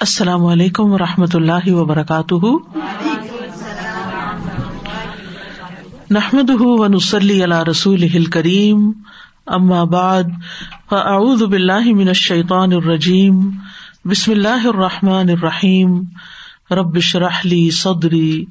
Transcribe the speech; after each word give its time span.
السلام 0.00 0.44
علیکم 0.46 0.92
و 0.92 0.98
رحمۃ 0.98 1.34
اللہ 1.34 1.72
وبرکاتہ۔ 1.72 2.46
نحمد 6.10 6.50
ونسلی 6.60 7.44
علی 7.44 7.70
رسول 7.70 8.24
کریم 8.24 8.92
ام 9.46 9.72
آباد 9.72 10.24
فاعوذ 10.88 11.42
باللہ 11.42 11.94
من 11.94 12.08
الشیطان 12.08 12.72
الرجیم، 12.72 13.50
بسم 14.04 14.32
اللہ 14.32 14.66
الرحمٰن 14.66 15.30
الرحیم۔ 15.30 16.00
ربش 16.70 17.16
رحلی 17.16 17.70
صدری 17.70 18.44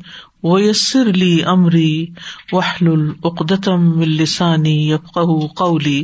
ویسر 0.44 1.10
علی 1.10 1.42
عمری 1.42 2.06
وحل 2.52 2.88
العقدم 2.88 4.00
السانی 4.00 4.92
یفق 4.92 5.20
قولی۔ 5.56 6.04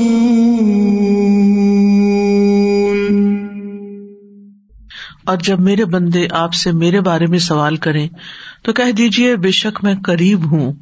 اور 5.31 5.39
جب 5.39 5.59
میرے 5.59 5.85
بندے 5.85 6.27
آپ 6.31 6.53
سے 6.53 6.71
میرے 6.71 7.01
بارے 7.01 7.25
میں 7.25 7.39
سوال 7.39 7.75
کریں 7.75 8.07
تو 8.63 8.73
کہہ 8.73 8.91
دیجیے 8.91 9.35
بے 9.35 9.51
شک 9.51 9.83
میں 9.83 9.95
قریب 10.05 10.51
ہوں۔ 10.51 10.73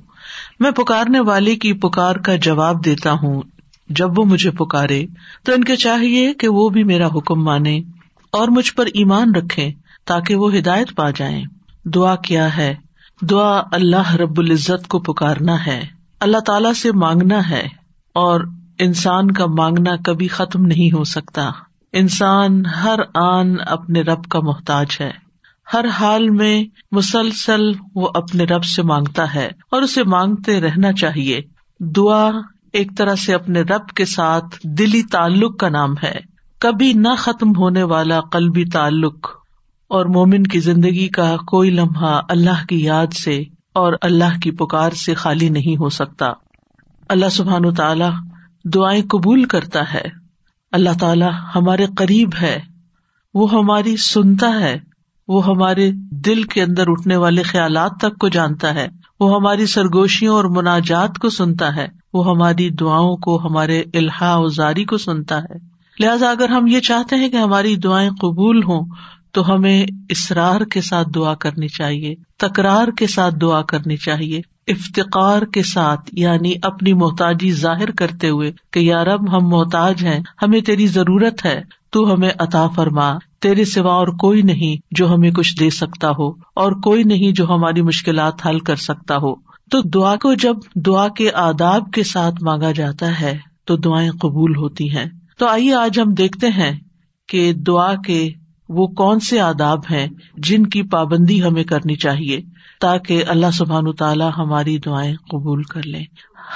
میں 0.59 0.71
پکارنے 0.71 1.19
والے 1.19 1.55
کی 1.55 1.73
پکار 1.73 2.15
کا 2.15 2.35
جواب 2.35 2.85
دیتا 2.85 3.11
ہوں۔ 3.11 3.41
جب 3.89 4.19
وہ 4.19 4.25
مجھے 4.25 4.51
پکارے 4.51 5.05
تو 5.43 5.53
ان 5.53 5.63
کے 5.63 5.75
چاہیے 5.75 6.33
کہ 6.33 6.47
وہ 6.47 6.69
بھی 6.69 6.83
میرا 6.83 7.07
حکم 7.07 7.43
مانے 7.43 7.81
اور 8.31 8.47
مجھ 8.47 8.73
پر 8.73 8.85
ایمان 8.85 9.35
رکھے 9.35 9.71
تاکہ 10.05 10.35
وہ 10.35 10.55
ہدایت 10.55 10.95
پا 10.95 11.09
جائیں۔ 11.09 11.43
دعا 11.85 12.15
کیا 12.15 12.57
ہے؟ 12.57 12.75
دعا 13.21 13.61
اللہ 13.71 14.15
رب 14.15 14.39
العزت 14.39 14.87
کو 14.87 14.99
پکارنا 14.99 15.65
ہے۔ 15.65 15.85
اللہ 16.19 16.37
تعالی 16.37 16.73
سے 16.73 16.91
مانگنا 16.91 17.49
ہے 17.49 17.67
اور 18.13 18.41
انسان 18.79 19.31
کا 19.31 19.45
مانگنا 19.45 19.91
کبھی 20.05 20.27
ختم 20.27 20.65
نہیں 20.65 20.95
ہو 20.95 21.03
سکتا۔ 21.03 21.49
انسان 21.93 22.65
ہر 22.65 22.99
آن 23.15 23.55
اپنے 23.67 24.01
رب 24.01 24.25
کا 24.25 24.39
محتاج 24.39 24.87
ہے۔ 25.01 25.11
ہر 25.73 25.85
حال 25.87 26.29
میں 26.29 26.63
مسلسل 26.91 27.61
وہ 27.95 28.09
اپنے 28.15 28.43
رب 28.43 28.63
سے 28.63 28.81
مانگتا 28.81 29.35
ہے 29.35 29.49
اور 29.71 29.81
اسے 29.81 30.03
مانگتے 30.03 30.61
رہنا 30.61 30.93
چاہیے۔ 30.93 31.39
دعا 31.79 32.31
ایک 32.73 32.91
طرح 32.97 33.15
سے 33.15 33.33
اپنے 33.33 33.61
رب 33.61 33.87
کے 33.87 34.05
ساتھ 34.05 34.45
دلی 34.63 35.03
تعلق 35.03 35.59
کا 35.59 35.69
نام 35.69 35.93
ہے۔ 36.03 36.15
کبھی 36.59 36.93
نہ 36.93 37.07
ختم 37.17 37.55
ہونے 37.57 37.83
والا 37.83 38.21
قلبی 38.21 38.65
تعلق 38.65 39.27
اور 39.87 40.05
مومن 40.05 40.43
کی 40.43 40.59
زندگی 40.59 41.07
کا 41.07 41.37
کوئی 41.47 41.69
لمحہ 41.69 42.21
اللہ 42.29 42.65
کی 42.69 42.83
یاد 42.83 43.13
سے 43.13 43.37
اور 43.73 43.93
اللہ 44.01 44.39
کی 44.43 44.51
پکار 44.51 44.91
سے 44.91 45.13
خالی 45.13 45.49
نہیں 45.49 45.77
ہو 45.79 45.89
سکتا۔ 45.89 46.27
اللہ 47.09 47.29
سبحان 47.29 47.65
و 47.65 47.71
تعالی 47.71 48.09
دعائیں 48.65 49.03
قبول 49.03 49.43
کرتا 49.43 49.93
ہے۔ 49.93 50.18
اللہ 50.71 50.89
تعالیٰ 50.99 51.31
ہمارے 51.55 51.85
قریب 51.97 52.29
ہے، 52.41 52.59
وہ 53.33 53.51
ہماری 53.51 53.97
سنتا 53.97 54.59
ہے، 54.59 54.79
وہ 55.27 55.45
ہمارے 55.45 55.91
دل 56.11 56.43
کے 56.43 56.63
اندر 56.63 56.83
اٹھنے 56.87 57.15
والے 57.15 57.41
خیالات 57.43 57.91
تک 57.99 58.17
کو 58.19 58.27
جانتا 58.27 58.73
ہے، 58.73 58.87
وہ 59.19 59.35
ہماری 59.35 59.65
سرگوشیوں 59.65 60.35
اور 60.35 60.45
مناجات 60.45 61.17
کو 61.17 61.29
سنتا 61.29 61.75
ہے، 61.75 61.87
وہ 62.13 62.29
ہماری 62.29 62.69
دعاؤں 62.69 63.17
کو، 63.17 63.47
ہمارے 63.47 63.83
الحا 63.93 64.35
ازاری 64.35 64.83
کو 64.83 64.97
سنتا 64.97 65.39
ہے۔ 65.39 65.57
لہٰذا 65.99 66.29
اگر 66.29 66.49
ہم 66.49 66.67
یہ 66.67 66.79
چاہتے 66.79 67.15
ہیں 67.15 67.29
کہ 67.29 67.35
ہماری 67.35 67.75
دعائیں 67.75 68.09
قبول 68.09 68.63
ہوں، 68.63 68.85
تو 69.31 69.53
ہمیں 69.53 69.85
اسرار 70.09 70.61
کے 70.61 70.81
ساتھ 70.81 71.07
دعا 71.15 71.35
کرنی 71.35 71.67
چاہیے، 71.67 72.15
تکرار 72.37 72.87
کے 72.87 73.07
ساتھ 73.07 73.35
دعا 73.41 73.61
کرنی 73.61 73.97
چاہیے۔ 73.97 74.41
افتقار 74.69 75.41
کے 75.41 75.63
ساتھ 75.63 76.09
یعنی 76.11 76.53
اپنی 76.61 76.93
محتاجی 76.93 77.51
ظاہر 77.51 77.91
کرتے 77.91 78.29
ہوئے 78.29 78.51
کہ 78.73 78.79
یار 78.79 79.07
اب 79.07 79.37
ہم 79.37 79.47
محتاج 79.47 80.05
ہیں، 80.05 80.19
ہمیں 80.41 80.61
تیری 80.61 80.87
ضرورت 80.87 81.45
ہے، 81.45 81.61
تو 81.91 82.13
ہمیں 82.13 82.29
عطا 82.39 82.67
فرما، 82.67 83.13
تیرے 83.41 83.65
سوا 83.65 83.93
اور 83.93 84.07
کوئی 84.07 84.41
نہیں 84.41 84.87
جو 84.91 85.13
ہمیں 85.13 85.31
کچھ 85.31 85.59
دے 85.59 85.69
سکتا 85.69 86.09
ہو، 86.09 86.29
اور 86.55 86.71
کوئی 86.71 87.03
نہیں 87.03 87.31
جو 87.31 87.45
ہماری 87.49 87.81
مشکلات 87.81 88.47
حل 88.47 88.59
کر 88.59 88.75
سکتا 88.75 89.15
ہو۔ 89.15 89.35
تو 89.71 89.81
دعا 89.81 90.15
کو 90.15 90.33
جب 90.33 90.55
دعا 90.75 91.07
کے 91.07 91.31
آداب 91.33 91.91
کے 91.93 92.03
ساتھ 92.03 92.43
مانگا 92.43 92.71
جاتا 92.71 93.21
ہے، 93.21 93.37
تو 93.65 93.75
دعائیں 93.75 94.11
قبول 94.11 94.55
ہوتی 94.55 94.97
ہیں۔ 94.97 95.05
تو 95.37 95.47
آئیے 95.47 95.73
آج 95.73 95.99
ہم 95.99 96.13
دیکھتے 96.13 96.47
ہیں 96.47 96.79
کہ 97.27 97.53
دعا 97.53 97.95
کے 97.95 98.29
وہ 98.69 98.87
کون 98.87 99.19
سے 99.19 99.39
آداب 99.39 99.79
ہیں 99.91 100.07
جن 100.37 100.65
کی 100.65 100.83
پابندی 100.83 101.43
ہمیں 101.43 101.63
کرنی 101.63 101.95
چاہیے۔ 101.95 102.41
تاکہ 102.79 103.23
اللہ 103.27 103.51
سبحان 103.53 103.91
تعالیٰ 103.91 104.31
ہماری 104.37 104.77
دعائیں 104.77 105.15
قبول 105.29 105.63
کر 105.63 105.83
لیں۔ 105.83 106.05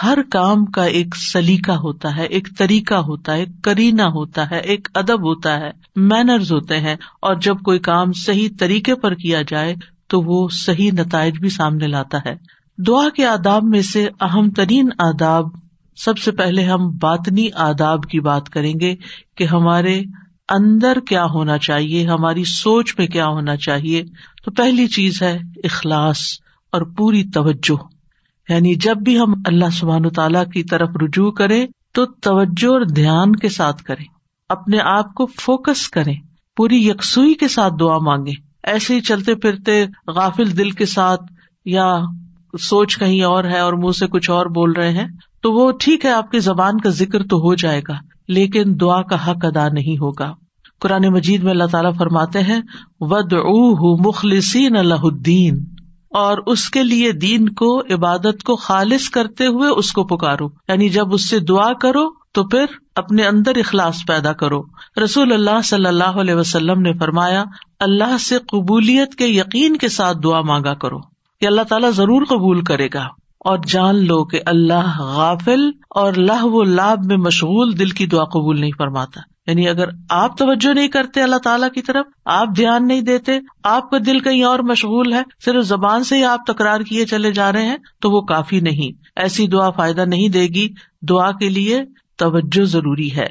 ہر 0.03 0.17
کام 0.31 0.65
کا 0.65 0.83
ایک 0.83 1.15
سلیقہ 1.15 1.71
ہوتا 1.71 2.17
ہے، 2.17 2.23
ایک 2.23 2.47
طریقہ 2.57 2.93
ہوتا 2.93 3.33
ہے، 3.33 3.39
ایک 3.39 3.63
کرینا 3.63 4.07
ہوتا 4.07 4.49
ہے، 4.51 4.57
ایک 4.57 4.87
ادب 4.95 5.21
ہوتا 5.21 5.59
ہے 5.59 5.71
مینرز 5.95 6.51
ہوتے 6.51 6.79
ہیں۔ 6.79 6.95
اور 7.21 7.35
جب 7.35 7.57
کوئی 7.59 7.79
کام 7.79 8.13
صحیح 8.13 8.49
طریقے 8.59 8.95
پر 8.95 9.13
کیا 9.13 9.41
جائے 9.47 9.75
تو 10.07 10.21
وہ 10.21 10.47
صحیح 10.51 10.91
نتائج 10.91 11.39
بھی 11.39 11.49
سامنے 11.49 11.87
لاتا 11.87 12.17
ہے۔ 12.25 12.35
دعا 12.87 13.09
کے 13.09 13.25
آداب 13.25 13.63
میں 13.63 13.81
سے 13.81 14.09
اہم 14.21 14.49
ترین 14.49 14.89
آداب، 14.99 15.45
سب 15.95 16.17
سے 16.17 16.31
پہلے 16.31 16.63
ہم 16.63 16.89
باطنی 17.01 17.47
آداب 17.55 18.03
کی 18.03 18.19
بات 18.19 18.49
کریں 18.49 18.73
گے 18.79 18.95
کہ 19.37 19.43
ہمارے 19.43 20.01
اندر 20.49 20.97
کیا 21.07 21.25
ہونا 21.25 21.57
چاہیے، 21.57 22.07
ہماری 22.07 22.43
سوچ 22.43 22.95
میں 22.97 23.07
کیا 23.07 23.27
ہونا 23.27 23.55
چاہیے۔ 23.55 24.03
تو 24.45 24.51
پہلی 24.51 24.87
چیز 24.87 25.21
ہے 25.21 25.39
اخلاص 25.63 26.17
اور 26.71 26.81
پوری 26.81 27.23
توجہ۔ 27.33 27.75
یعنی 28.49 28.75
جب 28.75 28.97
بھی 28.97 29.19
ہم 29.19 29.33
اللہ 29.45 29.69
سبحان 29.73 30.09
تعالی 30.09 30.39
کی 30.53 30.63
طرف 30.63 30.89
رجوع 31.01 31.31
کریں، 31.31 31.67
تو 31.93 32.05
توجہ 32.05 32.73
اور 32.73 32.81
دھیان 32.81 33.35
کے 33.35 33.49
ساتھ 33.49 33.83
کریں۔ 33.83 34.05
اپنے 34.49 34.77
آپ 34.79 35.13
کو 35.13 35.25
فوکس 35.25 35.89
کریں۔ 35.89 36.15
پوری 36.57 36.87
یکسوئی 36.87 37.33
کے 37.33 37.47
ساتھ 37.47 37.73
دعا 37.79 37.97
مانگے 37.97 38.31
ایسے 38.63 38.95
ہی 38.95 39.01
چلتے 39.01 39.35
پھرتے 39.35 39.85
غافل 40.07 40.57
دل 40.57 40.71
کے 40.71 40.85
ساتھ 40.85 41.21
یا 41.65 41.99
سوچ 42.59 42.97
کہیں 42.97 43.23
اور 43.23 43.43
ہے 43.43 43.59
اور 43.59 43.73
منہ 43.73 43.91
سے 43.91 44.07
کچھ 44.07 44.29
اور 44.29 44.45
بول 44.45 44.71
رہے 44.71 44.91
ہیں، 44.91 45.07
تو 45.41 45.51
وہ 45.51 45.71
ٹھیک 45.79 46.05
ہے، 46.05 46.11
آپ 46.11 46.31
کی 46.31 46.39
زبان 46.39 46.79
کا 46.79 46.89
ذکر 46.89 47.23
تو 47.23 47.37
ہو 47.37 47.55
جائے 47.55 47.81
گا۔ 47.87 47.93
لیکن 48.27 48.63
دعا 48.81 49.01
کا 49.01 49.27
حق 49.27 49.45
ادا 49.45 49.67
نہیں 49.67 49.95
ہوگا۔ 49.97 50.33
قرآن 50.79 51.07
مجید 51.07 51.43
میں 51.43 51.51
اللہ 51.51 51.63
تعالیٰ 51.71 51.91
فرماتے 51.97 52.39
ہیں 52.39 52.61
ود 52.99 53.33
او 53.33 54.09
مخلصین 54.09 54.77
اللہ 54.77 55.03
الدین 55.03 55.65
اور 56.09 56.37
اس 56.47 56.69
کے 56.69 56.83
لیے 56.83 57.11
دین 57.11 57.49
کو، 57.49 57.79
عبادت 57.79 58.43
کو 58.43 58.55
خالص 58.55 59.09
کرتے 59.09 59.47
ہوئے 59.47 59.69
اس 59.69 59.91
کو 59.91 60.03
پکارو۔ 60.03 60.49
یعنی 60.67 60.89
جب 60.89 61.13
اس 61.13 61.29
سے 61.29 61.39
دعا 61.39 61.73
کرو، 61.73 62.09
تو 62.33 62.43
پھر 62.43 62.65
اپنے 62.95 63.23
اندر 63.23 63.51
اخلاص 63.55 63.95
پیدا 64.07 64.33
کرو۔ 64.33 64.61
رسول 65.03 65.33
اللہ 65.33 65.61
صلی 65.63 65.85
اللہ 65.85 66.03
علیہ 66.03 66.35
وسلم 66.35 66.81
نے 66.81 66.93
فرمایا، 66.93 67.43
اللہ 67.79 68.17
سے 68.17 68.37
قبولیت 68.39 69.15
کے 69.15 69.27
یقین 69.27 69.77
کے 69.77 69.87
ساتھ 69.87 70.17
دعا 70.23 70.41
مانگا 70.41 70.73
کرو۔ 70.73 70.99
کہ 71.41 71.47
اللہ 71.47 71.61
تعالیٰ 71.61 71.91
ضرور 71.91 72.25
قبول 72.25 72.63
کرے 72.63 72.87
گا۔ 72.93 73.22
اور 73.43 73.59
جان 73.67 74.05
لو 74.05 74.23
کہ 74.23 74.39
اللہ 74.45 74.99
غافل 74.99 75.67
اور 75.89 76.13
لاہ 76.13 76.43
و 76.43 76.63
لاب 76.63 76.99
میں 77.05 77.17
مشغول 77.17 77.79
دل 77.79 77.89
کی 77.89 78.05
دعا 78.05 78.23
قبول 78.23 78.59
نہیں 78.59 78.71
فرماتا۔ 78.77 79.21
یعنی 79.47 79.69
اگر 79.69 79.85
آپ 80.09 80.37
توجہ 80.37 80.73
نہیں 80.73 80.87
کرتے 80.87 81.21
اللہ 81.21 81.35
تعالیٰ 81.35 81.69
کی 81.69 81.81
طرف، 81.81 82.05
آپ 82.25 82.47
دھیان 82.55 82.87
نہیں 82.87 83.01
دیتے، 83.01 83.39
آپ 83.63 83.89
کا 83.89 83.97
دل 84.05 84.19
کہیں 84.19 84.43
اور 84.43 84.59
مشغول 84.59 85.13
ہے، 85.13 85.21
صرف 85.45 85.63
زبان 85.63 86.03
سے 86.03 86.17
ہی 86.17 86.23
آپ 86.23 86.39
تکرار 86.47 86.79
کیے 86.79 87.05
چلے 87.05 87.31
جا 87.31 87.51
رہے 87.51 87.65
ہیں، 87.65 87.77
تو 88.01 88.11
وہ 88.11 88.21
کافی 88.21 88.59
نہیں۔ 88.59 89.03
ایسی 89.15 89.47
دعا 89.47 89.69
فائدہ 89.69 90.01
نہیں 90.01 90.29
دے 90.29 90.41
گی۔ 90.41 90.69
دعا 91.09 91.31
کے 91.31 91.49
لیے 91.49 91.83
توجہ 92.17 92.63
ضروری 92.63 93.15
ہے۔ 93.15 93.27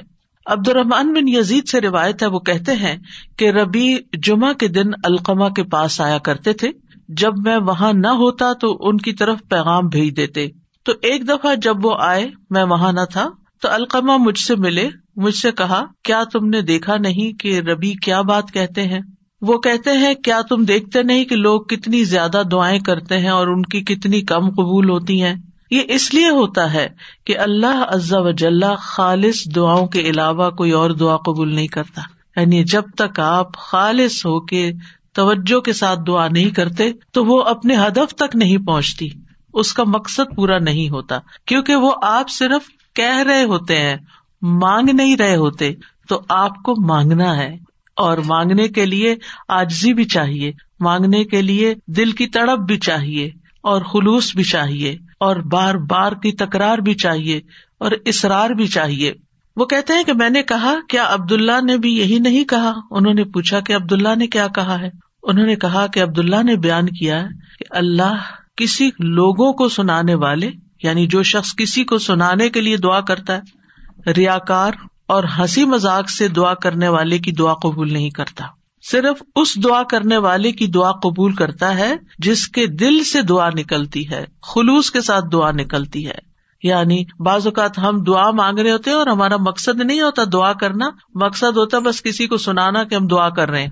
عبد 0.46 0.68
الرحمان 0.68 1.12
بن 1.12 1.28
یزید 1.28 1.68
سے 1.68 1.80
روایت 1.80 2.22
ہے، 2.22 2.28
وہ 2.28 2.38
کہتے 2.38 2.72
ہیں 2.72 2.96
کہ 3.36 3.50
ربی 3.50 3.96
جمعہ 4.22 4.52
کے 4.52 4.68
دن 4.68 4.90
القما 5.04 5.48
کے 5.48 5.62
پاس 5.62 6.00
آیا 6.00 6.18
کرتے 6.18 6.52
تھے۔ 6.52 6.68
جب 7.08 7.32
میں 7.44 7.56
وہاں 7.56 7.92
نہ 7.92 8.06
ہوتا 8.06 8.52
تو 8.52 8.76
ان 8.80 8.96
کی 8.96 9.12
طرف 9.12 9.38
پیغام 9.48 9.88
بھیج 9.88 10.16
دیتے۔ 10.16 10.48
تو 10.84 10.92
ایک 11.02 11.28
دفعہ 11.28 11.54
جب 11.54 11.84
وہ 11.84 11.94
آئے، 11.98 12.30
میں 12.50 12.64
وہاں 12.64 12.92
نہ 12.92 13.04
تھا، 13.12 13.28
تو 13.60 13.68
القما 13.70 14.16
مجھ 14.16 14.38
سے 14.38 14.56
ملے، 14.56 14.88
مجھ 15.16 15.34
سے 15.34 15.52
کہا، 15.52 15.84
کیا 16.04 16.22
تم 16.32 16.48
نے 16.48 16.60
دیکھا 16.60 16.96
نہیں 16.96 17.38
کہ 17.40 17.60
ربی 17.60 17.92
کیا 17.92 18.22
بات 18.22 18.52
کہتے 18.52 18.82
ہیں؟ 18.82 19.00
وہ 19.42 19.58
کہتے 19.58 19.90
ہیں، 19.90 20.14
کیا 20.14 20.40
تم 20.48 20.64
دیکھتے 20.64 21.02
نہیں 21.02 21.24
کہ 21.24 21.36
لوگ 21.36 21.60
کتنی 21.60 22.04
زیادہ 22.04 22.42
دعائیں 22.52 22.80
کرتے 22.80 23.18
ہیں 23.18 23.28
اور 23.28 23.46
ان 23.46 23.62
کی 23.62 23.80
کتنی 23.80 24.20
کم 24.20 24.50
قبول 24.50 24.90
ہوتی 24.90 25.22
ہیں؟ 25.22 25.34
یہ 25.70 25.80
اس 25.88 26.14
لیے 26.14 26.28
ہوتا 26.28 26.72
ہے 26.72 26.88
کہ 27.26 27.38
اللہ 27.38 27.84
عزا 27.88 28.20
وجاللہ 28.20 28.74
خالص 28.78 29.42
دعاؤں 29.54 29.86
کے 29.86 30.00
علاوہ 30.00 30.50
کوئی 30.50 30.70
اور 30.70 30.90
دعا 30.90 31.16
قبول 31.16 31.54
نہیں 31.54 31.66
کرتا۔ 31.66 32.02
یعنی 32.40 32.64
جب 32.64 32.82
تک 32.96 33.20
آپ 33.20 33.56
خالص 33.56 34.26
ہو 34.26 34.40
کے 34.40 34.72
توجہ 35.14 35.60
کے 35.60 35.72
ساتھ 35.72 36.00
دعا 36.06 36.28
نہیں 36.28 36.50
کرتے 36.50 36.92
تو 37.12 37.24
وہ 37.24 37.42
اپنے 37.42 37.76
ہدف 37.76 38.14
تک 38.14 38.36
نہیں 38.36 38.56
پہنچتی۔ 38.56 39.08
اس 39.54 39.72
کا 39.72 39.84
مقصد 39.86 40.36
پورا 40.36 40.58
نہیں 40.58 40.88
ہوتا۔ 40.88 41.18
کیونکہ 41.46 41.76
وہ 41.76 41.92
آپ 42.02 42.30
صرف 42.30 42.94
کہہ 42.94 43.22
رہے 43.26 43.44
ہوتے 43.44 43.78
ہیں، 43.78 43.96
مانگ 44.42 44.88
نہیں 44.92 45.16
رہے 45.16 45.36
ہوتے، 45.36 45.72
تو 46.08 46.20
آپ 46.28 46.62
کو 46.62 46.74
مانگنا 46.86 47.36
ہے۔ 47.36 47.72
اور 47.96 48.18
مانگنے 48.18 48.68
کے 48.68 48.86
لیے 48.86 49.16
آجزی 49.48 49.94
بھی 49.94 50.04
چاہیے، 50.04 50.52
مانگنے 50.80 51.24
کے 51.24 51.42
لیے 51.42 51.74
دل 51.86 52.12
کی 52.12 52.26
تڑپ 52.26 52.58
بھی 52.58 52.78
چاہیے 52.78 53.26
اور 53.62 53.82
خلوص 53.82 54.34
بھی 54.34 54.44
چاہیے 54.44 54.90
اور 55.20 55.36
بار 55.36 55.74
بار 55.74 56.12
کی 56.12 56.32
تکرار 56.32 56.78
بھی 56.78 56.94
چاہیے 56.94 57.40
اور 57.78 57.90
اصرار 58.06 58.50
بھی 58.50 58.66
چاہیے۔ 58.66 59.12
وہ 59.56 59.64
کہتے 59.64 59.92
ہیں 59.92 60.02
کہ 60.04 60.12
میں 60.12 60.30
نے 60.30 60.42
کہا، 60.42 60.74
کیا 60.88 61.06
عبد 61.08 61.32
اللہ 61.32 61.64
نے 61.64 61.78
بھی 61.78 61.98
یہی 61.98 62.18
نہیں 62.18 62.44
کہا؟ 62.44 62.72
انہوں 62.90 63.14
نے 63.14 63.24
پوچھا 63.24 63.60
کہ 63.60 63.76
عبد 63.76 63.92
اللہ 63.92 64.16
نے 64.16 64.26
کیا 64.26 64.46
کہا 64.46 64.80
ہے؟ 64.80 64.90
انہوں 65.22 65.46
نے 65.46 65.56
کہا 65.56 65.86
کہ 65.86 66.02
عبد 66.02 66.18
اللہ 66.18 66.42
نے 66.42 66.56
بیان 66.56 66.86
کیا 66.86 67.22
کہ 67.58 67.64
اللہ 67.70 68.14
کسی 68.56 68.90
لوگوں 68.98 69.52
کو 69.52 69.68
سنانے 69.68 70.14
والے 70.14 70.50
یعنی 70.82 71.06
جو 71.06 71.22
شخص 71.22 71.54
کسی 71.56 71.84
کو 71.84 71.98
سنانے 71.98 72.50
کے 72.50 72.60
لیے 72.60 72.76
دعا 72.76 73.00
کرتا 73.00 73.36
ہے 73.36 74.12
ریا 74.12 74.38
کار 74.38 74.72
اور 75.06 75.24
ہنسی 75.38 75.64
مزاق 75.64 76.10
سے 76.10 76.28
دعا 76.28 76.54
کرنے 76.54 76.88
والے 76.88 77.18
کی 77.18 77.32
دعا 77.32 77.54
قبول 77.54 77.92
نہیں 77.92 78.10
کرتا۔ 78.10 78.46
صرف 78.90 79.22
اس 79.36 79.64
دعا 79.64 79.82
کرنے 79.82 80.16
والے 80.16 80.52
کی 80.52 80.66
دعا 80.66 80.92
قبول 80.92 81.34
کرتا 81.34 81.78
ہے 81.78 81.94
جس 82.18 82.48
کے 82.48 82.66
دل 82.66 83.04
سے 83.04 83.22
دعا 83.22 83.48
نکلتی 83.48 84.10
ہے، 84.10 84.24
خلوص 84.42 84.90
کے 84.90 85.00
ساتھ 85.00 85.24
دعا 85.32 85.50
نکلتی 85.50 86.06
ہے۔ 86.06 86.31
یعنی 86.62 87.04
بعض 87.18 87.46
اوقات 87.46 87.78
ہم 87.78 88.02
دعا 88.02 88.30
مانگ 88.30 88.58
رہے 88.58 88.72
ہوتے 88.72 88.90
ہیں 88.90 88.96
اور 88.96 89.06
ہمارا 89.06 89.36
مقصد 89.36 89.80
نہیں 89.80 90.00
ہوتا 90.00 90.22
دعا 90.32 90.52
کرنا، 90.52 90.90
مقصد 91.14 91.56
ہوتا 91.56 91.78
بس 91.78 92.02
کسی 92.02 92.26
کو 92.26 92.36
سنانا 92.36 92.84
کہ 92.84 92.94
ہم 92.94 93.06
دعا 93.06 93.28
کر 93.28 93.50
رہے 93.50 93.62
ہیں۔ 93.62 93.70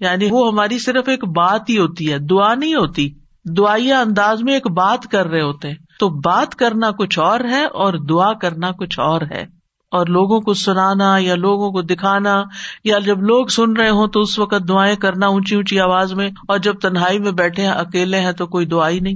یعنی 0.00 0.28
وہ 0.30 0.48
ہماری 0.52 0.78
صرف 0.78 1.08
ایک 1.08 1.24
بات 1.24 1.70
ہی 1.70 1.78
ہوتی 1.78 2.12
ہے، 2.12 2.18
دعا 2.18 2.54
نہیں 2.54 2.74
ہوتی۔ 2.74 3.10
دعائیا 3.56 4.00
انداز 4.00 4.42
میں 4.42 4.54
ایک 4.54 4.70
بات 4.70 5.02
کر 5.02 5.26
رہے 5.26 5.42
ہوتے 5.42 5.68
ہیں۔ 5.68 5.76
تو 5.98 6.08
بات 6.08 6.54
کرنا 6.54 6.90
کچھ 6.90 7.18
اور 7.18 7.40
ہے 7.40 7.64
اور 7.64 7.94
دعا 7.94 8.32
کرنا 8.32 8.70
کچھ 8.70 9.00
اور 9.00 9.20
ہے۔ 9.30 9.60
اور 9.90 10.06
لوگوں 10.06 10.40
کو 10.40 10.54
سنانا 10.54 11.16
یا 11.18 11.34
لوگوں 11.34 11.70
کو 11.70 11.82
دکھانا 11.82 12.42
یا 12.84 12.98
جب 12.98 13.22
لوگ 13.22 13.46
سن 13.46 13.72
رہے 13.72 13.90
ہوں 13.90 14.06
تو 14.06 14.20
اس 14.20 14.38
وقت 14.38 14.68
دعائیں 14.68 14.96
کرنا 14.96 15.26
اونچی 15.26 15.54
اونچی 15.54 15.80
آواز 15.80 16.12
میں 16.12 16.30
اور 16.48 16.58
جب 16.58 16.74
تنہائی 16.74 17.18
میں 17.18 17.32
بیٹھے 17.32 17.62
ہیں، 17.62 17.72
اکیلے 17.72 18.20
ہیں 18.20 18.32
تو 18.32 18.46
کوئی 18.46 18.66
دعا 18.66 18.88
ہی 18.88 19.00
نہیں۔ 19.00 19.14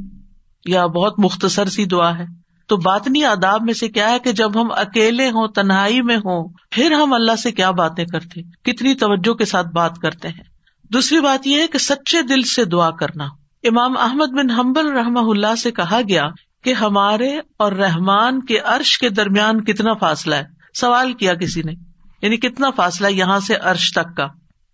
یا 0.66 0.86
بہت 0.86 1.14
مختصر 1.18 1.64
سی 1.64 1.84
دعا 1.84 2.18
ہے۔ 2.18 2.43
تو 2.66 2.76
باطنی 2.76 3.24
آداب 3.24 3.62
میں 3.62 3.74
سے 3.74 3.88
کیا 3.88 4.10
ہے 4.10 4.18
کہ 4.18 4.32
جب 4.32 4.60
ہم 4.60 4.68
اکیلے 4.70 5.28
ہوں، 5.28 5.48
تنہائی 5.48 6.02
میں 6.02 6.16
ہوں، 6.16 6.48
پھر 6.70 6.92
ہم 6.92 7.12
اللہ 7.12 7.36
سے 7.36 7.52
کیا 7.52 7.70
باتیں 7.70 8.04
کرتے 8.04 8.42
کتنی 8.42 8.94
توجہ 8.94 9.34
کے 9.34 9.44
ساتھ 9.44 9.66
بات 9.66 9.98
کرتے 9.98 10.28
ہیں؟ 10.28 10.42
دوسری 10.92 11.20
بات 11.20 11.46
یہ 11.46 11.62
ہے 11.62 11.66
کہ 11.66 11.78
سچے 11.78 12.22
دل 12.22 12.42
سے 12.42 12.64
دعا 12.64 12.90
کرنا۔ 12.90 13.24
امام 13.64 13.96
احمد 13.98 14.26
بن 14.26 14.50
حمبل 14.50 14.86
رحم 14.86 15.30
اللہ 15.30 15.54
سے 15.54 15.70
کہا 15.70 16.00
گیا 16.08 16.26
کہ 16.64 16.72
ہمارے 16.72 17.38
اور 17.56 17.72
رحمان 17.72 18.44
کے 18.44 18.58
عرش 18.58 18.98
کے 18.98 19.08
درمیان 19.08 19.64
کتنا 19.64 19.94
فاصلہ 19.94 20.34
ہے؟ 20.34 20.44
سوال 20.80 21.12
کیا 21.12 21.34
کسی 21.34 21.62
نے؟ 21.62 21.72
یعنی 22.22 22.36
کتنا 22.36 22.70
فاصلہ 22.70 23.06
یہاں 23.06 23.40
سے 23.40 23.54
عرش 23.54 23.92
تک 23.92 24.16
کا؟ 24.16 24.26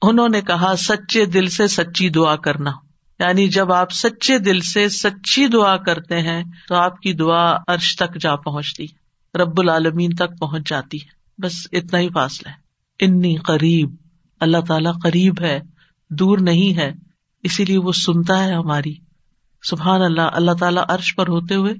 انہوں 0.02 0.28
نے 0.28 0.40
کہا، 0.40 0.74
سچے 0.78 1.24
دل 1.24 1.46
سے 1.46 1.66
سچی 1.66 2.08
دعا 2.08 2.36
کرنا۔ 2.36 2.70
یعنی 3.20 3.48
جب 3.48 3.72
آپ 3.72 3.92
سچے 3.92 4.38
دل 4.38 4.60
سے 4.60 4.88
سچی 4.88 5.46
دعا 5.46 5.76
کرتے 5.76 6.20
ہیں 6.20 6.44
تو 6.68 6.74
آپ 6.74 7.00
کی 7.00 7.12
دعا 7.12 7.56
عرش 7.68 7.96
تک 7.96 8.20
جا 8.20 8.36
پہنچتی 8.36 8.86
رب 9.34 9.60
العالمین 9.60 10.10
تک 10.10 10.38
پہنچ 10.38 10.68
جاتی 10.68 10.96
ہے۔ 10.96 11.20
بس 11.38 11.52
اتنا 11.72 12.00
ہی 12.00 12.08
فاصلہ 12.14 12.50
ہے۔ 12.50 12.54
انی 13.04 13.36
قریب، 13.36 13.94
اللہ 14.40 14.56
تعالی 14.68 14.88
قریب 15.02 15.34
ہے، 15.40 15.60
دور 16.10 16.38
نہیں 16.38 16.76
ہے، 16.76 16.92
اسی 17.42 17.64
لیے 17.64 17.78
وہ 17.78 17.92
سنتا 17.92 18.44
ہے 18.44 18.54
ہماری۔ 18.54 18.94
سبحان 19.62 20.02
اللہ 20.02 20.20
اللہ 20.20 20.50
تعالیٰ 20.60 20.84
عرش 20.88 21.16
پر 21.16 21.28
ہوتے 21.28 21.54
ہوئے 21.54 21.72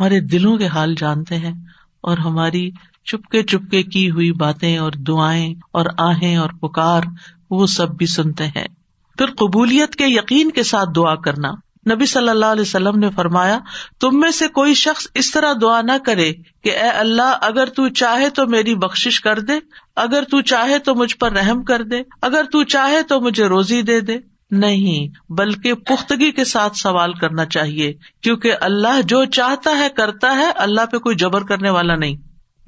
ہمارے 0.00 0.20
دلوں 0.20 0.58
کے 0.58 0.66
حال 0.66 0.94
جانتے 0.98 1.36
ہیں 1.36 1.54
اور 2.00 2.18
ہماری 2.18 2.70
چپکے 3.04 3.42
چپکے 3.42 3.82
کی 3.82 4.10
ہوئی 4.10 4.32
باتیں 4.32 4.78
اور 4.78 4.92
دعائیں 4.92 5.54
اور 5.72 5.86
آہیں 5.98 6.36
اور 6.36 6.50
پکار، 6.50 7.02
وہ 7.50 7.66
سب 7.66 7.88
بھی 7.88 8.06
سنتے 8.06 8.46
ہیں۔ 8.46 8.77
پھر 9.18 9.26
قبولیت 9.26 9.96
کے 9.96 10.06
یقین 10.06 10.50
کے 10.50 10.62
ساتھ 10.62 10.88
دعا 10.96 11.14
کرنا۔ 11.14 11.50
نبی 11.94 12.06
صلی 12.06 12.28
اللہ 12.28 12.46
علیہ 12.46 12.62
وسلم 12.62 12.98
نے 12.98 13.10
فرمایا، 13.10 13.58
تم 14.00 14.20
میں 14.20 14.30
سے 14.30 14.48
کوئی 14.48 14.74
شخص 14.74 15.06
اس 15.14 15.30
طرح 15.30 15.52
دعا 15.62 15.82
نہ 15.82 15.92
کرے 16.06 16.32
کہ 16.64 16.68
اے 16.68 16.88
اللہ، 16.88 17.38
اگر 17.40 17.66
تو 17.66 17.88
چاہے 17.88 18.30
تو 18.30 18.46
میری 18.46 18.74
بخش 18.74 19.20
کر 19.20 19.38
دے، 19.38 19.52
اگر 19.96 20.22
تو 20.30 20.40
چاہے 20.40 20.78
تو 20.78 20.94
مجھ 20.94 21.16
پر 21.16 21.32
رحم 21.32 21.62
کر 21.62 21.82
دے، 21.82 21.96
اگر 22.22 22.44
تو 22.52 22.62
چاہے 22.64 23.02
تو 23.02 23.20
مجھے 23.20 23.44
روزی 23.44 23.82
دے 23.82 24.00
دے۔ 24.00 24.16
نہیں، 24.50 25.32
بلکہ 25.32 25.74
پختگی 25.74 26.32
کے 26.32 26.44
ساتھ 26.44 26.76
سوال 26.76 27.12
کرنا 27.12 27.44
چاہیے، 27.44 27.94
کیونکہ 28.22 28.52
اللہ 28.60 29.00
جو 29.04 29.24
چاہتا 29.24 29.78
ہے، 29.78 29.88
کرتا 29.96 30.36
ہے، 30.36 30.50
اللہ 30.56 30.86
پہ 30.92 30.98
کوئی 30.98 31.16
جبر 31.16 31.42
کرنے 31.42 31.70
والا 31.70 31.96
نہیں۔ 31.96 32.16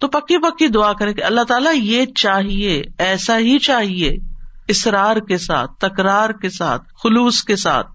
تو 0.01 0.09
پکی 0.09 0.39
پکی 0.39 0.69
دعا 0.69 0.93
کرے 0.93 1.15
کہ 1.15 1.25
اللہ 1.25 1.41
تعالیٰ، 1.41 1.73
یہ 1.75 2.05
چاہیے، 2.07 2.83
ایسا 2.99 3.39
ہی 3.39 3.59
چاہیے۔ 3.59 4.30
اسرار 4.71 5.17
کے 5.17 5.39
ساتھ، 5.39 5.71
تکرار 5.81 6.31
کے 6.31 6.51
ساتھ، 6.51 6.83
خلوص 7.03 7.43
کے 7.43 7.57
ساتھ۔ 7.57 7.87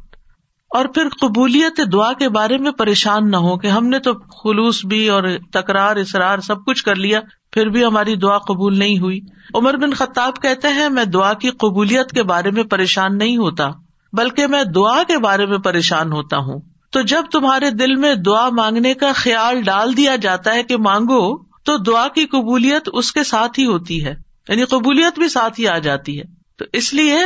اور 0.65 0.85
پھر 0.85 1.07
قبولیت 1.21 1.79
دعا 1.93 2.13
کے 2.13 2.29
بارے 2.29 2.57
میں 2.57 2.71
پریشان 2.71 3.31
نہ 3.31 3.37
ہو 3.37 3.57
کہ 3.57 3.67
ہم 3.67 3.87
نے 3.87 3.99
تو 3.99 4.13
خلوص 4.13 4.85
بھی 4.85 5.09
اور 5.09 5.23
تکرار 5.53 5.95
اسرار 5.95 6.39
سب 6.39 6.65
کچھ 6.65 6.83
کر 6.83 6.95
لیا، 6.95 7.19
پھر 7.51 7.69
بھی 7.69 7.85
ہماری 7.85 8.15
دعا 8.15 8.37
قبول 8.37 8.79
نہیں 8.79 8.99
ہوئی۔ 8.99 9.19
عمر 9.55 9.77
بن 9.77 9.93
خطاب 9.93 10.41
کہتے 10.41 10.67
ہیں، 10.67 10.89
میں 10.89 11.05
دعا 11.05 11.33
کی 11.33 11.49
قبولیت 11.49 12.11
کے 12.11 12.23
بارے 12.23 12.51
میں 12.51 12.63
پریشان 12.63 13.17
نہیں 13.17 13.37
ہوتا، 13.37 13.69
بلکہ 14.13 14.47
میں 14.47 14.63
دعا 14.63 15.03
کے 15.03 15.17
بارے 15.17 15.45
میں 15.45 15.57
پریشان 15.57 16.11
ہوتا 16.11 16.37
ہوں۔ 16.37 16.59
تو 16.91 17.01
جب 17.01 17.23
تمہارے 17.31 17.69
دل 17.69 17.95
میں 17.95 18.15
دعا 18.15 18.49
مانگنے 18.49 18.93
کا 18.93 19.11
خیال 19.15 19.61
ڈال 19.61 19.97
دیا 19.97 20.15
جاتا 20.15 20.53
ہے 20.53 20.63
کہ 20.63 20.77
مانگو، 20.77 21.37
تو 21.37 21.77
دعا 21.77 22.07
کی 22.07 22.25
قبولیت 22.25 22.89
اس 22.93 23.11
کے 23.11 23.23
ساتھ 23.23 23.59
ہی 23.59 23.65
ہوتی 23.65 24.05
ہے 24.05 24.15
یعنی 24.49 24.63
قبولیت 24.63 25.19
بھی 25.19 25.29
ساتھ 25.29 25.59
ہی 25.59 25.67
آ 25.67 25.77
جاتی 25.77 26.19
ہے۔ 26.19 26.34
تو 26.57 26.65
اس 26.73 26.93
لیے 26.93 27.17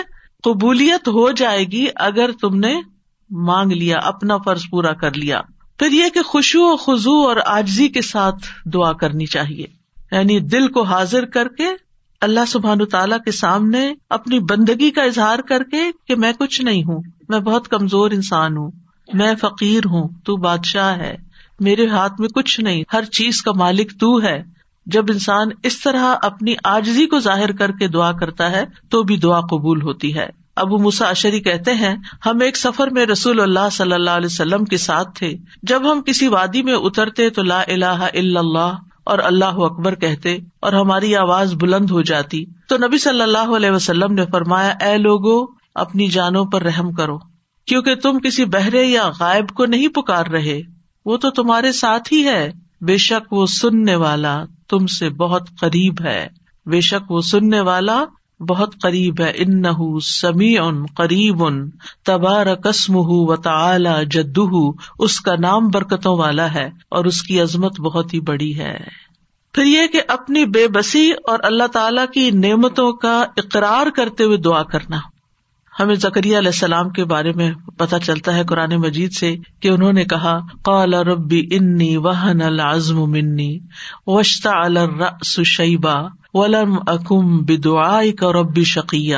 قبولیت 0.43 1.07
ہو 1.07 1.31
جائے 1.31 1.63
گی 1.63 1.85
اگر 1.95 2.29
تم 2.41 2.59
نے 2.59 2.81
مانگ 3.29 3.71
لیا، 3.71 3.97
اپنا 3.97 4.37
فرض 4.37 4.61
پورا 4.71 4.93
کر 4.93 5.13
لیا۔ 5.13 5.41
پھر 5.79 5.91
یہ 5.91 6.09
کہ 6.13 6.21
خوشو 6.21 6.73
و 6.73 6.75
خزو 6.75 7.27
اور 7.27 7.37
آجزی 7.45 7.87
کے 7.87 8.01
ساتھ 8.01 8.35
دعا 8.65 8.93
کرنی 8.93 9.25
چاہیے۔ 9.25 9.65
یعنی 10.11 10.39
دل 10.39 10.67
کو 10.67 10.81
حاضر 10.81 11.25
کر 11.25 11.47
کے 11.47 11.67
اللہ 12.21 12.39
سبحان 12.47 12.85
تعالیٰ 12.85 13.17
کے 13.25 13.31
سامنے 13.31 13.93
اپنی 14.09 14.39
بندگی 14.39 14.91
کا 14.91 15.03
اظہار 15.03 15.39
کر 15.39 15.63
کے 15.63 15.77
کہ 16.07 16.15
میں 16.15 16.33
کچھ 16.39 16.61
نہیں 16.61 16.83
ہوں، 16.83 17.01
میں 17.29 17.39
بہت 17.39 17.67
کمزور 17.67 18.11
انسان 18.11 18.57
ہوں، 18.57 18.71
میں 19.13 19.35
فقیر 19.41 19.81
ہوں، 19.85 20.07
تو 20.25 20.37
بادشاہ 20.37 20.97
ہے، 20.97 21.17
میرے 21.59 21.87
ہاتھ 21.87 22.13
میں 22.19 22.29
کچھ 22.29 22.59
نہیں، 22.59 22.83
ہر 22.93 23.03
چیز 23.03 23.41
کا 23.41 23.51
مالک 23.51 23.99
تو 23.99 24.23
ہے۔ 24.23 24.43
جب 24.85 25.05
انسان 25.09 25.47
اس 25.63 25.81
طرح 25.81 26.15
اپنی 26.21 26.55
آجزی 26.63 27.05
کو 27.05 27.19
ظاہر 27.19 27.51
کر 27.51 27.71
کے 27.71 27.87
دعا 27.87 28.11
کرتا 28.11 28.51
ہے 28.51 28.65
تو 28.89 29.03
بھی 29.03 29.17
دعا 29.17 29.41
قبول 29.41 29.81
ہوتی 29.81 30.15
ہے۔ 30.15 30.29
ابو 30.55 30.77
مسا 30.77 31.07
اشری 31.07 31.39
کہتے 31.39 31.73
ہیں، 31.73 31.95
ہم 32.25 32.39
ایک 32.41 32.57
سفر 32.57 32.87
میں 32.87 33.05
رسول 33.05 33.41
اللہ 33.41 33.69
صلی 33.71 33.93
اللہ 33.93 34.09
علیہ 34.09 34.25
وسلم 34.25 34.65
کے 34.65 34.77
ساتھ 34.77 35.19
تھے۔ 35.19 35.33
جب 35.63 35.91
ہم 35.91 36.01
کسی 36.01 36.27
وادی 36.27 36.63
میں 36.63 36.73
اترتے 36.73 37.29
تو 37.29 37.43
لا 37.43 37.61
الہ 37.67 37.85
الا 37.85 38.39
اللہ 38.39 38.75
اور 39.03 39.19
اللہ 39.19 39.45
اکبر 39.45 39.95
کہتے 39.95 40.37
اور 40.59 40.73
ہماری 40.73 41.15
آواز 41.15 41.53
بلند 41.53 41.91
ہو 41.91 42.01
جاتی۔ 42.01 42.45
تو 42.67 42.77
نبی 42.77 42.97
صلی 42.97 43.21
اللہ 43.21 43.55
علیہ 43.55 43.71
وسلم 43.71 44.13
نے 44.13 44.25
فرمایا، 44.31 44.69
اے 44.69 44.97
لوگو، 44.97 45.53
اپنی 45.75 46.07
جانوں 46.07 46.45
پر 46.45 46.63
رحم 46.63 46.91
کرو۔ 46.91 47.17
کیونکہ 47.65 47.95
تم 47.95 48.19
کسی 48.19 48.45
بہرے 48.45 48.83
یا 48.83 49.11
غائب 49.19 49.49
کو 49.49 49.65
نہیں 49.65 49.87
پکار 49.87 50.25
رہے، 50.25 50.61
وہ 51.05 51.17
تو 51.17 51.29
تمہارے 51.29 51.71
ساتھ 51.71 52.13
ہی 52.13 52.27
ہے۔ 52.27 52.51
بے 52.81 52.97
شک 52.97 53.33
وہ 53.33 53.45
سننے 53.45 53.95
والا 53.95 54.45
تم 54.69 54.87
سے 54.87 55.09
بہت 55.09 55.49
قریب 55.59 55.95
ہے۔ 56.05 56.27
بے 56.65 56.81
شک 56.81 57.11
وہ 57.11 57.21
سننے 57.21 57.59
والا 57.59 58.03
بہت 58.39 58.75
قریب 58.81 59.21
ہے۔ 59.21 59.31
ان 59.35 59.63
سمی 59.99 60.57
ان 60.57 60.85
قریب 60.85 61.43
ان 61.43 61.69
تبار 62.05 62.55
قسم 62.55 62.93
و 62.95 63.35
تعلی 63.35 64.05
جدو 64.05 64.71
اس 64.99 65.21
کا 65.21 65.35
نام 65.39 65.67
برکتوں 65.67 66.17
والا 66.17 66.53
ہے 66.53 66.69
اور 66.89 67.05
اس 67.05 67.21
کی 67.21 67.41
عظمت 67.41 67.79
بہت 67.79 68.13
ہی 68.13 68.19
بڑی 68.19 68.59
ہے۔ 68.59 68.77
پھر 69.53 69.63
یہ 69.63 69.87
کہ 69.87 70.01
اپنی 70.07 70.45
بے 70.45 70.67
بسی 70.67 71.11
اور 71.11 71.39
اللہ 71.43 71.67
تعالی 71.67 72.01
کی 72.13 72.37
نعمتوں 72.37 72.93
کا 72.93 73.25
اقرار 73.37 73.89
کرتے 73.89 74.23
ہوئے 74.23 74.37
دعا 74.37 74.63
کرنا۔ 74.63 74.97
ہمیں 75.79 75.95
زکری 75.95 76.29
علیہ 76.29 76.47
السلام 76.47 76.89
کے 76.89 77.05
بارے 77.05 77.31
میں 77.31 77.51
پتا 77.77 77.99
چلتا 77.99 78.35
ہے 78.35 78.43
قرآن 78.43 78.75
مجید 78.75 79.11
سے 79.13 79.35
کہ 79.59 79.67
انہوں 79.67 79.93
نے 79.93 80.03
کہا، 80.05 80.39
قال 80.63 80.93
ربی 80.93 81.47
انی 81.51 81.97
وحن 81.97 82.41
العزم 82.41 83.11
منی 83.11 83.59
وشتا 84.07 84.51
الرأس 84.53 85.39
شیبا 85.45 85.95
ولم 86.33 86.77
اکم 86.87 87.37
بدعائی 87.37 88.11
کا 88.11 88.31
ربی 88.31 88.63
شقیہ 88.63 89.17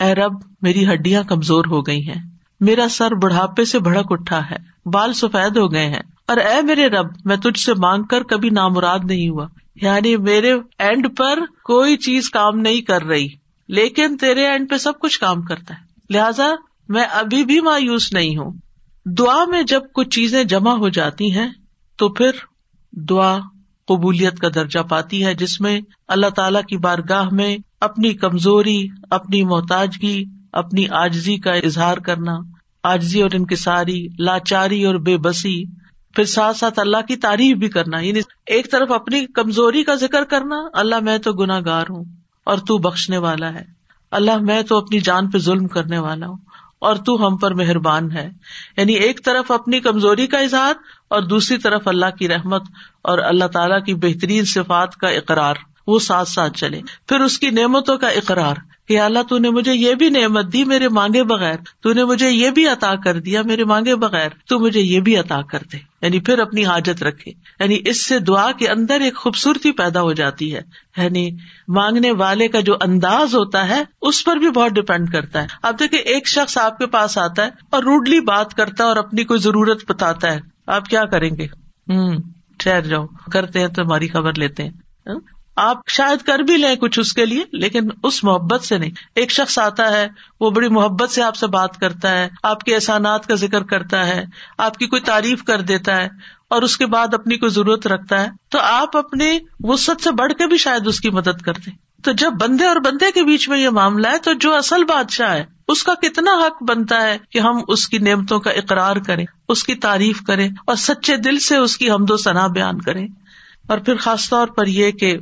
اے 0.00 0.14
رب، 0.14 0.32
میری 0.62 0.92
ہڈیاں 0.92 1.22
کمزور 1.22 1.64
ہو 1.64 1.86
گئی 1.86 2.08
ہیں۔ 2.08 2.22
میرا 2.60 2.88
سر 2.90 3.14
بڑھاپے 3.14 3.64
سے 3.64 3.78
بھڑک 3.78 4.06
اٹھا 4.10 4.50
ہے۔ 4.50 4.56
بال 4.90 5.12
سفید 5.12 5.56
ہو 5.56 5.72
گئے 5.72 5.86
ہیں۔ 5.86 6.00
اور 6.28 6.36
اے 6.36 6.62
میرے 6.62 6.86
رب، 6.86 7.06
میں 7.24 7.36
تجھ 7.36 7.60
سے 7.60 7.74
مانگ 7.74 8.02
کر 8.02 8.22
کبھی 8.22 8.50
نامراد 8.50 8.98
نہیں 9.04 9.28
ہوا۔ 9.28 9.46
یعنی 9.82 10.16
میرے 10.16 10.52
اینڈ 10.78 11.06
پر 11.16 11.38
کوئی 11.64 11.96
چیز 11.96 12.30
کام 12.30 12.58
نہیں 12.58 12.80
کر 12.80 13.02
رہی، 13.02 13.28
لیکن 13.68 14.16
تیرے 14.16 14.46
اینڈ 14.46 14.70
پہ 14.70 14.76
سب 14.76 14.92
کچھ 15.00 15.20
کام 15.20 15.42
کرتا 15.42 15.74
ہے۔ 15.74 15.87
لہذا 16.10 16.48
میں 16.88 17.04
ابھی 17.04 17.44
بھی 17.44 17.60
مایوس 17.60 18.12
نہیں 18.12 18.36
ہوں۔ 18.36 18.52
دعا 19.04 19.44
میں 19.44 19.62
جب 19.62 19.80
کچھ 19.94 20.08
چیزیں 20.08 20.44
جمع 20.44 20.70
ہو 20.70 20.88
جاتی 20.88 21.36
ہیں، 21.38 21.48
تو 21.96 22.08
پھر 22.08 22.30
دعا 22.92 23.38
قبولیت 23.88 24.38
کا 24.38 24.48
درجہ 24.54 24.80
پاتی 24.80 25.24
ہے، 25.24 25.34
جس 25.34 25.60
میں 25.60 25.80
اللہ 26.08 26.26
تعالی 26.26 26.58
کی 26.68 26.76
بارگاہ 26.76 27.28
میں 27.32 27.56
اپنی 27.80 28.14
کمزوری، 28.14 28.88
اپنی 29.10 29.44
محتاجگی، 29.44 30.24
اپنی 30.52 30.88
آجزی 30.88 31.36
کا 31.36 31.52
اظہار 31.52 31.96
کرنا، 31.96 32.36
آجزی 32.82 33.22
اور 33.22 33.30
انکساری، 33.32 34.08
لاچاری 34.18 34.84
اور 34.84 34.94
بے 34.94 35.16
بسی، 35.16 35.64
پھر 36.14 36.24
ساتھ 36.24 36.56
ساتھ 36.56 36.78
اللہ 36.78 37.06
کی 37.08 37.16
تعریف 37.16 37.56
بھی 37.56 37.68
کرنا 37.68 38.00
یعنی 38.00 38.20
ایک 38.46 38.70
طرف 38.70 38.90
اپنی 38.90 39.26
کمزوری 39.26 39.84
کا 39.84 39.94
ذکر 39.94 40.24
کرنا، 40.24 40.56
اللہ 40.72 41.00
میں 41.00 41.18
تو 41.18 41.32
گناہ 41.32 41.60
گار 41.64 41.84
ہوں 41.90 42.04
اور 42.44 42.58
تو 42.58 42.78
بخشنے 42.78 43.18
والا 43.18 43.54
ہے۔ 43.54 43.77
اللہ 44.10 44.36
میں 44.36 44.62
تو 44.62 44.78
اپنی 44.78 45.00
جان 45.00 45.30
پہ 45.30 45.38
ظلم 45.38 45.66
کرنے 45.68 45.98
والا 45.98 46.26
ہوں، 46.26 46.36
اور 46.78 46.96
تو 46.96 47.26
ہم 47.26 47.36
پر 47.36 47.54
مہربان 47.54 48.10
ہے۔ 48.10 48.30
یعنی 48.76 48.92
ایک 48.92 49.24
طرف 49.24 49.50
اپنی 49.50 49.80
کمزوری 49.80 50.26
کا 50.26 50.38
اظہار، 50.38 50.74
اور 51.10 51.22
دوسری 51.22 51.58
طرف 51.58 51.88
اللہ 51.88 52.16
کی 52.18 52.28
رحمت 52.28 52.62
اور 53.02 53.18
اللہ 53.18 53.44
تعالیٰ 53.44 53.84
کی 53.84 53.94
بہترین 53.94 54.44
صفات 54.44 54.96
کا 54.96 55.08
اقرار۔ 55.08 55.54
وہ 55.86 55.98
ساتھ 55.98 56.28
ساتھ 56.28 56.58
چلے 56.58 56.80
پھر 57.08 57.20
اس 57.20 57.38
کی 57.38 57.50
نعمتوں 57.50 57.96
کا 57.98 58.08
اقرار۔ 58.08 58.54
کہ 58.88 58.98
اللہ 59.00 59.22
تو 59.28 59.38
نے 59.38 59.50
مجھے 59.50 59.72
یہ 59.74 59.94
بھی 59.94 60.08
نعمت 60.10 60.52
دی 60.52 60.62
میرے 60.64 60.88
مانگے 60.88 61.22
بغیر 61.24 61.56
تو 61.82 61.92
نے 61.92 62.04
مجھے 62.04 62.28
یہ 62.30 62.50
بھی 62.50 62.66
عطا 62.68 62.94
کر 63.04 63.18
دیا 63.20 63.42
میرے 63.42 63.64
مانگے 63.64 63.94
بغیر 63.96 64.36
تو 64.48 64.58
مجھے 64.58 64.80
یہ 64.80 65.00
بھی 65.00 65.16
عطا 65.16 65.40
کر 65.42 65.62
دے 65.72 65.78
یعنی 66.02 66.20
پھر 66.20 66.38
اپنی 66.38 66.64
حاجت 66.66 67.02
رکھے 67.02 67.30
یعنی 67.30 67.78
اس 67.84 68.04
سے 68.06 68.18
دعا 68.18 68.50
کے 68.52 68.68
اندر 68.68 69.00
ایک 69.00 69.16
خوبصورتی 69.16 69.72
پیدا 69.72 70.02
ہو 70.02 70.12
جاتی 70.12 70.54
ہے 70.54 70.60
یعنی 70.96 71.28
مانگنے 71.68 72.10
والے 72.18 72.48
کا 72.48 72.60
جو 72.60 72.76
انداز 72.82 73.34
ہوتا 73.34 73.68
ہے 73.68 73.82
اس 74.02 74.24
پر 74.24 74.36
بھی 74.36 74.50
بہت 74.50 74.72
ڈپینڈ 74.72 75.12
کرتا 75.12 75.42
ہے 75.42 75.56
اب 75.62 75.78
دیکھیں 75.80 75.98
ایک 75.98 76.28
شخص 76.28 76.58
آپ 76.58 76.78
کے 76.78 76.86
پاس 76.86 77.18
آتا 77.18 77.44
ہے 77.44 77.66
اور 77.70 77.82
روڈلی 77.82 78.20
بات 78.24 78.54
کرتا 78.54 78.84
ہے 78.84 78.88
اور 78.88 78.96
اپنی 78.96 79.24
کوئی 79.24 79.40
ضرورت 79.40 79.90
بتاتا 79.90 80.32
ہے 80.34 80.40
آپ 80.66 80.88
کیا 80.88 81.04
کریں 81.04 81.30
گے 81.30 81.46
ہوں 81.88 82.16
ٹھہر 82.58 82.82
جاؤ 82.82 83.06
کرتے 83.32 83.60
ہیں 83.60 83.68
تو 83.68 83.82
ہماری 83.82 84.08
خبر 84.08 84.38
لیتے 84.38 84.62
ہیں 84.62 85.16
آپ 85.58 85.78
شاید 85.88 86.18
کر 86.18 86.38
بھی 86.38 86.56
لیں 86.56 86.76
کچھ 86.76 87.00
اس 87.00 87.12
کے 87.12 87.26
لیے، 87.26 87.44
لیکن 87.52 87.88
اس 88.02 88.24
محبت 88.24 88.64
سے 88.64 88.78
نہیں۔ 88.78 88.90
ایک 89.14 89.30
شخص 89.30 89.58
آتا 89.58 89.90
ہے، 89.90 90.08
وہ 90.40 90.50
بڑی 90.50 90.68
محبت 90.68 91.10
سے 91.10 91.22
آپ 91.22 91.36
سے 91.36 91.46
بات 91.46 91.76
کرتا 91.76 92.10
ہے، 92.10 92.28
آپ 92.42 92.60
کے 92.60 92.74
احسانات 92.74 93.26
کا 93.26 93.34
ذکر 93.34 93.62
کرتا 93.62 94.06
ہے، 94.06 94.24
آپ 94.58 94.78
کی 94.78 94.86
کوئی 94.86 95.02
تعریف 95.02 95.42
کر 95.42 95.60
دیتا 95.60 95.96
ہے 95.96 96.08
اور 96.50 96.62
اس 96.62 96.76
کے 96.76 96.86
بعد 96.86 97.14
اپنی 97.14 97.36
کوئی 97.36 97.50
ضرورت 97.50 97.86
رکھتا 97.86 98.20
ہے، 98.20 98.28
تو 98.48 98.58
آپ 98.60 98.96
اپنی 98.96 99.38
وسط 99.60 100.02
سے 100.02 100.10
بڑھ 100.10 100.32
کے 100.32 100.46
بھی 100.46 100.56
شاید 100.56 100.86
اس 100.86 101.00
کی 101.00 101.10
مدد 101.10 101.42
کر 101.42 101.52
دیں۔ 101.52 101.72
تو 102.02 102.12
جب 102.12 102.32
بندے 102.40 102.64
اور 102.64 102.76
بندے 102.76 103.12
کے 103.14 103.22
بیچ 103.22 103.48
میں 103.48 103.58
یہ 103.58 103.68
معاملہ 103.68 104.08
ہے، 104.08 104.18
تو 104.18 104.32
جو 104.32 104.54
اصل 104.54 104.84
بادشاہ 104.84 105.32
ہے، 105.32 105.44
اس 105.68 105.82
کا 105.82 105.94
کتنا 105.94 106.32
حق 106.32 106.62
بنتا 106.62 107.02
ہے 107.02 107.18
کہ 107.30 107.38
ہم 107.38 107.56
اس 107.68 107.88
کی 107.88 107.98
نعمتوں 107.98 108.40
کا 108.40 108.50
اقرار 108.50 108.96
کریں، 108.96 109.26
اس 109.48 109.64
کی 109.64 109.74
تعریف 109.74 110.22
کریں 110.22 110.48
اور 110.66 110.76
سچے 110.76 111.16
دل 111.16 111.38
سے 111.38 111.56
اس 111.56 111.76
کی 111.76 111.90
حمد 111.90 112.10
و 112.10 112.16
ثنا 112.16 112.46
بیان 112.46 112.80
کریں۔ 112.80 113.08
اور 113.68 113.78
پھر 113.78 113.96
خاص 113.96 114.28
طور 114.30 114.48
پر 114.48 114.66
یہ 114.66 114.90
کہ 114.90 115.18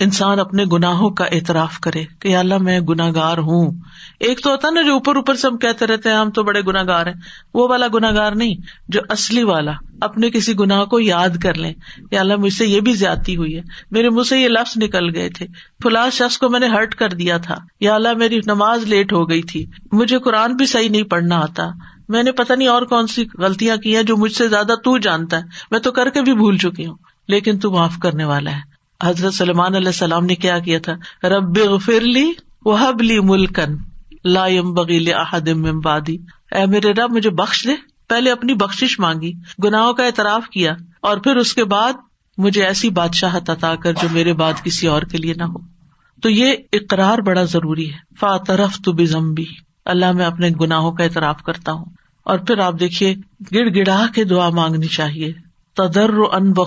انسان 0.00 0.40
اپنے 0.40 0.64
گناہوں 0.72 1.10
کا 1.10 1.24
اعتراف 1.24 1.78
کرے 1.78 2.04
کہ 2.20 2.36
اللہ 2.36 2.58
میں 2.58 2.80
گناگار 2.80 3.38
ہوں۔ 3.38 3.72
ایک 4.20 4.40
تو 4.42 4.50
ہوتا 4.50 4.70
نا 4.70 4.82
جو 4.82 4.92
اوپر 4.92 5.16
اوپر 5.16 5.34
سے 5.34 5.48
ہم 5.48 5.58
کہتے 5.58 5.86
رہتے 5.86 6.08
ہیں، 6.08 6.16
ہم 6.16 6.30
تو 6.30 6.42
بڑے 6.42 6.60
گناگار 6.60 7.06
ہیں۔ 7.06 7.14
وہ 7.54 7.68
والا 7.68 7.86
گناگار 7.94 8.32
نہیں، 8.32 8.54
جو 8.88 9.00
اصلی 9.08 9.42
والا، 9.42 9.72
اپنے 10.00 10.30
کسی 10.30 10.54
گناہ 10.60 10.84
کو 10.84 11.00
یاد 11.00 11.28
کر 11.42 11.54
لیں۔ 11.54 11.74
یا 12.10 12.20
اللہ 12.20 12.36
مجھ 12.36 12.52
سے 12.52 12.66
یہ 12.66 12.80
بھی 12.80 12.92
زیادتی 12.92 13.36
ہوئی 13.36 13.56
ہے، 13.56 13.62
میرے 13.90 14.10
منہ 14.10 14.22
سے 14.22 14.38
یہ 14.38 14.48
لفظ 14.48 14.82
نکل 14.82 15.16
گئے 15.16 15.30
تھے۔ 15.30 15.46
فلاں 15.82 16.10
شخص 16.10 16.38
کو 16.38 16.48
میں 16.48 16.60
نے 16.60 16.66
ہرٹ 16.66 16.94
کر 16.94 17.08
دیا 17.08 17.38
تھا۔ 17.38 17.54
یا 17.80 17.94
اللہ 17.94 18.14
میری 18.18 18.40
نماز 18.46 18.84
لیٹ 18.84 19.12
ہو 19.12 19.28
گئی 19.30 19.42
تھی، 19.42 19.66
مجھے 19.92 20.18
قرآن 20.18 20.56
بھی 20.56 20.66
صحیح 20.66 20.88
نہیں 20.88 21.02
پڑھنا 21.02 21.36
آتا۔ 21.36 21.64
میں 22.08 22.22
نے 22.22 22.32
پتا 22.32 22.54
نہیں 22.54 22.68
اور 22.68 22.82
کون 22.82 23.06
سی 23.06 23.26
غلطیاں 23.38 23.76
کی 23.76 23.96
ہیں 23.96 24.02
جو 24.02 24.16
مجھ 24.16 24.32
سے 24.32 24.48
زیادہ 24.48 24.72
تو 24.84 24.98
جانتا 24.98 25.36
ہے۔ 25.36 25.42
میں 25.70 25.78
تو 25.78 25.92
کر 25.92 26.10
کے 26.10 26.22
بھی 26.22 26.34
بھول 26.34 26.56
چکی 26.56 26.86
ہوں، 26.86 26.96
لیکن 27.28 27.58
تو 27.58 27.70
معاف 27.70 27.98
کرنے 28.02 28.24
والا 28.24 28.50
ہے۔ 28.50 28.77
حضرت 29.04 29.34
سلمان 29.34 29.74
علیہ 29.74 29.86
السلام 29.86 30.24
نے 30.24 30.34
کیا 30.34 30.58
کیا 30.58 30.78
تھا؟ 30.78 31.28
رب 31.28 31.80
فرلی 31.84 32.32
وحب 32.64 33.02
لی 33.02 33.20
ملکن 33.20 33.76
لا 34.24 34.46
بغیل 34.74 35.12
بادی 35.84 36.16
اے 36.52 36.66
میرے 36.66 36.92
رب، 36.92 37.12
مجھے 37.12 37.30
بخش 37.30 37.66
دے۔ 37.66 37.72
پہلے 38.08 38.30
اپنی 38.30 38.54
بخش 38.54 39.00
مانگی، 39.00 39.32
گناہوں 39.64 39.92
کا 39.92 40.04
اعتراف 40.04 40.48
کیا، 40.48 40.72
اور 41.02 41.16
پھر 41.16 41.36
اس 41.36 41.54
کے 41.54 41.64
بعد 41.64 41.92
مجھے 42.38 42.64
ایسی 42.64 42.90
بادشاہ 42.90 43.36
عطا 43.36 43.76
کر 43.76 43.92
جو 43.92 44.08
میرے 44.12 44.32
بعد 44.32 44.52
کسی 44.64 44.86
اور 44.86 45.02
کے 45.02 45.18
لیے 45.18 45.34
نہ 45.34 45.42
ہو۔ 45.42 45.58
تو 46.22 46.30
یہ 46.30 46.54
اقرار 46.72 47.18
بڑا 47.18 47.42
ضروری 47.42 47.92
ہے۔ 47.92 47.98
فاترف 48.20 48.80
تو 48.84 48.92
بزمبی 48.92 49.44
اللہ 49.84 50.12
میں 50.12 50.24
اپنے 50.24 50.50
گناہوں 50.60 50.92
کا 50.92 51.04
اعتراف 51.04 51.42
کرتا 51.42 51.72
ہوں۔ 51.72 51.84
اور 52.24 52.38
پھر 52.38 52.58
آپ 52.58 52.74
دیکھیے، 52.80 53.14
گڑ 53.54 53.76
گڑا 53.76 54.06
کے 54.14 54.24
دعا 54.24 54.48
مانگنی 54.48 54.86
چاہیے۔ 54.86 55.32
تدر 55.76 56.10
ان 56.32 56.52
و 56.56 56.64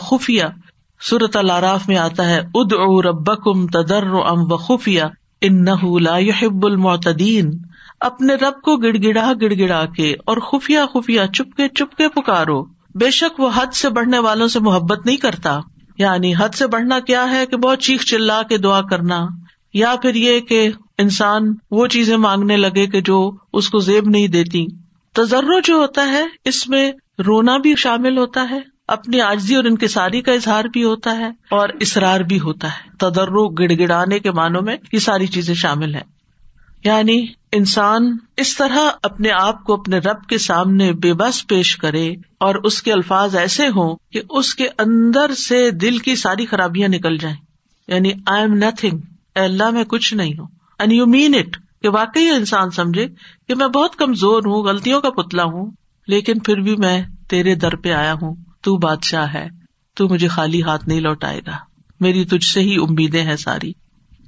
خفیہ 1.01 1.09
صورت 1.09 1.37
العراف 1.37 1.87
میں 1.87 1.97
آتا 1.97 2.29
ہے 2.29 2.39
اد 2.39 2.73
او 2.73 3.01
رب 3.01 3.43
کم 3.43 3.67
تدر 3.67 4.03
ام 4.03 4.51
و 4.51 4.57
خفیہ 4.57 5.03
ان 5.41 5.65
لا 6.01 6.17
يحب 6.17 6.65
المعتدین۔ 6.65 7.51
اپنے 7.99 8.35
رب 8.35 8.61
کو 8.61 8.77
گڑ 8.77 8.95
گڑا 9.03 9.33
گڑ 9.41 9.53
گڑا 9.59 9.85
کے 9.85 10.15
اور 10.25 10.37
خفیہ 10.37 10.79
خفیہ 10.93 11.21
چپ 11.33 11.57
کے 11.57 11.67
چپ 11.67 11.95
کے 11.95 12.07
پکارو۔ 12.09 12.63
بے 12.95 13.09
شک 13.11 13.39
وہ 13.39 13.49
حد 13.55 13.73
سے 13.73 13.89
بڑھنے 13.89 14.19
والوں 14.19 14.47
سے 14.47 14.59
محبت 14.59 15.05
نہیں 15.05 15.17
کرتا۔ 15.17 15.59
یعنی 15.97 16.33
حد 16.37 16.55
سے 16.55 16.67
بڑھنا 16.67 16.99
کیا 16.99 17.31
ہے 17.31 17.45
کہ 17.45 17.57
بہت 17.57 17.79
چیخ 17.79 18.03
چلا 18.03 18.41
کے 18.43 18.57
دعا 18.57 18.81
کرنا۔ 18.81 19.27
یا 19.73 19.95
پھر 20.01 20.15
یہ 20.15 20.39
کہ 20.39 20.69
انسان 20.97 21.55
وہ 21.71 21.87
چیزیں 21.87 22.17
مانگنے 22.17 22.57
لگے 22.57 22.87
کہ 22.87 23.01
جو 23.01 23.31
اس 23.53 23.69
کو 23.69 23.79
زیب 23.79 24.09
نہیں 24.09 24.27
دیتی۔ 24.27 24.65
تجرو 25.13 25.59
جو 25.59 25.75
ہوتا 25.75 26.07
ہے، 26.07 26.25
اس 26.45 26.69
میں 26.69 26.91
رونا 27.25 27.57
بھی 27.57 27.75
شامل 27.75 28.17
ہوتا 28.17 28.47
ہے۔ 28.51 28.70
اپنی 28.91 29.21
آجزی 29.21 29.55
اور 29.55 29.63
انکساری 29.63 30.21
کا 30.21 30.31
اظہار 30.31 30.65
بھی 30.65 30.83
ہوتا 30.83 31.17
ہے 31.17 31.27
اور 31.27 31.69
اصرار 31.81 32.19
بھی 32.19 32.39
ہوتا 32.39 32.67
ہے۔ 32.67 32.89
تدرو 32.97 33.49
گڑ 33.49 33.71
گڑانے 33.79 34.19
کے 34.19 34.31
معنوں 34.31 34.61
میں 34.61 34.77
یہ 34.93 34.99
ساری 34.99 35.27
چیزیں 35.27 35.55
شامل 35.55 35.95
ہیں۔ 35.95 36.03
یعنی 36.83 37.25
انسان 37.51 38.17
اس 38.37 38.57
طرح 38.57 38.89
اپنے 39.03 39.29
آپ 39.31 39.63
کو 39.63 39.73
اپنے 39.73 39.97
رب 39.97 40.23
کے 40.29 40.37
سامنے 40.37 40.91
بے 40.91 41.13
بس 41.13 41.47
پیش 41.47 41.77
کرے 41.77 42.13
اور 42.39 42.55
اس 42.55 42.83
کے 42.83 42.93
الفاظ 42.93 43.35
ایسے 43.35 43.67
ہوں 43.67 43.95
کہ 44.11 44.21
اس 44.29 44.55
کے 44.55 44.67
اندر 44.79 45.33
سے 45.33 45.71
دل 45.71 45.97
کی 45.97 46.15
ساری 46.15 46.45
خرابیاں 46.45 46.87
نکل 46.87 47.17
جائیں۔ 47.17 47.37
یعنی 47.87 48.11
آئی 48.25 48.41
ایم 48.41 48.53
نتنگ 48.53 48.99
اللہ 49.35 49.69
میں 49.69 49.83
کچھ 49.83 50.13
نہیں 50.13 50.39
ہوں۔ 50.39 50.47
اینڈ 50.79 50.93
یو 50.93 51.05
مین 51.05 51.35
اٹ 51.35 51.57
کہ 51.81 51.89
واقعی 51.89 52.29
انسان 52.29 52.69
سمجھے 52.69 53.07
کہ 53.47 53.55
میں 53.55 53.67
بہت 53.67 53.95
کمزور 53.95 54.41
ہوں، 54.45 54.63
غلطیوں 54.63 55.01
کا 55.01 55.09
پتلا 55.09 55.43
ہوں، 55.43 55.71
لیکن 56.07 56.39
پھر 56.39 56.57
بھی 56.57 56.75
میں 56.75 57.01
تیرے 57.29 57.55
در 57.55 57.75
پہ 57.75 57.91
آیا 57.91 58.13
ہوں۔ 58.13 58.35
تو 58.61 58.77
بادشاہ 58.77 59.33
ہے، 59.33 59.47
تو 59.95 60.09
مجھے 60.09 60.27
خالی 60.27 60.63
ہاتھ 60.63 60.87
نہیں 60.87 61.01
لوٹائے 61.01 61.41
گا۔ 61.47 61.57
میری 61.99 62.25
تجھ 62.25 62.45
سے 62.45 62.59
ہی 62.59 62.75
امیدیں 62.75 63.23
ہیں 63.23 63.35
ساری۔ 63.35 63.71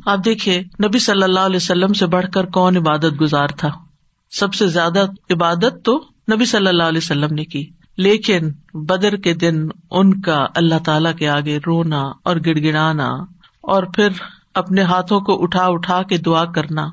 آپ 0.05 0.19
دیکھیے، 0.25 0.59
نبی 0.59 0.99
صلی 0.99 1.23
اللہ 1.23 1.39
علیہ 1.39 1.55
وسلم 1.55 1.93
سے 1.93 2.05
بڑھ 2.05 2.31
کر 2.33 2.45
کون 2.45 2.77
عبادت 2.77 3.21
گزار 3.21 3.47
تھا؟ 3.47 3.69
سب 4.31 4.53
سے 4.53 4.67
زیادہ 4.67 5.05
عبادت 5.29 5.85
تو 5.85 6.03
نبی 6.33 6.45
صلی 6.45 6.67
اللہ 6.67 6.83
علیہ 6.83 6.97
وسلم 6.97 7.33
نے 7.33 7.45
کی۔ 7.45 7.69
لیکن 7.97 8.51
بدر 8.73 9.15
کے 9.15 9.33
دن 9.33 9.67
ان 9.91 10.21
کا 10.21 10.45
اللہ 10.55 10.75
تعالی 10.85 11.09
کے 11.19 11.29
آگے 11.29 11.59
رونا 11.67 12.01
اور 12.01 12.35
گڑ 12.45 12.63
گڑانا 12.63 13.09
اور 13.61 13.83
پھر 13.83 14.09
اپنے 14.53 14.81
ہاتھوں 14.81 15.21
کو 15.21 15.43
اٹھا 15.43 15.65
اٹھا 15.65 16.01
کے 16.01 16.17
دعا 16.17 16.45
کرنا، 16.45 16.87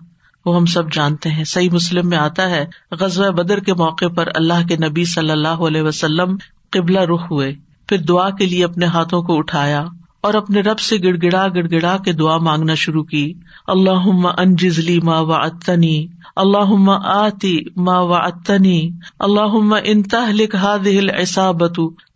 وہ 0.47 0.57
ہم 0.57 0.67
سب 0.67 0.93
جانتے 0.93 1.31
ہیں۔ 1.31 1.45
صحیح 1.45 1.71
مسلم 1.71 2.09
میں 2.09 2.19
آتا 2.19 2.51
ہے، 2.51 2.67
غزوہ 2.91 3.31
بدر 3.31 3.61
کے 3.61 3.75
موقع 3.75 4.05
پر 4.17 4.29
اللہ 4.35 4.67
کے 4.69 4.77
نبی 4.77 5.05
صلی 5.05 5.31
اللہ 5.31 5.49
علیہ 5.49 5.83
وسلم 5.83 6.37
قبلہ 6.73 7.01
رخ 7.01 7.31
ہوئے، 7.31 7.53
پھر 7.89 7.99
دعا 7.99 8.31
کے 8.31 8.47
لیے 8.47 8.65
اپنے 8.65 8.87
ہاتھوں 8.87 9.23
کو 9.23 9.39
اٹھایا 9.39 9.85
اور 10.21 10.35
اپنے 10.35 10.61
رب 10.61 10.79
سے 10.79 10.97
گڑ 11.05 11.17
گڑا 11.23 11.47
گڑ 11.55 11.67
گڑا 11.71 11.97
کے 12.05 12.13
دعا 12.13 12.37
مانگنا 12.39 12.75
شروع 12.75 13.03
کی۔ 13.05 13.33
اللہ 13.67 14.27
انجزلی 14.39 14.99
ما 15.01 15.21
و 15.21 15.33
اتنی 15.33 16.07
اللہ 16.37 16.99
آتی 17.05 17.59
ما 17.77 17.99
و 17.99 18.15
اتنی 18.15 18.91
اللہ 19.19 19.57
انتہ 19.85 20.31
لکھا 20.31 20.77
دل 20.85 21.09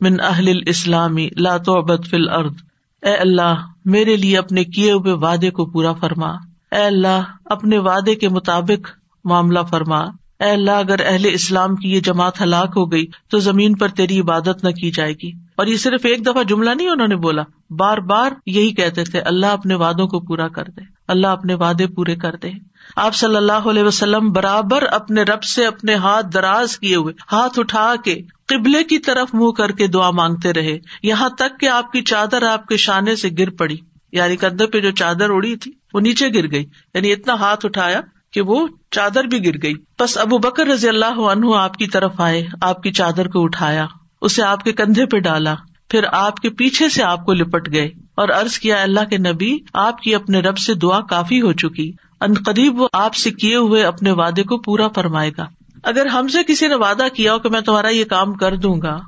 من 0.01 0.21
اہل 0.21 0.63
اسلامی 0.67 1.29
لاتوبت 1.39 2.07
فل 2.11 2.29
ارد 2.29 2.55
اے 3.03 3.15
اللہ، 3.15 3.55
میرے 3.85 4.17
لیے 4.17 4.39
اپنے 4.39 4.65
کیے 4.65 4.93
ہوئے 4.93 5.13
وعدے 5.13 5.51
کو 5.51 5.65
پورا 5.67 5.93
فرما۔ 5.93 6.31
اے 6.73 6.85
اللہ، 6.85 7.23
اپنے 7.45 7.79
وعدے 7.79 8.15
کے 8.15 8.29
مطابق 8.29 8.91
معاملہ 9.25 9.63
فرما۔ 9.71 10.01
اے 10.45 10.51
اللہ، 10.51 10.71
اگر 10.71 10.97
اہل 11.07 11.31
اسلام 11.33 11.77
کی 11.77 11.93
یہ 11.93 12.01
جماعت 12.01 12.41
ہلاک 12.41 12.73
ہو 12.77 12.93
گئی 12.93 13.07
تو 13.31 13.39
زمین 13.39 13.77
پر 13.77 13.89
تیری 13.89 14.21
عبادت 14.21 14.65
نہ 14.65 14.71
کی 14.71 14.91
جائے 14.91 15.13
گی۔ 15.13 15.33
اور 15.57 15.67
یہ 15.67 15.77
صرف 15.77 16.01
ایک 16.05 16.27
دفعہ 16.27 16.43
جملہ 16.43 16.71
نہیں 16.71 16.89
انہوں 16.89 17.09
نے 17.09 17.17
بولا، 17.17 17.43
بار 17.71 17.99
بار 17.99 18.33
یہی 18.47 18.71
کہتے 18.71 19.05
تھے، 19.05 19.21
اللہ 19.21 19.47
اپنے 19.47 19.75
وادوں 19.75 20.07
کو 20.07 20.21
پورا 20.21 20.49
کر 20.49 20.65
دے، 20.65 20.81
اللہ 21.09 21.27
اپنے 21.27 21.55
وعدے 21.55 21.87
پورے 21.87 22.17
کر 22.17 22.37
دے۔ 22.37 22.51
آپ 22.97 23.15
صلی 23.15 23.37
اللہ 23.37 23.53
علیہ 23.53 23.83
وسلم 23.83 24.33
برابر 24.33 24.83
اپنے 24.83 25.23
رب 25.23 25.43
سے 25.43 25.67
اپنے 25.67 25.95
ہاتھ 25.95 26.27
دراز 26.35 26.79
کیے 26.79 26.97
ہوئے، 26.97 27.15
ہاتھ 27.33 27.59
اٹھا 27.59 27.95
کے 28.05 28.23
قبلے 28.47 28.85
کی 28.85 28.99
طرف 28.99 29.35
منہ 29.35 29.51
کر 29.51 29.73
کے 29.73 29.87
دعا 29.87 30.11
مانگتے 30.11 30.53
رہے۔ 30.53 30.79
یہاں 31.03 31.29
تک 31.29 31.61
کہ 31.61 31.69
آپ 31.69 31.93
کی 31.93 32.03
چادر 32.03 32.43
آپ 32.43 32.67
کے 32.67 32.77
شانے 32.77 33.17
سے 33.17 33.29
گر 33.39 33.51
پڑی۔ 33.51 33.77
یعنی 34.13 34.37
کندھے 34.37 34.67
پہ 34.67 34.81
جو 34.81 34.91
چادر 34.91 35.31
اڑی 35.31 35.57
تھی، 35.57 35.73
وہ 35.95 36.01
نیچے 36.01 36.29
گر 36.29 36.51
گئی 36.51 36.65
یعنی 36.95 37.13
اتنا 37.13 37.35
ہاتھ 37.35 37.67
اٹھایا 37.67 38.01
کہ 38.35 38.41
وہ 38.41 38.67
چادر 38.91 39.25
بھی 39.25 39.45
گر 39.47 39.63
گئی۔ 39.63 39.75
بس 39.99 40.17
ابو 40.19 40.39
بکر 40.39 40.67
رضی 40.67 40.89
اللہ 40.89 41.21
عنہ 41.27 41.55
آپ 41.57 41.77
کی 41.77 41.87
طرف 41.87 42.21
آئے، 42.21 42.45
آپ 42.61 42.83
کی 42.83 42.93
چادر 42.93 43.29
کو 43.29 43.43
اٹھایا، 43.45 43.87
اسے 44.21 44.43
آپ 44.43 44.65
کے 44.65 44.73
کندھے 44.73 45.07
پہ 45.07 45.19
ڈالا، 45.19 45.55
پھر 45.91 46.05
آپ 46.13 46.37
کے 46.37 46.51
پیچھے 46.51 46.89
سے 46.89 47.03
آپ 47.03 47.25
کو 47.25 47.35
لپٹ 47.35 47.73
گئے 47.73 47.89
اور 48.15 48.29
ارض 48.29 48.59
کیا 48.59 48.83
اللہ 48.83 49.05
کے 49.11 49.19
نبی، 49.19 49.57
آپ 49.75 50.01
کی 50.01 50.15
اپنے 50.15 50.41
رب 50.41 50.59
سے 50.59 50.75
دعا 50.75 51.01
کافی 51.01 51.41
ہو 51.43 51.53
چکی۔ 51.53 51.91
ان 52.21 52.35
قریب 52.47 52.81
وہ 52.81 52.89
آپ 52.93 53.15
سے 53.15 53.31
کیے 53.31 53.57
ہوئے 53.57 53.83
اپنے 53.83 54.13
وعدے 54.13 54.43
کو 54.43 54.59
پورا 54.59 54.89
فرمائے 54.89 55.31
گا۔ 55.39 55.47
اگر 55.83 56.07
ہم 56.07 56.29
سے 56.29 56.43
کسی 56.43 56.69
نے 56.69 56.75
وعدہ 56.75 57.07
کیا 57.15 57.35
ہو 57.35 57.39
کہ 57.39 57.49
میں 57.49 57.61
تمہارا 57.61 57.89
یہ 57.89 58.05
کام 58.05 58.33
کر 58.35 58.57
دوں 58.57 58.81
گا، 58.83 58.99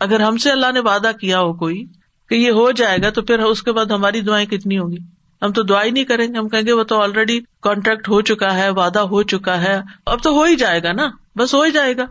اگر 0.00 0.20
ہم 0.20 0.36
سے 0.36 0.50
اللہ 0.50 0.72
نے 0.74 0.80
وعدہ 0.80 1.10
کیا 1.20 1.40
ہو 1.40 1.52
کوئی 1.54 1.84
کہ 2.30 2.34
یہ 2.34 2.50
ہو 2.50 2.70
جائے 2.70 2.98
گا، 3.02 3.10
تو 3.10 3.22
پھر 3.22 3.38
اس 3.38 3.62
کے 3.62 3.72
بعد 3.72 3.86
ہماری 3.86 4.20
دعائیں 4.20 4.46
کتنی 4.46 4.78
ہوگی 4.78 4.98
ہم 5.46 5.52
تو 5.52 5.62
دعا 5.62 5.84
ہی 5.84 5.90
نہیں 5.90 6.04
کریں 6.04 6.26
گے، 6.26 6.38
ہم 6.38 6.48
کہیں 6.48 6.62
گے 6.66 6.72
وہ 6.72 6.82
تو 6.82 7.02
آلریڈی 7.02 7.40
کانٹریکٹ 7.62 8.08
ہو 8.08 8.20
چکا 8.20 8.54
ہے، 8.54 8.70
وعدہ 8.70 8.98
ہو 8.98 9.22
چکا 9.22 9.62
ہے۔ 9.62 9.80
اب 10.06 10.22
تو 10.22 10.30
ہو 10.30 10.42
ہی 10.42 10.56
جائے 10.56 10.82
گا 10.82 10.92
نا، 10.92 11.06
بس 11.36 11.54
ہو 11.54 11.62
ہی 11.62 11.70
جائے 11.70 11.96
گا۔ 11.96 12.04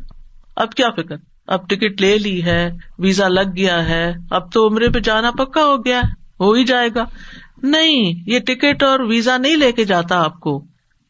اب 0.56 0.74
کیا 0.74 0.90
فکر؟ 0.90 1.16
اب 1.48 1.70
ٹکٹ 1.70 2.02
لے 2.02 2.18
لی 2.18 2.44
ہے 2.44 2.70
ویزا 3.00 3.28
لگ 3.28 3.50
گیا 3.58 3.86
ہے۔ 3.86 4.14
اب 4.32 4.52
تو 4.52 4.68
عمرے 4.68 4.90
پہ 4.90 5.00
جانا 5.00 5.32
پکا 5.32 5.66
ہو 5.66 5.86
گیا 5.86 5.98
ہے، 5.98 6.12
ہو 6.40 6.52
ہی 6.52 6.64
جائے 6.64 6.90
گا۔ 6.96 7.04
نہیں، 7.64 8.30
یہ 8.30 8.40
ٹکٹ 8.40 8.84
اور 8.84 9.00
ویزا 9.00 9.38
نہیں 9.38 9.56
لے 9.56 9.72
کے 9.72 9.84
جاتا 9.84 10.24
آپ 10.24 10.40
کو۔ 10.40 10.66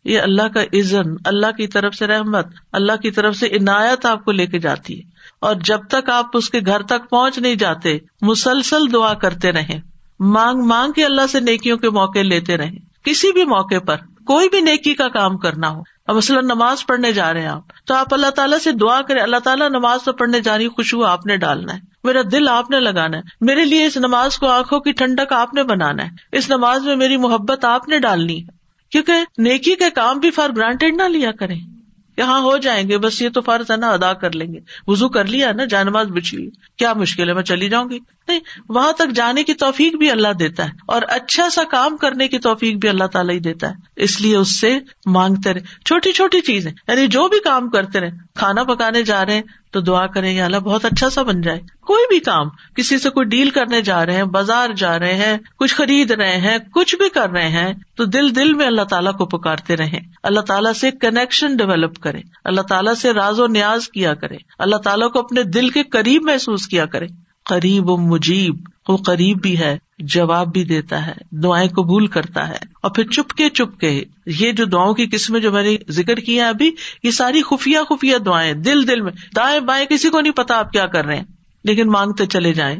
یہ 0.06 0.20
اللہ 0.20 0.48
کا 0.48 0.64
عزن 0.64 1.14
اللہ 1.26 1.52
کی 1.58 1.68
طرف 1.68 1.96
سے 1.96 2.08
رحمت، 2.08 2.48
اللہ 2.72 2.96
کی 3.02 3.12
طرف 3.12 3.36
سے 3.36 3.48
عنایت 3.48 4.06
آپ 4.06 4.26
کو 4.26 4.32
لے 4.32 4.46
کے 4.46 4.60
جاتی 4.60 4.98
ہے۔ 4.98 5.10
اور 5.40 5.56
جب 5.56 5.80
تک 5.90 6.10
آپ 6.10 6.26
اس 6.34 6.50
کے 6.50 6.60
گھر 6.66 6.82
تک 6.84 7.10
پہنچ 7.10 7.40
نہیں 7.40 7.56
جاتے، 7.56 7.98
مسلسل 8.22 8.94
دعا 8.94 9.14
کرتے 9.14 9.52
رہے 9.52 9.95
مانگ 10.20 10.62
مانگ 10.62 10.92
کے 10.92 11.06
اللہ 11.06 11.28
سے 11.32 11.40
نیکیوں 11.40 11.78
کے 11.78 11.90
موقع 11.90 12.20
لیتے 12.20 12.58
رہے 12.58 12.72
کسی 13.04 13.32
بھی 13.32 13.46
موقع 13.46 13.80
پر 13.88 13.96
کوئی 14.26 14.50
بھی 14.50 14.62
نیکی 14.62 14.94
کا 14.94 15.08
کام 15.10 15.38
کرنا 15.38 15.70
ہو۔ 15.70 15.82
اب 16.08 16.16
مثلاً 16.16 16.46
نماز 16.46 16.86
پڑھنے 16.86 17.12
جا 17.12 17.34
رہے 17.34 17.42
ہیں 17.42 17.48
آپ، 17.48 17.62
تو 17.86 17.96
آپ 17.96 18.14
اللہ 18.14 18.30
تعالیٰ 18.30 18.60
سے 18.60 18.72
دعا 18.72 19.02
کریں، 19.02 19.22
اللہ 19.22 19.38
تعالیٰ 19.38 19.70
نماز 19.70 20.04
تو 20.04 20.14
پڑھنے 20.14 20.40
جانی 20.40 20.68
خوشبو 20.68 21.06
آپ 21.06 21.26
نے 21.26 21.38
ڈالنا 21.38 21.74
ہے۔ 21.74 21.80
میرا 22.04 22.22
دل 22.32 22.50
آپ 22.50 22.72
نے 22.72 22.80
لگانا 22.80 23.18
ہے۔ 23.18 23.22
میرے 23.42 23.66
لیے 23.66 23.86
اس 23.86 23.98
نماز 23.98 24.38
کو 24.38 24.48
آنکھوں 24.48 24.80
کی 24.80 24.92
ٹھنڈک 24.92 25.34
آپ 25.34 25.54
نے 25.54 25.64
بنانا 25.64 26.04
ہے۔ 26.04 26.10
اس 26.32 26.50
نماز 26.50 26.86
میں 26.86 26.96
میری 26.96 27.18
محبت 27.18 27.66
آپ 27.66 27.90
نے 27.90 28.00
ڈالنی 28.00 28.44
ہے۔ 28.44 28.48
کیونکہ 28.92 29.14
نیکی 29.38 29.76
کے 29.76 29.90
کام 29.90 30.20
بھی 30.20 30.32
فار 30.32 30.50
گرانٹیڈ 30.58 30.96
نہ 30.96 31.04
لیا 31.04 31.32
کریں۔ 31.32 31.75
یہاں 32.18 32.42
ہو 32.42 32.58
جائیں 32.58 32.90
گے، 32.90 32.98
بس 32.98 33.22
یہ 33.22 33.30
تو 33.30 33.42
فرض 33.42 33.72
ہے 33.72 33.78
نا، 33.78 33.90
ادا 33.90 34.14
کر 34.14 34.32
لیں 34.32 34.54
گے۔ 34.54 34.60
وزو 34.88 35.10
کر 35.10 35.26
لیا 35.26 35.52
نا 35.52 35.66
جانماز 35.66 36.08
بچی 36.08 36.38
ہوئی 36.38 36.50
کیا 36.78 36.94
مشکل 36.94 37.30
ہے، 37.30 37.34
میں 37.34 37.44
چلی 37.44 37.70
جاؤں 37.70 37.90
گی؟ 37.90 38.00
نہیں، 38.28 38.40
وہاں 38.70 38.92
تک 38.92 39.12
جانے 39.16 39.44
کی 39.44 39.54
توفیق 39.54 39.96
بھی 39.96 40.12
اللہ 40.12 40.34
دیتا 40.40 40.66
ہے۔ 40.66 40.70
اور 40.88 41.02
اچھا 41.08 41.50
سا 41.50 41.64
کام 41.64 41.98
کرنے 41.98 42.28
کی 42.28 42.38
توفیق 42.40 42.76
بھی 42.76 42.90
اللہ 42.90 43.04
تعالیٰ 43.04 43.36
ہی 43.36 43.40
دیتا 43.40 43.70
ہے۔ 43.70 43.74
اس 43.96 44.22
لیے 44.22 44.36
اس 44.36 44.60
سے 44.60 44.80
مانگتے 45.06 45.54
رہے۔ 45.54 45.62
چھوٹی 45.86 46.12
چھوٹی 46.12 46.42
چیزیں 46.42 46.72
یعنی 46.88 47.08
جو 47.08 47.28
بھی 47.28 47.40
کام 47.40 47.70
کرتے 47.70 48.00
رہے، 48.00 48.10
کھانا 48.36 48.64
پکانے 48.64 49.04
جا 49.04 49.26
رہے 49.26 49.34
ہیں 49.34 49.42
تو 49.76 49.82
دعا 49.82 50.06
کریں 50.08 50.34
یا 50.34 50.46
اللہ، 50.46 50.58
بہت 50.58 50.86
اچھا 50.86 51.10
سا 51.10 51.24
بن 51.24 51.42
جائے۔ 51.42 51.60
کوئی 51.88 52.04
بھی 52.10 52.20
کام، 52.20 52.50
کسی 52.76 52.98
سے 52.98 53.10
کوئی 53.10 53.26
ڈیل 53.26 53.50
کرنے 53.50 53.82
جا 53.82 54.06
رہے 54.06 54.16
ہیں، 54.16 54.24
بازار 54.24 54.70
جا 54.78 55.00
رہے 55.00 55.16
ہیں، 55.16 55.38
کچھ 55.60 55.76
خرید 55.76 56.12
رہے 56.12 56.38
ہیں، 56.38 56.58
کچھ 56.74 56.96
بھی 56.96 57.10
کر 57.10 57.30
رہے 57.30 57.50
ہیں، 57.50 57.74
تو 57.96 58.06
دل 58.06 58.36
دل 58.36 58.54
میں 58.54 58.68
اللہ 58.68 58.82
تعالیٰ 58.82 59.14
کو 59.14 59.26
پکارتے 59.26 59.78
رہے 59.78 60.00
اللہ 60.24 60.40
تعالیٰ 60.40 60.74
سے 60.74 60.92
کنیکشن 60.92 61.56
ڈیولپ 61.56 62.00
کرے 62.00 62.22
اللہ 62.46 62.62
تعالیٰ 62.62 62.94
سے 62.94 63.14
راز 63.14 63.40
و 63.40 63.48
نیاز 63.48 63.90
کیا 63.90 64.14
کرے 64.14 64.38
اللہ 64.60 64.76
تعالیٰ 64.76 65.12
کو 65.12 65.20
اپنے 65.20 65.44
دل 65.44 65.70
کے 65.70 65.84
قریب 65.84 66.22
محسوس 66.24 66.68
کیا 66.68 66.86
کرے 66.86 67.08
قریب 67.46 67.90
و 67.90 67.98
مجیب، 67.98 68.56
وہ 68.88 68.98
قریب 68.98 69.42
بھی 69.42 69.60
ہے۔ 69.60 69.78
جواب 70.00 70.52
بھی 70.54 70.64
دیتا 70.64 71.08
ہے، 71.08 71.14
دعائیں 71.32 71.70
قبول 71.70 72.08
کرتا 72.08 72.48
ہے۔ 72.48 72.58
اور 72.82 72.92
پھر 72.92 73.04
چپ 73.04 73.34
کے 73.34 73.50
چپ 73.50 73.80
کے 73.80 74.04
یہ 74.26 74.52
جو 74.52 74.66
دعاؤں 74.66 74.94
کی 74.94 75.08
قسمیں 75.08 75.40
جو 75.40 75.52
میں 75.52 75.64
نے 75.64 75.76
ذکر 75.90 76.16
کیا 76.16 76.50
ابھی، 76.50 76.72
یہ 77.04 77.12
ساری 77.12 77.42
خفیہ 77.42 77.78
خفیہ 77.90 78.18
دعائیں، 78.18 78.54
دل 78.54 78.88
دل 78.88 79.02
میں، 79.02 79.12
دائیں 79.36 79.60
بائیں 79.60 79.86
کسی 79.86 80.10
کو 80.10 80.22
نہیں 80.22 80.34
پتا 80.34 80.58
آپ 80.58 80.72
کیا 80.72 80.86
کر 80.86 81.06
رہے 81.06 81.16
ہیں۔ 81.16 81.24
لیکن 81.64 81.88
مانگتے 81.88 82.26
چلے 82.26 82.54
جائیں۔ 82.54 82.80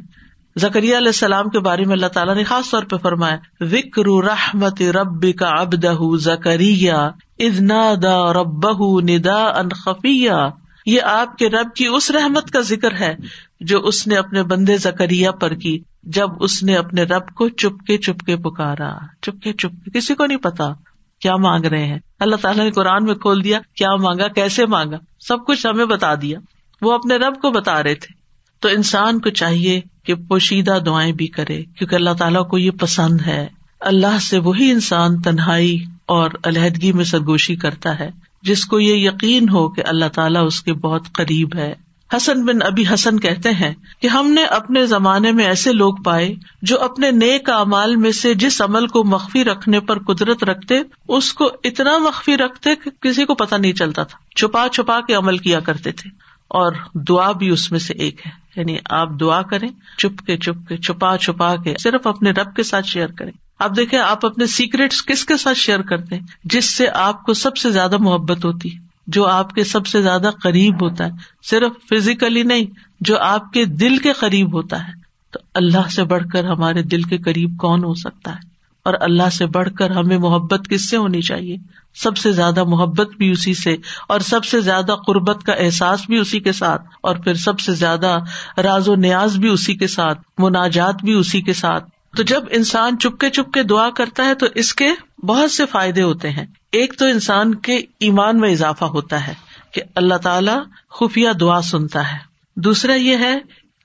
زکریہ 0.56 0.98
علیہ 0.98 1.08
السلام 1.08 1.50
کے 1.50 1.60
بارے 1.60 1.84
میں 1.84 1.94
اللہ 1.94 2.06
تعالیٰ 2.06 2.36
نے 2.36 2.44
خاص 2.44 2.70
طور 2.70 2.84
پہ 2.84 2.96
فرمایا 2.98 3.38
وکر 3.60 4.26
رحمت 4.26 4.82
رب 4.82 5.26
کا 5.40 5.48
ابدہ 5.48 5.94
زکریہ 6.18 6.94
ادنا 7.40 7.94
دا 8.04 8.34
رب 8.34 8.70
ندا 9.10 9.44
ان 9.44 9.70
خفیہ۔ 9.70 10.65
یہ 10.86 11.02
آپ 11.02 11.38
کے 11.38 11.50
رب 11.50 11.74
کی 11.76 11.88
اس 11.88 12.12
رحمت 12.12 12.52
کا 12.52 12.62
ذکر 12.62 13.00
ہے 13.00 13.16
جو 13.60 13.80
اس 13.80 14.08
نے 14.08 14.16
اپنے 14.16 14.44
بندے 14.44 14.78
زکریہ 14.78 15.30
پر 15.30 15.54
کی 15.54 15.80
جب 16.04 16.30
اس 16.40 16.64
نے 16.64 16.76
اپنے 16.76 17.04
رب 17.04 17.30
کو 17.36 17.50
چپ 17.50 17.86
کے 17.88 17.98
چپ 17.98 18.26
کے 18.26 18.36
پکارا۔ 18.36 18.98
چپ 19.22 19.44
کے 19.44 19.54
چپ 19.54 19.86
کے 19.86 20.00
کسی 20.00 20.16
کو 20.16 20.26
نہیں 20.26 20.38
پتا 20.38 20.74
کیا 21.20 21.36
مانگ 21.36 21.66
رہے 21.66 21.86
ہیں۔ 21.86 22.00
اللہ 22.20 22.36
تعالیٰ 22.36 22.66
نے 22.66 22.72
قرآن 22.72 23.06
میں 23.06 23.16
کھول 23.16 23.44
دیا، 23.44 23.60
کیا 23.76 23.96
مانگا، 23.96 24.28
کیسے 24.28 24.66
مانگا؟ 24.66 24.98
سب 25.20 25.46
کچھ 25.46 25.68
ہمیں 25.68 25.86
بتا 25.86 26.14
دیا۔ 26.22 26.40
وہ 26.82 26.94
اپنے 26.94 27.16
رب 27.16 27.42
کو 27.42 27.52
بتا 27.52 27.84
رہے 27.84 27.96
تھے۔ 27.96 28.14
تو 28.60 28.70
انسان 28.70 29.20
کو 29.20 29.30
چاہیے 29.30 29.82
کہ 30.04 30.16
پوشیدہ 30.16 30.80
دعائیں 30.86 31.14
بھی 31.14 31.28
کرے، 31.28 31.64
کیونکہ 31.64 31.96
اللہ 31.96 32.14
تعالیٰ 32.20 32.48
کو 32.48 32.58
یہ 32.58 32.72
پسند 32.72 33.22
ہے۔ 33.22 33.48
اللہ 33.80 34.20
سے 34.20 34.38
وہی 34.38 34.72
انسان 34.72 35.22
تنہائی 35.22 35.84
اور 36.06 36.32
علیحدگی 36.44 36.92
میں 36.92 37.04
سرگوشی 37.04 37.56
کرتا 37.56 38.00
ہے۔ 38.00 38.10
جس 38.46 38.66
کو 38.66 38.80
یہ 38.80 39.10
یقین 39.10 39.50
ہو 39.50 39.70
کہ 39.70 39.84
اللہ 39.86 40.06
تعالیٰ 40.14 40.46
اس 40.46 40.62
کے 40.62 40.74
بہت 40.74 41.02
قریب 41.14 41.56
ہے۔ 41.56 41.74
حسن 42.18 42.46
بن 42.46 42.62
ابھی 42.62 42.84
حسن 42.94 43.20
کہتے 43.20 43.50
ہیں 43.50 43.74
کہ 44.02 44.08
ہم 44.08 44.30
نے 44.32 44.44
اپنے 44.44 44.86
زمانے 44.86 45.32
میں 45.32 45.46
ایسے 45.46 45.74
لوگ 45.74 45.96
پائے 45.96 46.36
جو 46.62 46.82
اپنے 46.82 47.12
نیک 47.12 47.50
امال 47.50 47.96
میں 47.96 48.12
سے 48.12 48.34
جس 48.34 48.62
عمل 48.62 48.88
کو 48.88 49.04
مخفی 49.04 49.44
رکھنے 49.44 49.80
پر 49.80 50.00
قدرت 50.00 50.44
رکھتے، 50.44 50.76
اس 51.08 51.34
کو 51.34 51.50
اتنا 51.64 51.98
مخفی 51.98 52.38
رکھتے 52.38 52.76
کہ 52.76 52.90
کسی 53.02 53.26
کو 53.26 53.36
پتا 53.36 53.58
نہیں 53.58 53.74
چلتا 53.74 54.04
تھا۔ 54.04 54.18
چھپا 54.36 54.68
چھپا 54.74 55.00
کے 55.02 55.14
عمل 55.14 55.38
کیا 55.38 55.60
کرتے 55.60 55.92
تھے 55.92 56.10
اور 56.48 56.72
دعا 56.94 57.32
بھی 57.32 57.50
اس 57.50 57.72
میں 57.72 57.80
سے 57.80 57.94
ایک 57.94 58.26
ہے۔ 58.26 58.45
یعنی 58.56 58.78
آپ 58.90 59.10
دعا 59.20 59.42
کریں، 59.42 59.68
چپ 59.98 60.26
کے 60.26 60.38
چپ 60.38 60.70
کے، 60.70 60.78
چھپا 60.78 61.18
چھپا 61.18 61.56
کے، 61.56 61.74
صرف 61.84 62.08
اپنے 62.08 62.32
رب 62.32 62.56
کے 62.56 62.64
ساتھ 62.64 62.88
شیئر 62.88 63.08
کریں۔ 63.08 63.32
آپ 63.60 63.72
دیکھیں، 63.78 64.00
آپ 64.00 64.26
اپنے 64.26 64.46
سیکریٹ 64.46 64.94
کس 65.06 65.26
کے 65.26 65.38
ساتھ 65.38 65.58
شیئر 65.58 65.82
کرتے 65.82 66.16
ہیں؟ 66.16 66.28
جس 66.44 66.66
سے 66.78 66.90
آپ 66.90 67.24
کو 67.24 67.34
سب 67.34 67.58
سے 67.58 67.72
زیادہ 67.72 67.98
محبت 67.98 68.46
ہوتی 68.46 68.74
ہے، 68.74 68.80
جو 69.08 69.28
آپ 69.28 69.54
کے 69.54 69.64
سب 69.64 69.88
سے 69.88 70.02
زیادہ 70.02 70.30
قریب 70.44 70.84
ہوتا 70.84 71.06
ہے۔ 71.06 71.10
صرف 71.44 71.72
فزیکلی 71.90 72.44
نہیں، 72.44 72.66
جو 73.00 73.20
آپ 73.20 73.54
کے 73.54 73.66
دل 73.66 73.98
کے 73.98 74.14
قریب 74.14 74.54
ہوتا 74.54 74.88
ہے۔ 74.88 74.94
تو 75.32 75.40
اللہ 75.54 75.90
سے 75.90 76.04
بڑھ 76.04 76.28
کر 76.34 76.46
ہمارے 76.46 76.82
دل 76.82 77.02
کے 77.02 77.18
قریب 77.18 77.58
کون 77.58 77.84
ہو 77.84 77.94
سکتا 77.94 78.32
ہے؟ 78.32 78.55
اور 78.86 78.94
اللہ 79.00 79.30
سے 79.30 79.46
بڑھ 79.46 79.70
کر 79.78 79.92
ہمیں 79.92 80.18
محبت 80.18 80.68
کس 80.70 80.90
سے 80.90 80.98
ہونی 80.98 81.22
چاہیے؟ 81.22 81.58
سب 81.96 82.18
سے 82.18 82.32
زیادہ 82.32 82.64
محبت 82.64 83.10
بھی 83.18 83.32
اسی 83.32 83.54
سے 83.54 83.76
اور 84.08 84.20
سب 84.20 84.46
سے 84.46 84.62
زیادہ 84.62 84.96
قربت 85.08 85.44
کا 85.44 85.54
احساس 85.54 86.00
بھی 86.08 86.18
اسی 86.18 86.40
کے 86.40 86.52
ساتھ 86.52 86.82
اور 87.02 87.16
پھر 87.16 87.34
سب 87.34 87.60
سے 87.60 87.74
زیادہ 87.74 88.18
راز 88.58 88.90
و 88.90 88.96
نیاز 88.96 89.38
بھی 89.38 89.50
اسی 89.50 89.76
کے 89.76 89.88
ساتھ، 89.88 90.22
مناجات 90.38 90.96
بھی 91.04 91.14
اسی 91.14 91.42
کے 91.42 91.54
ساتھ۔ 91.54 91.90
تو 92.18 92.24
جب 92.24 92.44
انسان 92.52 93.00
چپکے 93.00 93.30
چپکے 93.30 93.64
دعا 93.64 93.90
کرتا 93.90 94.26
ہے 94.26 94.36
تو 94.36 94.46
اس 94.56 94.74
کے 94.74 94.88
بہت 95.26 95.52
سے 95.52 95.66
فائدے 95.66 96.02
ہوتے 96.02 96.30
ہیں۔ 96.30 96.46
ایک 96.72 97.00
تو 97.00 97.06
انسان 97.06 97.56
کے 97.56 97.76
ایمان 98.00 98.40
میں 98.40 98.52
اضافہ 98.52 98.86
ہوتا 98.86 99.28
ہے 99.28 99.34
کہ 99.72 99.82
اللہ 99.96 100.16
تعالی 100.16 100.52
خفیہ 100.90 101.30
دعا 101.40 101.62
سنتا 101.62 102.12
ہے۔ 102.12 102.18
دوسرا 102.56 102.96
یہ 102.96 103.18
ہے 103.18 103.36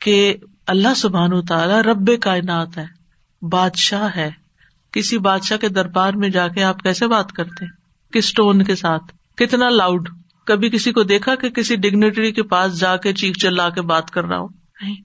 کہ 0.00 0.36
اللہ 0.66 0.94
سبحان 0.96 1.42
تعالیٰ 1.42 1.80
رب 1.82 2.10
کائنات 2.20 2.78
ہے، 2.78 2.86
بادشاہ 3.42 4.08
ہے۔ 4.16 4.39
کسی 4.92 5.18
بادشاہ 5.18 5.56
کے 5.56 5.68
دربار 5.68 6.12
میں 6.12 6.28
جا 6.28 6.48
کے 6.48 6.62
آپ 6.62 6.82
کیسے 6.82 7.06
بات 7.06 7.32
کرتے 7.32 7.66
کس 8.12 8.34
ٹون 8.34 8.62
کے 8.62 8.74
ساتھ؟ 8.74 9.36
کتنا 9.36 9.68
لاؤڈ 9.68 10.08
کبھی 10.46 10.70
کسی 10.70 10.92
کو 10.92 11.02
دیکھا 11.02 11.34
کہ 11.34 11.50
کسی 11.50 11.76
ڈگنیٹری 11.76 12.32
کے 12.32 12.42
پاس 12.42 12.80
جا 12.80 12.96
کے 12.96 13.12
چیخ 13.12 13.36
چلا 13.36 13.70
کے 13.70 13.82
بات 13.82 14.10
کر 14.10 14.24
رہا 14.24 14.38
ہوں 14.38 14.48
نہیں۔ 14.82 14.96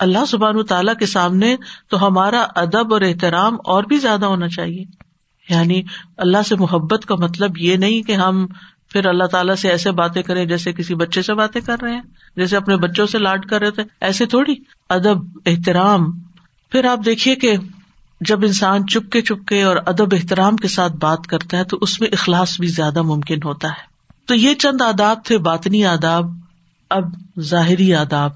اللہ 0.00 0.24
سبحان 0.28 0.64
تعالیٰ 0.64 0.94
کے 0.98 1.06
سامنے 1.06 1.56
تو 1.88 2.06
ہمارا 2.06 2.46
ادب 2.56 2.92
اور 2.92 3.00
احترام 3.00 3.54
اور 3.64 3.84
بھی 3.84 3.96
زیادہ 3.96 4.26
ہونا 4.26 4.48
چاہیے۔ 4.48 4.84
یعنی 5.48 5.82
اللہ 6.16 6.42
سے 6.48 6.56
محبت 6.56 7.06
کا 7.06 7.14
مطلب 7.14 7.58
یہ 7.58 7.76
نہیں 7.76 8.02
کہ 8.02 8.12
ہم 8.12 8.46
پھر 8.88 9.06
اللہ 9.06 9.24
تعالیٰ 9.24 9.54
سے 9.54 9.68
ایسے 9.68 9.90
باتیں 9.90 10.22
کریں 10.22 10.44
جیسے 10.44 10.72
کسی 10.72 10.94
بچے 10.94 11.22
سے 11.22 11.34
باتیں 11.34 11.60
کر 11.60 11.76
رہے 11.82 11.94
ہیں، 11.94 12.02
جیسے 12.36 12.56
اپنے 12.56 12.76
بچوں 12.76 13.06
سے 13.06 13.18
لاڈ 13.18 13.46
کر 13.46 13.60
رہے 13.60 13.70
تھے، 13.70 13.82
ایسے 14.00 14.26
تھوڑی۔ 14.26 14.54
ادب، 14.88 15.38
احترام۔ 15.46 16.20
پھر 16.70 16.84
آپ 16.84 16.98
دیکھیے 17.04 17.34
کہ 17.34 17.56
جب 18.26 18.44
انسان 18.44 18.86
چپکے 18.86 19.20
چپکے 19.20 19.62
اور 19.62 19.76
ادب 19.86 20.14
احترام 20.14 20.56
کے 20.56 20.68
ساتھ 20.68 20.92
بات 20.92 21.26
کرتا 21.26 21.58
ہے 21.58 21.64
تو 21.64 21.78
اس 21.80 22.00
میں 22.00 22.08
اخلاص 22.12 22.58
بھی 22.60 22.68
زیادہ 22.68 23.02
ممکن 23.02 23.38
ہوتا 23.44 23.68
ہے۔ 23.68 23.92
تو 24.26 24.34
یہ 24.34 24.54
چند 24.54 24.80
آداب 24.80 25.24
تھے، 25.24 25.38
باطنی 25.38 25.84
آداب، 25.84 26.24
اب 26.90 27.04
ظاہری 27.40 27.94
آداب۔ 27.94 28.30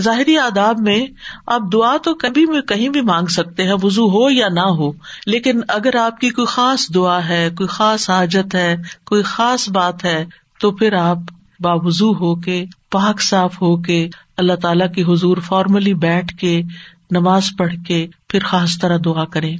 ظاہری 0.00 0.38
آداب 0.38 0.80
میں 0.80 1.06
آپ 1.46 1.60
دعا 1.72 1.96
تو 2.02 2.14
کبھی 2.14 2.46
بھی 2.46 2.62
کہیں 2.62 2.88
بھی 2.88 3.00
مانگ 3.00 3.26
سکتے 3.26 3.62
ہیں 3.62 3.74
وزو 3.82 4.08
ہو 4.08 4.30
یا 4.30 4.48
نہ 4.48 4.60
ہو، 4.60 4.92
لیکن 5.26 5.60
اگر 5.68 5.96
آپ 5.96 6.20
کی 6.20 6.30
کوئی 6.30 6.46
خاص 6.46 6.94
دعا 6.94 7.28
ہے، 7.28 7.50
کوئی 7.56 7.66
خاص 7.66 8.10
حاجت 8.10 8.54
ہے، 8.54 8.76
کوئی 9.06 9.22
خاص 9.22 9.68
بات 9.68 10.04
ہے، 10.04 10.24
تو 10.60 10.70
پھر 10.70 10.92
آپ 10.92 11.18
باوضو 11.60 12.12
ہو 12.12 12.34
کے، 12.34 12.64
پاک 12.90 13.20
صاف 13.20 13.62
ہو 13.62 13.76
کے، 13.76 14.08
اللہ 14.36 14.52
تعالی 14.52 14.84
کی 14.94 15.12
حضور 15.12 15.36
فارملی 15.36 15.94
بیٹھ 15.94 16.36
کے 16.36 16.62
نماز 17.10 17.44
پڑھ 17.58 17.74
کے 17.86 18.06
پھر 18.28 18.40
خاص 18.40 18.78
طرح 18.78 18.98
دعا 19.04 19.24
کرے۔ 19.24 19.52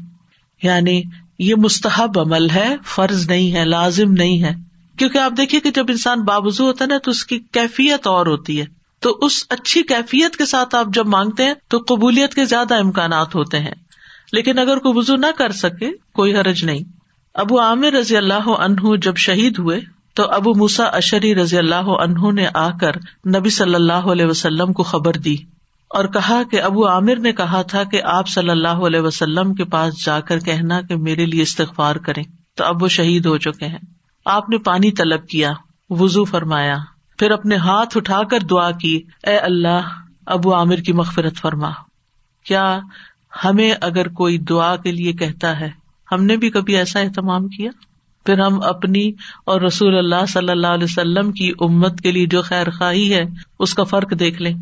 یعنی 0.63 1.03
یہ 1.39 1.55
مستحب 1.55 2.19
عمل 2.19 2.51
ہے، 2.51 2.77
فرض 2.85 3.31
نہیں 3.31 3.53
ہے، 3.53 3.65
لازم 3.65 4.13
نہیں 4.13 4.43
ہے۔ 4.43 4.55
کیونکہ 4.99 5.19
آپ 5.19 5.33
دیکھیے 5.37 5.61
کہ 5.61 5.71
جب 5.71 5.87
انسان 5.89 6.23
بابزو 6.23 6.67
ہوتا 6.67 6.85
ہے 6.85 6.89
نا، 6.89 6.99
تو 6.99 7.11
اس 7.11 7.25
کی 7.25 7.39
کیفیت 7.39 8.07
اور 8.07 8.27
ہوتی 8.27 8.61
ہے۔ 8.61 8.65
تو 9.01 9.19
اس 9.23 9.45
اچھی 9.51 9.83
کیفیت 9.83 10.37
کے 10.37 10.47
ساتھ 10.47 10.75
آپ 10.75 10.87
جب 10.95 11.07
مانگتے 11.07 11.45
ہیں، 11.45 11.55
تو 11.69 11.79
قبولیت 11.89 12.35
کے 12.35 12.45
زیادہ 12.45 12.75
امکانات 12.75 13.35
ہوتے 13.35 13.59
ہیں۔ 13.59 13.75
لیکن 14.33 14.59
اگر 14.59 14.77
کوئی 14.77 14.99
وزو 14.99 15.17
نہ 15.17 15.27
کر 15.39 15.53
سکے، 15.53 15.91
کوئی 16.13 16.37
حرج 16.37 16.65
نہیں۔ 16.65 16.81
ابو 17.35 17.61
عامر 17.61 17.93
رضی 17.93 18.17
اللہ 18.17 18.49
عنہ 18.49 18.97
جب 19.03 19.17
شہید 19.17 19.59
ہوئے، 19.59 19.81
تو 20.15 20.31
ابو 20.31 20.55
موسا 20.55 20.85
اشری 20.85 21.35
رضی 21.35 21.59
اللہ 21.59 21.75
عنہ 21.75 22.33
نے 22.33 22.47
آ 22.55 22.71
کر 22.71 22.97
نبی 23.29 23.51
صلی 23.51 23.75
اللہ 23.75 23.93
علیہ 23.93 24.27
وسلم 24.27 24.73
کو 24.73 24.83
خبر 24.83 25.13
دی۔ 25.13 25.37
اور 25.89 26.05
کہا 26.05 26.43
کہ 26.51 26.63
ابو 26.63 26.89
عامر 26.89 27.17
نے 27.17 27.33
کہا 27.33 27.63
تھا 27.63 27.85
کہ 27.85 28.03
آپ 28.03 28.29
صلی 28.29 28.51
اللہ 28.51 28.69
علیہ 28.69 29.01
وسلم 29.01 29.55
کے 29.55 29.65
پاس 29.65 30.07
جا 30.07 30.21
کر 30.21 30.39
کہنا 30.39 30.81
کہ 30.81 30.97
میرے 30.97 31.27
لیے 31.27 31.43
استغفار 31.43 31.97
کرے 31.97 32.23
تو 32.57 32.65
اب 32.65 32.83
وہ 32.83 32.89
شہید 32.89 33.27
ہو 33.27 33.39
چکے 33.39 33.67
ہیں۔ 33.67 33.79
آپ 34.25 34.49
نے 34.49 34.59
پانی 34.59 34.93
طلب 34.93 35.27
کیا 35.27 35.53
وزو 35.91 36.25
فرمایا، 36.25 36.77
پھر 37.19 37.31
اپنے 37.31 37.57
ہاتھ 37.57 37.97
اٹھا 37.97 38.23
کر 38.31 38.41
دعا 38.41 38.71
کی، 38.71 39.03
اے 39.27 39.39
اللہ، 39.39 39.81
ابو 40.27 40.55
عامر 40.55 40.77
کی 40.77 40.93
مغفرت 40.93 41.37
فرما۔ 41.37 41.71
کیا 42.45 42.79
ہمیں 43.45 43.75
اگر 43.81 44.09
کوئی 44.09 44.39
دعا 44.39 44.77
کے 44.77 44.93
لیے 44.93 45.13
کہتا 45.13 45.61
ہے، 45.61 45.71
ہم 46.13 46.25
نے 46.25 46.37
بھی 46.37 46.51
کبھی 46.51 46.77
ایسا 46.77 47.01
اہتمام 47.01 47.49
کیا؟ 47.49 47.71
پھر 48.27 48.39
ہم 48.39 48.63
اپنی 48.63 49.13
اور 49.47 49.61
رسول 49.61 49.99
اللہ 49.99 50.27
صلی 50.29 50.51
اللہ 50.51 50.67
علیہ 50.67 50.85
وسلم 50.85 51.33
کی 51.33 51.53
امت 51.61 52.01
کے 52.01 52.13
لیے 52.13 52.27
جو 52.27 52.43
خیر 52.43 52.71
خواہی 52.71 53.15
ہے، 53.15 53.25
اس 53.59 53.75
کا 53.75 53.85
فرق 53.85 54.11
دیکھ 54.19 54.43
لیں۔ 54.43 54.55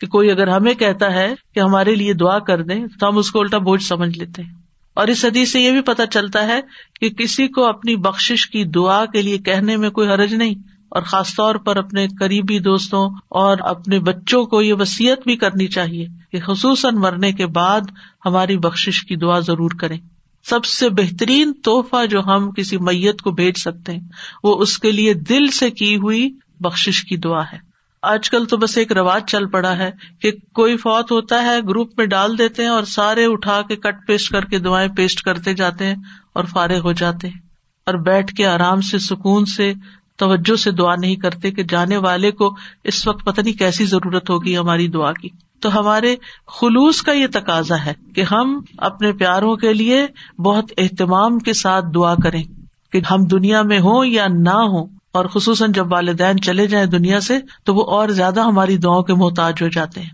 کہ 0.00 0.06
کوئی 0.06 0.30
اگر 0.30 0.48
ہمیں 0.48 0.74
کہتا 0.74 1.12
ہے 1.14 1.34
کہ 1.54 1.60
ہمارے 1.60 1.94
لیے 1.94 2.12
دعا 2.12 2.38
کر 2.38 2.62
دیں 2.62 2.86
تو 3.00 3.08
ہم 3.08 3.18
اس 3.18 3.30
کو 3.30 3.40
الٹا 3.40 3.58
بوجھ 3.58 3.82
سمجھ 3.82 4.18
لیتے 4.18 4.42
ہیں۔ 4.42 4.52
اور 4.94 5.08
اس 5.08 5.24
حدیث 5.24 5.52
سے 5.52 5.60
یہ 5.60 5.70
بھی 5.70 5.80
پتا 5.80 6.06
چلتا 6.06 6.46
ہے 6.46 6.60
کہ 7.00 7.08
کسی 7.08 7.48
کو 7.48 7.64
اپنی 7.64 7.96
بخش 7.96 8.46
کی 8.46 8.64
دعا 8.64 9.06
کے 9.06 9.22
لیے 9.22 9.38
کہنے 9.38 9.76
میں 9.76 9.90
کوئی 9.90 10.08
حرج 10.08 10.34
نہیں، 10.34 10.54
اور 10.88 11.02
خاص 11.02 11.34
طور 11.34 11.54
پر 11.54 11.76
اپنے 11.76 12.06
قریبی 12.20 12.58
دوستوں 12.58 13.10
اور 13.28 13.56
اپنے 13.60 13.98
بچوں 13.98 14.44
کو 14.46 14.62
یہ 14.62 14.74
وسیعت 14.74 15.18
بھی 15.24 15.36
کرنی 15.36 15.66
چاہیے 15.66 16.06
کہ 16.32 16.40
خصوصاً 16.40 16.94
مرنے 16.94 17.32
کے 17.32 17.46
بعد 17.46 17.80
ہماری 18.26 18.58
بخش 18.58 19.02
کی 19.02 19.16
دعا 19.16 19.38
ضرور 19.38 19.70
کریں۔ 19.70 19.98
سب 20.44 20.64
سے 20.64 20.88
بہترین 20.88 21.52
تحفہ 21.52 22.06
جو 22.06 22.20
ہم 22.20 22.50
کسی 22.50 22.78
میت 22.78 23.22
کو 23.22 23.30
بھیج 23.30 23.58
سکتے 23.58 23.92
ہیں، 23.92 24.00
وہ 24.42 24.56
اس 24.62 24.78
کے 24.78 24.92
لیے 24.92 25.14
دل 25.14 25.46
سے 25.46 25.70
کی 25.70 25.96
ہوئی 25.96 26.28
بخش 26.60 27.02
کی 27.02 27.16
دعا 27.16 27.42
ہے۔ 27.52 27.73
آج 28.04 28.30
کل 28.30 28.44
تو 28.44 28.56
بس 28.56 28.76
ایک 28.78 28.92
رواج 28.92 29.22
چل 29.26 29.46
پڑا 29.46 29.76
ہے 29.78 29.90
کہ 30.20 30.30
کوئی 30.54 30.76
فوت 30.76 31.12
ہوتا 31.12 31.42
ہے، 31.42 31.60
گروپ 31.68 31.92
میں 31.96 32.06
ڈال 32.06 32.38
دیتے 32.38 32.62
ہیں 32.62 32.68
اور 32.68 32.82
سارے 32.82 33.24
اٹھا 33.24 33.62
کے 33.62 33.76
کٹ 33.76 34.06
پیسٹ 34.06 34.32
کر 34.32 34.44
کے 34.44 34.58
دعائیں 34.58 34.88
پیسٹ 34.96 35.22
کرتے 35.22 35.54
جاتے 35.54 35.86
ہیں 35.86 35.94
اور 36.32 36.44
فارغ 36.44 36.78
ہو 36.78 36.92
جاتے 36.92 37.28
ہیں 37.28 37.40
اور 37.86 37.94
بیٹھ 37.94 38.34
کے 38.34 38.46
آرام 38.46 38.80
سے، 38.80 38.98
سکون 38.98 39.44
سے، 39.44 39.72
توجہ 40.16 40.56
سے 40.56 40.70
دعا 40.70 40.94
نہیں 40.96 41.16
کرتے 41.16 41.50
کہ 41.50 41.62
جانے 41.62 41.96
والے 41.96 42.30
کو 42.30 42.54
اس 42.84 43.06
وقت 43.06 43.24
پتہ 43.24 43.40
نہیں 43.40 43.58
کیسی 43.58 43.84
ضرورت 43.84 44.30
ہوگی 44.30 44.56
ہماری 44.58 44.88
دعا 44.88 45.12
کی۔ 45.12 45.28
تو 45.60 45.80
ہمارے 45.80 46.16
خلوص 46.60 47.02
کا 47.02 47.12
یہ 47.12 47.26
تقاضا 47.32 47.84
ہے 47.84 47.92
کہ 48.14 48.20
ہم 48.20 48.60
اپنے 48.78 49.12
پیاروں 49.12 49.56
کے 49.56 49.72
لیے 49.72 50.06
بہت 50.38 50.72
اہتمام 50.78 51.38
کے 51.38 51.52
ساتھ 51.52 51.84
دعا 51.94 52.14
کریں 52.14 52.42
کہ 52.92 53.00
ہم 53.10 53.24
دنیا 53.24 53.62
میں 53.62 53.78
ہوں 53.78 54.04
یا 54.04 54.26
نہ 54.28 54.58
ہوں 54.66 54.93
اور 55.14 55.24
خصوصاً 55.24 55.72
جب 55.72 55.92
والدین 55.92 56.40
چلے 56.40 56.66
جائیں 56.66 56.86
دنیا 56.86 57.20
سے 57.20 57.38
تو 57.64 57.74
وہ 57.74 57.84
اور 57.86 58.08
زیادہ 58.08 58.40
ہماری 58.40 58.76
دعاؤں 58.76 59.02
کے 59.02 59.14
محتاج 59.14 59.54
ہو 59.62 59.68
جاتے 59.68 60.00
ہیں۔ 60.00 60.10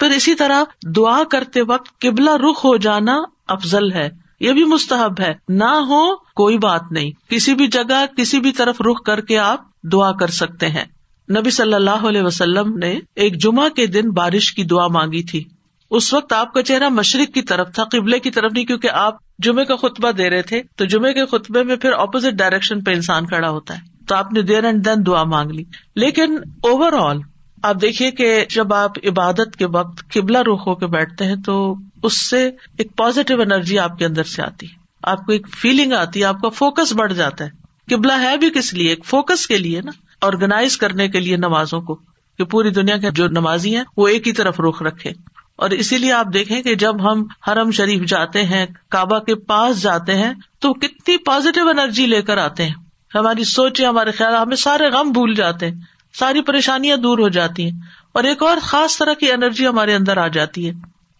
پھر 0.00 0.10
اسی 0.10 0.34
طرح 0.34 0.62
دعا 0.96 1.22
کرتے 1.24 1.62
وقت 1.62 2.00
قبلہ 2.00 2.30
رخ 2.30 2.64
ہو 2.64 2.76
جانا 2.76 3.16
افضل 3.48 3.92
ہے، 3.92 4.10
یہ 4.40 4.52
بھی 4.52 4.64
مستحب 4.64 5.20
ہے۔ 5.20 5.34
نہ 5.48 5.64
ہو 5.64 6.16
کوئی 6.16 6.58
بات 6.58 6.82
نہیں۔ 6.90 7.10
کسی 7.28 7.54
بھی 7.54 7.66
جگہ 7.66 8.04
کسی 8.16 8.40
بھی 8.40 8.52
طرف 8.52 8.80
رخ 8.80 9.02
کر 9.02 9.20
کے 9.20 9.38
آپ 9.38 9.82
دعا 9.82 10.12
کر 10.12 10.26
سکتے 10.26 10.68
ہیں۔ 10.68 10.84
نبی 11.30 11.50
صلی 11.50 11.74
اللہ 11.74 11.90
علیہ 11.90 12.22
وسلم 12.22 12.78
نے 12.78 13.00
ایک 13.16 13.42
جمعہ 13.42 13.68
کے 13.68 13.86
دن 13.86 14.10
بارش 14.10 14.52
کی 14.52 14.64
دعا 14.64 14.86
مانگی 14.86 15.22
تھی۔ 15.22 15.44
اس 15.90 16.14
وقت 16.14 16.32
آپ 16.32 16.52
کا 16.52 16.62
چہرہ 16.62 16.88
مشرق 16.88 17.34
کی 17.34 17.42
طرف 17.42 17.74
تھا، 17.74 17.84
قبلے 17.84 18.18
کی 18.18 18.30
طرف 18.30 18.52
نہیں، 18.54 18.64
کیونکہ 18.64 18.90
آپ 18.90 19.14
جمعے 19.38 19.64
کا 19.64 19.76
خطبہ 19.76 20.10
دے 20.10 20.30
رہے 20.30 20.42
تھے۔ 20.42 20.62
تو 20.76 20.84
جمعے 20.84 21.12
کے 21.12 21.26
خطبے 21.26 21.62
میں 21.62 21.76
پھر 21.76 21.92
اپوزٹ 21.92 22.32
ڈائریکشن 22.32 22.84
پہ 22.84 22.90
انسان 22.90 23.26
کھڑا 23.26 23.50
ہوتا 23.50 23.74
ہے۔ 23.74 23.99
تو 24.10 24.16
آپ 24.16 24.32
نے 24.32 24.42
دیر 24.42 24.64
اینڈ 24.64 24.84
دین 24.84 25.06
دعا 25.06 25.24
مانگ 25.24 25.50
لی۔ 25.50 25.64
لیکن 25.96 26.36
اوور 26.62 26.92
آل 26.92 27.18
آپ 27.62 27.74
دیکھیے 27.80 28.10
کہ 28.10 28.44
جب 28.50 28.74
آپ 28.74 28.90
عبادت 29.04 29.56
کے 29.58 29.66
وقت 29.66 30.12
قبلہ 30.12 30.38
رخ 30.38 30.66
ہو 30.66 30.74
کے 30.74 30.86
بیٹھتے 30.86 31.24
ہیں 31.24 31.36
تو 31.36 31.74
اس 32.02 32.28
سے 32.28 32.50
ایک 32.78 32.96
پازیٹو 32.96 33.40
انرجی 33.40 33.78
آپ 33.78 33.98
کے 33.98 34.04
اندر 34.04 34.22
سے 34.22 34.42
آتی۔ 34.42 34.66
ہے 34.66 34.72
آپ 35.02 35.26
کو 35.26 35.32
ایک 35.32 35.46
فیلنگ 35.48 35.92
آتی 35.92 36.20
ہے 36.20 36.24
آپ 36.24 36.40
کا 36.42 36.48
فوکس 36.48 36.92
بڑھ 36.92 37.12
جاتا 37.12 37.44
ہے۔ 37.44 37.50
قبلہ 37.94 38.12
ہے 38.12 38.36
بھی 38.36 38.50
کس 38.50 38.74
لیے؟ 38.74 38.88
ایک 38.88 39.06
فوکس 39.06 39.46
کے 39.46 39.58
لیے 39.58 39.80
نا۔ 39.80 39.90
آرگنائز 40.26 40.76
کرنے 40.76 41.08
کے 41.08 41.20
لیے 41.20 41.36
نمازوں 41.36 41.80
کو۔ 41.80 41.94
کہ 42.38 42.44
پوری 42.44 42.70
دنیا 42.70 42.96
کے 42.96 43.10
جو 43.10 43.28
نمازی 43.28 43.76
ہیں، 43.76 43.84
وہ 43.96 44.08
ایک 44.08 44.26
ہی 44.26 44.32
طرف 44.32 44.60
رخ 44.60 44.82
رکھے۔ 44.82 45.10
اور 45.56 45.70
اسی 45.70 45.98
لیے 45.98 46.12
آپ 46.12 46.26
دیکھیں 46.34 46.62
کہ 46.62 46.74
جب 46.74 47.12
ہم 47.12 47.24
حرم 47.48 47.70
شریف 47.70 48.08
جاتے 48.08 48.44
ہیں، 48.44 48.66
کعبہ 48.90 49.18
کے 49.18 49.34
پاس 49.34 49.82
جاتے 49.82 50.14
ہیں، 50.14 50.34
تو 50.58 50.74
کتنی 50.74 51.16
پازیٹو 51.16 51.68
انرجی 51.68 52.06
لے 52.06 52.22
کر 52.22 52.38
آتے 52.38 52.64
ہیں۔ 52.66 52.74
ہماری 53.14 53.44
سوچے 53.44 53.86
ہمارے 53.86 54.10
خیال، 54.10 54.34
ہمیں 54.34 54.56
سارے 54.56 54.88
غم 54.88 55.10
بھول 55.10 55.34
جاتے 55.34 55.66
ہیں، 55.66 55.74
ساری 56.18 56.42
پریشانیاں 56.42 56.96
دور 56.96 57.18
ہو 57.18 57.28
جاتی 57.28 57.64
ہیں، 57.64 57.78
اور 58.12 58.24
ایک 58.24 58.42
اور 58.42 58.56
خاص 58.62 58.98
طرح 58.98 59.14
کی 59.14 59.32
انرجی 59.32 59.66
ہمارے 59.66 59.94
اندر 59.94 60.16
آ 60.16 60.26
جاتی 60.28 60.68
ہے۔ 60.68 60.72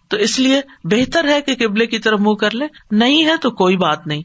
تو 0.09 0.17
اس 0.17 0.39
لیے 0.39 0.61
بہتر 0.85 1.29
ہے 1.29 1.41
کہ 1.41 1.55
قبلے 1.55 1.87
کی 1.87 1.99
طرف 1.99 2.21
منہ 2.21 2.35
کر 2.35 2.55
لے 2.55 2.67
نہیں 2.91 3.25
ہے 3.25 3.37
تو 3.37 3.51
کوئی 3.51 3.77
بات 3.77 4.07
نہیں۔ 4.07 4.23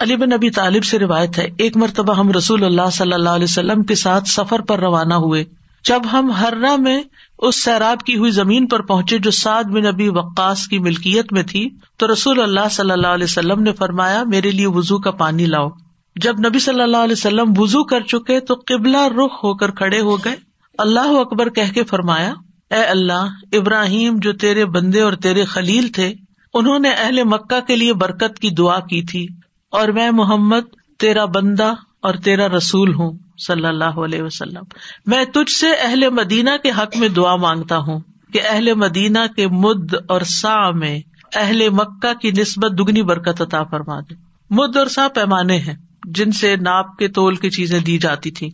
علی 0.00 0.16
بن 0.16 0.28
نبی 0.28 0.50
طالب 0.50 0.84
سے 0.84 0.98
روایت 0.98 1.38
ہے، 1.38 1.48
ایک 1.58 1.76
مرتبہ 1.76 2.14
ہم 2.14 2.32
رسول 2.32 2.64
اللہ 2.64 2.90
صلی 2.92 3.12
اللہ 3.12 3.30
علیہ 3.30 3.44
وسلم 3.44 3.82
کے 3.82 3.94
ساتھ 3.94 4.28
سفر 4.28 4.60
پر 4.60 4.78
روانہ 4.78 5.14
ہوئے۔ 5.14 5.44
جب 5.84 6.02
ہم 6.12 6.30
ہررا 6.30 6.76
میں 6.76 7.02
اس 7.38 7.64
سیراب 7.64 8.02
کی 8.02 8.16
ہوئی 8.16 8.30
زمین 8.30 8.66
پر 8.66 8.82
پہنچے 8.82 9.18
جو 9.18 9.30
سعد 9.30 9.64
بن 9.64 9.84
نبی 9.84 10.08
وقاص 10.08 10.66
کی 10.66 10.78
ملکیت 10.78 11.32
میں 11.32 11.42
تھی، 11.42 11.68
تو 11.96 12.12
رسول 12.12 12.40
اللہ 12.40 12.68
صلی 12.70 12.90
اللہ 12.90 13.06
علیہ 13.06 13.24
وسلم 13.24 13.62
نے 13.62 13.72
فرمایا، 13.72 14.22
میرے 14.24 14.50
لیے 14.50 14.66
وزو 14.66 14.98
کا 14.98 15.10
پانی 15.10 15.46
لاؤ۔ 15.46 15.68
جب 16.16 16.34
نبی 16.48 16.58
صلی 16.58 16.80
اللہ 16.80 16.96
علیہ 16.96 17.12
وسلم 17.12 17.52
وزو 17.56 17.84
کر 17.84 18.00
چکے 18.00 18.40
تو 18.40 18.54
قبلہ 18.66 19.06
رخ 19.06 19.44
ہو 19.44 19.54
کر 19.54 19.70
کھڑے 19.70 20.00
ہو 20.00 20.16
گئے۔ 20.16 20.36
اللہ 20.78 21.00
اکبر 21.00 21.50
کہہ 21.50 21.72
کے 21.74 21.84
فرمایا، 21.84 22.34
اے 22.70 22.84
اللہ، 22.84 23.26
ابراہیم 23.52 24.16
جو 24.16 24.32
تیرے 24.32 24.64
بندے 24.64 25.00
اور 25.00 25.12
تیرے 25.12 25.44
خلیل 25.44 25.88
تھے، 25.88 26.14
انہوں 26.54 26.78
نے 26.78 26.90
اہل 26.90 27.24
مکہ 27.24 27.60
کے 27.60 27.76
لیے 27.76 27.92
برکت 27.92 28.38
کی 28.38 28.50
دعا 28.50 28.80
کی 28.80 29.02
تھی۔ 29.02 29.26
اور 29.70 29.88
میں 29.88 30.10
محمد، 30.10 30.60
تیرا 30.98 31.24
بندہ 31.24 31.72
اور 32.02 32.14
تیرا 32.14 32.48
رسول 32.48 32.94
ہوں، 32.94 33.18
صلی 33.46 33.66
اللہ 33.66 33.84
علیہ 33.84 34.22
وسلم۔ 34.22 34.62
میں 35.06 35.24
تجھ 35.24 35.52
سے 35.52 35.66
اہل 35.78 36.10
مدینہ 36.10 36.50
کے 36.62 36.70
حق 36.70 36.96
میں 36.96 37.08
دعا 37.08 37.36
مانگتا 37.36 37.78
ہوں 37.78 38.00
کہ 38.32 38.40
اہل 38.48 38.74
مدینہ 38.74 39.18
کے 39.36 39.48
مد 39.48 39.94
اور 40.08 40.20
سا 40.20 40.70
میں 40.70 41.00
اہل 41.34 41.68
مکہ 41.68 42.14
کی 42.14 42.30
نسبت 42.30 42.78
دگنی 42.78 43.02
برکت 43.02 43.40
عطا 43.40 43.62
فرما 43.62 44.00
دے۔ 44.00 44.14
مد 44.50 44.76
اور 44.76 44.86
سا 44.86 45.08
پیمانے 45.14 45.56
ہیں۔ 45.58 45.74
جن 46.04 46.32
سے 46.32 46.56
ناپ 46.56 46.96
کے 46.98 47.08
تول 47.08 47.34
کی 47.34 47.50
چیزیں 47.50 47.80
دی 47.80 47.98
جاتی 47.98 48.30
تھی 48.30 48.50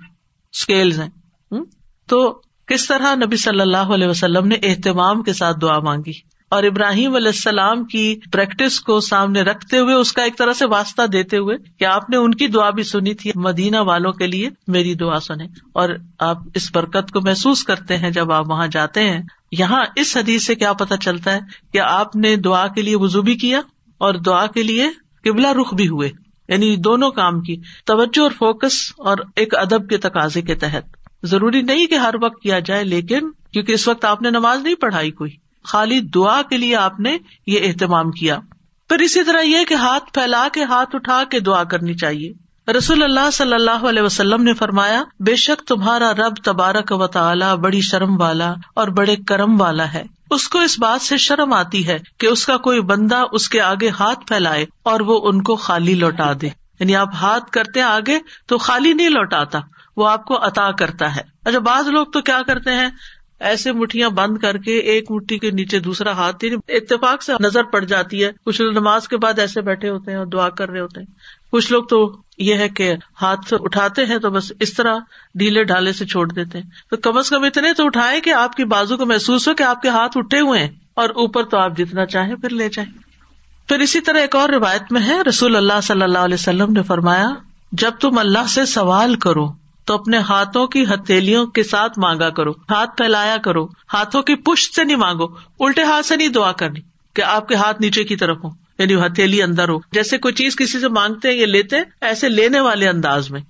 اسکیل 0.53 0.93
ہیں۔ 0.93 1.09
تو 2.09 2.41
کس 2.67 2.87
طرح 2.87 3.15
نبی 3.15 3.37
صلی 3.37 3.61
اللہ 3.61 3.77
علیہ 3.77 4.07
وسلم 4.07 4.47
نے 4.47 4.55
اہتمام 4.63 5.23
کے 5.23 5.33
ساتھ 5.33 5.57
دعا 5.63 5.79
مانگی؟ 5.79 6.31
اور 6.51 6.63
ابراہیم 6.63 7.15
علیہ 7.15 7.27
السلام 7.27 7.85
کی 7.85 8.17
پریکٹس 8.33 8.81
کو 8.81 9.01
سامنے 9.01 9.43
رکھتے 9.43 9.79
ہوئے 9.79 9.95
اس 9.95 10.13
کا 10.13 10.23
ایک 10.23 10.39
طرح 10.39 10.53
سے 10.53 10.67
واسطہ 10.67 11.07
دیتے 11.07 11.37
ہوئے 11.37 11.57
کہ 11.79 11.85
آپ 11.85 12.11
نے 12.11 12.17
ان 12.17 12.35
کی 12.35 12.47
دعا 12.47 12.71
بھی 12.71 12.83
سنی 12.83 13.15
تھی؟ 13.15 13.31
مدینہ 13.35 13.77
والوں 13.77 14.13
کے 14.13 14.27
لیے 14.27 14.51
میری 14.67 14.95
دعا 14.95 15.21
سنیں۔ 15.21 15.47
اور 15.73 15.89
آپ 16.19 16.39
اس 16.55 16.71
برکت 16.75 17.13
کو 17.13 17.21
محسوس 17.21 17.65
کرتے 17.65 17.97
ہیں 17.97 18.11
جب 18.11 18.33
آپ 18.33 18.51
وہاں 18.51 18.67
جاتے 18.67 19.09
ہیں۔ 19.09 19.23
یہاں 19.53 19.85
اس 19.97 20.17
حدیث 20.17 20.47
سے 20.47 20.55
کیا 20.55 20.73
پتا 20.73 20.97
چلتا 20.97 21.33
ہے 21.33 21.41
کہ 21.73 21.79
آپ 21.79 22.17
نے 22.17 22.37
دعا 22.37 22.67
کے 22.67 22.83
لیے 22.83 22.97
وزو 22.97 23.23
بھی 23.23 23.35
کیا 23.35 23.61
اور 23.99 24.15
دعا 24.15 24.47
کے 24.47 24.63
لیے 24.63 24.89
قبلہ 25.25 25.49
رخ 25.53 25.75
بھی 25.75 25.89
ہوئے۔ 25.89 26.11
یعنی 26.51 26.77
دونوں 26.77 27.11
کام 27.11 27.41
کی، 27.41 27.57
توجہ 27.87 28.21
اور 28.21 28.31
فوکس 28.31 28.93
اور 28.99 29.17
ایک 29.37 29.55
ادب 29.55 29.89
کے 29.89 29.99
تقاضے 29.99 30.43
کے 30.43 30.55
تحت۔ 30.55 30.85
ضروری 31.23 31.63
نہیں 31.63 31.87
کہ 31.87 31.95
ہر 31.95 32.15
وقت 32.23 32.43
کیا 32.43 32.59
جائے، 32.59 32.85
لیکن 32.85 33.31
کیونکہ 33.53 33.73
اس 33.73 33.89
وقت 33.89 34.05
آپ 34.05 34.23
نے 34.23 34.31
نماز 34.31 34.63
نہیں 34.63 34.75
پڑھائی 34.75 35.11
کوئی۔ 35.11 35.31
خالی 35.65 36.01
دعا 36.01 36.43
کے 36.43 36.57
لیے 36.57 36.77
آپ 36.77 37.01
نے 37.01 37.19
یہ 37.47 37.59
اہتمام 37.63 38.11
کیا۔ 38.11 38.39
پھر 38.89 38.99
اسی 38.99 39.25
طرح 39.25 39.41
یہ 39.41 39.65
کہ 39.69 39.75
ہاتھ 39.75 40.13
پھیلا 40.13 40.49
کے 40.53 40.65
ہاتھ 40.65 40.97
اٹھا 40.97 41.23
کے 41.31 41.41
دعا 41.41 41.65
کرنی 41.65 41.95
چاہیے۔ 41.95 42.33
رسول 42.73 43.03
اللہ 43.03 43.31
صلی 43.33 43.55
اللہ 43.55 43.71
علیہ 43.71 44.03
وسلم 44.03 44.43
نے 44.43 44.55
فرمایا، 44.55 45.03
بے 45.21 45.37
شک 45.37 45.69
تمہارا 45.69 46.13
رب 46.15 46.37
تبارک 46.45 46.93
و 46.93 47.07
تعالی 47.07 47.57
بڑی 47.61 47.81
شرم 47.81 48.21
والا 48.21 48.55
اور 48.75 48.89
بڑے 48.89 49.17
کرم 49.17 49.61
والا 49.61 49.93
ہے۔ 49.93 50.03
اس 50.31 50.49
کو 50.49 50.61
اس 50.61 50.79
بات 50.79 51.03
سے 51.03 51.17
شرم 51.17 51.53
آتی 51.53 51.87
ہے 51.87 51.99
کہ 52.19 52.27
اس 52.27 52.47
کا 52.47 52.57
کوئی 52.57 52.81
بندہ 52.81 53.23
اس 53.33 53.49
کے 53.49 53.61
آگے 53.61 53.89
ہاتھ 53.89 54.27
پھیلائے 54.27 54.67
اور 54.83 55.01
وہ 55.01 55.21
ان 55.23 55.43
کو 55.43 55.57
خالی 55.57 55.95
لوٹا 55.95 56.33
دے۔ 56.41 56.47
یعنی 56.81 56.97
آپ 56.97 57.09
ہاتھ 57.15 57.51
کرتے 57.51 57.83
آگے 57.83 58.19
تو 58.47 58.59
خالی 58.59 58.93
نہیں 58.93 59.09
لوٹاتا، 59.09 59.59
وہ 59.97 60.09
آپ 60.09 60.25
کو 60.25 60.47
عطا 60.47 60.71
کرتا 60.73 61.17
ہے۔ 61.17 61.21
اچھا 61.45 61.59
بعض 61.59 61.89
لوگ 61.89 62.07
تو 62.07 62.21
کیا 62.21 62.41
کرتے 62.47 62.73
ہیں؟ 62.73 62.91
ایسے 63.41 63.73
مٹھیاں 63.73 64.11
بند 64.11 64.39
کر 64.39 64.57
کے 64.57 64.79
ایک 64.79 65.11
مٹھی 65.11 65.39
کے 65.39 65.51
نیچے 65.51 65.79
دوسرا 65.79 66.13
ہاتھ 66.13 66.45
یعنی 66.45 66.77
اتفاق 66.77 67.23
سے 67.23 67.33
نظر 67.41 67.63
پڑ 67.63 67.85
جاتی 67.85 68.25
ہے۔ 68.25 68.31
کچھ 68.45 68.61
لوگ 68.61 68.73
نماز 68.73 69.09
کے 69.09 69.17
بعد 69.17 69.39
ایسے 69.39 69.61
بیٹھے 69.61 69.89
ہوتے 69.89 70.11
ہیں 70.11 70.19
اور 70.19 70.27
دعا 70.27 70.49
کر 70.49 70.71
رہے 70.71 70.81
ہوتے 70.81 71.01
ہیں۔ 71.01 71.07
کچھ 71.53 71.73
لوگ 71.73 71.85
تو 71.85 72.17
یہ 72.39 72.55
ہے 72.55 72.69
کہ 72.69 72.95
ہاتھ 73.23 73.55
اٹھاتے 73.61 74.07
ہیں 74.07 74.19
تو 74.19 74.31
بس 74.31 74.53
اس 74.61 74.73
طرح 74.75 74.99
ڈھیلے 75.35 75.65
ڈھالے 75.65 75.93
سے 75.93 76.07
چھوڑ 76.07 76.33
دیتے 76.33 76.59
ہیں۔ 76.59 76.71
تو 76.91 76.97
کم 76.97 77.19
از 77.19 77.31
کم 77.31 77.45
اتنے 77.45 77.73
تو 77.73 77.87
اٹھائے 77.87 78.21
کہ 78.21 78.33
آپ 78.33 78.57
کی 78.57 78.65
بازو 78.65 78.97
کو 78.97 79.07
محسوس 79.07 79.49
ہو 79.49 79.55
کہ 79.55 79.63
آپ 79.63 79.83
کے 79.83 79.89
ہاتھ 79.89 80.19
اٹھے 80.19 80.41
ہوئے 80.41 80.61
ہیں 80.61 80.71
اور 80.95 81.09
اوپر 81.09 81.45
تو 81.45 81.57
آپ 81.57 81.79
جتنا 81.79 82.07
چاہیں 82.07 82.35
پھر 82.35 82.51
لے 82.51 82.69
جائیں۔ 82.69 82.99
پھر 83.69 83.79
اسی 83.79 84.01
طرح 84.01 84.19
ایک 84.19 84.37
اور 84.37 84.49
روایت 84.49 84.93
میں 84.93 85.03
ہے، 85.03 85.23
رسول 85.29 85.57
اللہ 85.57 85.81
صلی 85.83 86.03
اللہ 86.03 86.19
علیہ 86.19 86.35
وسلم 86.35 86.73
نے 86.73 86.83
فرمایا، 86.83 87.31
جب 87.73 87.91
تم 88.01 88.19
اللہ 88.19 88.47
سے 88.49 88.67
سوال 88.67 89.15
کرو 89.15 89.60
تو 89.91 89.95
اپنے 89.95 90.19
ہاتھوں 90.19 90.67
کی 90.67 90.83
ہتھیلیوں 90.83 91.47
کے 91.47 91.63
ساتھ 91.63 91.99
مانگا 91.99 92.31
کرو۔ 92.31 92.51
ہاتھ 92.51 92.97
پھیلایا 92.97 93.37
کرو۔ 93.37 93.65
ہاتھوں 93.67 94.23
کی 94.23 94.35
پشت 94.35 94.75
سے 94.75 94.85
نہیں 94.85 94.97
مانگو۔ 94.97 95.25
الٹے 95.61 95.83
ہاتھ 95.83 96.07
سے 96.07 96.17
نہیں 96.17 96.29
دعا 96.29 96.53
کرنی 96.53 96.81
کہ 97.15 97.23
آپ 97.23 97.49
کے 97.49 97.55
ہاتھ 97.55 97.81
نیچے 97.81 98.05
کی 98.05 98.17
طرف 98.17 98.37
ہو 98.45 98.49
یعنی 98.79 98.95
ہتھیلی 98.95 99.43
اندر 99.43 99.69
ہو۔ 99.69 99.79
جیسے 99.93 100.19
کوئی 100.19 100.35
چیز 100.35 100.57
کسی 100.57 100.81
سے 100.81 100.89
مانگتے 100.89 101.31
ہیں 101.31 101.37
یا 101.37 101.47
لیتے 101.47 101.77
ایسے 102.01 102.29
لینے 102.29 102.61
والے 102.61 102.89
انداز 102.89 103.31
میں۔ 103.31 103.41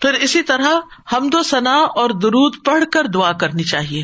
پھر 0.00 0.12
اسی 0.12 0.42
طرح 0.42 0.68
حمد 1.12 1.34
و 1.34 1.42
ثنا 1.42 1.74
اور 1.74 2.10
درود 2.10 2.54
پڑھ 2.64 2.84
کر 2.92 3.06
دعا 3.06 3.32
کرنی 3.32 3.62
چاہیے۔ 3.62 4.02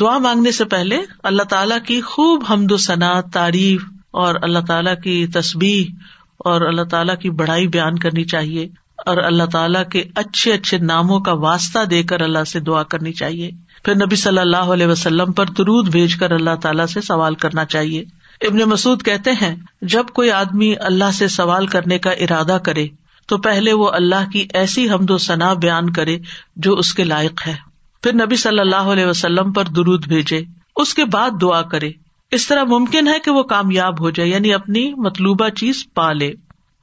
دعا 0.00 0.18
مانگنے 0.18 0.50
سے 0.50 0.64
پہلے 0.64 0.98
اللہ 1.22 1.42
تعالیٰ 1.42 1.78
کی 1.86 2.00
خوب 2.00 2.44
حمد 2.50 2.72
و 2.72 2.76
ثنا 2.76 3.20
تعریف 3.20 3.84
اور 4.10 4.34
اللہ 4.42 4.58
تعالیٰ 4.68 4.94
کی 5.04 5.26
تصبیح 5.26 5.94
اور 6.38 6.60
اللہ 6.60 6.82
تعالیٰ 6.82 7.18
کی 7.18 7.30
بڑائی 7.30 7.68
بیان 7.68 7.98
کرنی 7.98 8.24
چاہیے۔ 8.24 8.68
اور 9.06 9.16
اللہ 9.16 9.42
تعالیٰ 9.52 9.82
کے 9.92 10.04
اچھے 10.14 10.52
اچھے 10.52 10.78
ناموں 10.78 11.20
کا 11.20 11.32
واسطہ 11.32 11.84
دے 11.84 12.02
کر 12.02 12.20
اللہ 12.20 12.44
سے 12.44 12.60
دعا 12.60 12.82
کرنی 12.82 13.12
چاہیے۔ 13.12 13.50
پھر 13.84 13.94
نبی 13.94 14.16
صلی 14.16 14.38
اللہ 14.38 14.56
علیہ 14.56 14.86
وسلم 14.86 15.32
پر 15.32 15.46
درود 15.46 15.88
بھیج 15.88 16.16
کر 16.16 16.30
اللہ 16.30 16.54
تعالیٰ 16.62 16.86
سے 16.86 17.00
سوال 17.00 17.34
کرنا 17.34 17.64
چاہیے۔ 17.64 18.04
ابن 18.40 18.58
مسعد 18.58 19.02
کہتے 19.04 19.30
ہیں، 19.32 19.56
جب 19.82 20.06
کوئی 20.06 20.30
آدمی 20.30 20.74
اللہ 20.80 21.10
سے 21.12 21.28
سوال 21.28 21.66
کرنے 21.66 21.98
کا 21.98 22.10
ارادہ 22.10 22.58
کرے، 22.64 22.86
تو 23.26 23.38
پہلے 23.38 23.72
وہ 23.72 23.90
اللہ 23.90 24.30
کی 24.32 24.46
ایسی 24.54 24.90
حمد 24.90 25.10
و 25.10 25.18
ثنا 25.18 25.52
بیان 25.52 25.92
کرے 25.92 26.18
جو 26.56 26.74
اس 26.74 26.94
کے 26.94 27.04
لائق 27.04 27.46
ہے۔ 27.46 27.54
پھر 28.02 28.14
نبی 28.14 28.36
صلی 28.36 28.60
اللہ 28.60 28.76
علیہ 28.76 29.06
وسلم 29.06 29.52
پر 29.52 29.64
درود 29.64 30.06
بھیجے، 30.06 30.40
اس 30.76 30.94
کے 30.94 31.04
بعد 31.04 31.30
دعا 31.40 31.62
کرے۔ 31.62 31.90
اس 32.30 32.46
طرح 32.46 32.64
ممکن 32.64 33.08
ہے 33.08 33.18
کہ 33.24 33.30
وہ 33.30 33.42
کامیاب 33.42 34.00
ہو 34.00 34.10
جائے 34.10 34.28
یعنی 34.28 34.54
اپنی 34.54 34.94
مطلوبہ 34.94 35.48
چیز 35.48 35.86
پا 35.94 36.12
لے۔ 36.12 36.32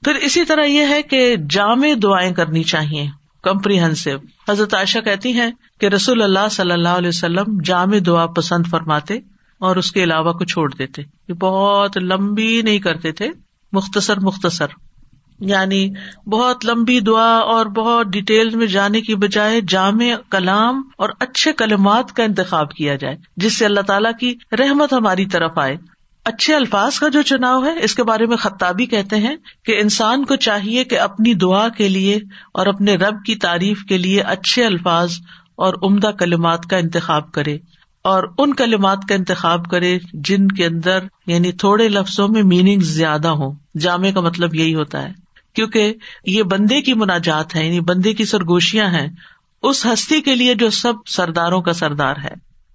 پھر 0.03 0.15
اسی 0.15 0.45
طرح 0.45 0.63
یہ 0.63 0.85
ہے 0.89 1.01
کہ 1.01 1.35
جامع 1.49 1.87
دعائیں 2.03 2.33
کرنی 2.33 2.63
چاہیے 2.63 3.07
کمپریہنسو 3.43 4.09
حضرت 4.51 4.73
عائشہ 4.73 4.99
کہتی 4.99 5.33
ہیں 5.33 5.51
کہ 5.79 5.85
رسول 5.85 6.21
اللہ 6.21 6.47
صلی 6.51 6.71
اللہ 6.71 6.89
علیہ 6.89 7.07
وسلم 7.07 7.61
جامع 7.63 7.97
دعا 8.05 8.25
پسند 8.25 8.63
فرماتے 8.71 9.13
اور 9.59 9.75
اس 9.75 9.91
کے 9.91 10.03
علاوہ 10.03 10.33
کو 10.33 10.45
چھوڑ 10.45 10.73
دیتے۔ 10.73 11.01
یہ 11.01 11.33
بہت 11.33 11.97
لمبی 11.97 12.61
نہیں 12.61 12.79
کرتے 12.79 13.11
تھے، 13.11 13.29
مختصر 13.71 14.19
مختصر۔ 14.19 14.65
یعنی 15.39 15.89
بہت 16.25 16.65
لمبی 16.65 16.99
دعا 16.99 17.37
اور 17.37 17.65
بہت 17.65 18.07
ڈیٹیل 18.07 18.55
میں 18.55 18.67
جانے 18.67 19.01
کی 19.01 19.15
بجائے 19.15 19.61
جامع 19.67 20.05
کلام 20.31 20.81
اور 20.97 21.09
اچھے 21.19 21.53
کلمات 21.53 22.13
کا 22.13 22.23
انتخاب 22.23 22.73
کیا 22.73 22.95
جائے، 22.95 23.15
جس 23.37 23.57
سے 23.57 23.65
اللہ 23.65 23.79
تعالیٰ 23.79 24.11
کی 24.19 24.35
رحمت 24.51 24.93
ہماری 24.93 25.25
طرف 25.25 25.51
آئے۔ 25.55 25.77
اچھے 26.27 26.55
الفاظ 26.55 26.99
کا 26.99 27.07
جو 27.07 27.21
چناؤ 27.21 27.63
ہے، 27.63 27.83
اس 27.83 27.95
کے 27.95 28.03
بارے 28.03 28.25
میں 28.25 28.37
خطابی 28.37 28.85
کہتے 28.85 29.15
ہیں 29.15 29.35
کہ 29.65 29.79
انسان 29.81 30.25
کو 30.25 30.35
چاہیے 30.35 30.83
کہ 30.83 30.99
اپنی 30.99 31.33
دعا 31.33 31.69
کے 31.69 31.89
لیے 31.89 32.15
اور 32.53 32.67
اپنے 32.67 32.95
رب 32.95 33.23
کی 33.25 33.35
تعریف 33.35 33.83
کے 33.83 33.97
لیے 33.97 34.21
اچھے 34.21 34.65
الفاظ 34.65 35.11
اور 35.55 35.73
عمدہ 35.83 36.07
کلمات 36.07 36.65
کا 36.65 36.77
انتخاب 36.77 37.31
کرے۔ 37.31 37.57
اور 38.03 38.23
ان 38.37 38.53
کلمات 38.53 38.97
کا 39.09 39.15
انتخاب 39.15 39.65
کرے 39.65 39.97
جن 40.13 40.47
کے 40.47 40.65
اندر 40.65 40.99
یعنی 41.27 41.51
تھوڑے 41.51 41.89
لفظوں 41.89 42.27
میں 42.27 42.43
میننگ 42.43 42.79
زیادہ 42.79 43.27
ہو 43.27 43.53
جامع 43.79 44.09
کا 44.13 44.21
مطلب 44.21 44.55
یہی 44.55 44.75
ہوتا 44.75 45.03
ہے۔ 45.03 45.11
کیونکہ 45.55 45.93
یہ 46.25 46.43
بندے 46.43 46.81
کی 46.81 46.93
مناجات 46.93 47.55
ہے 47.55 47.65
یعنی 47.65 47.79
بندے 47.79 48.13
کی 48.13 48.25
سرگوشیاں 48.25 48.87
ہیں۔ 48.87 49.07
اس 49.63 49.85
ہستی 49.85 50.21
کے 50.21 50.35
لیے 50.35 50.55
جو 50.55 50.69
سب 50.69 50.93
سرداروں 51.07 51.61
کا 51.61 51.73
سردار 51.73 52.15
ہے۔ 52.23 52.33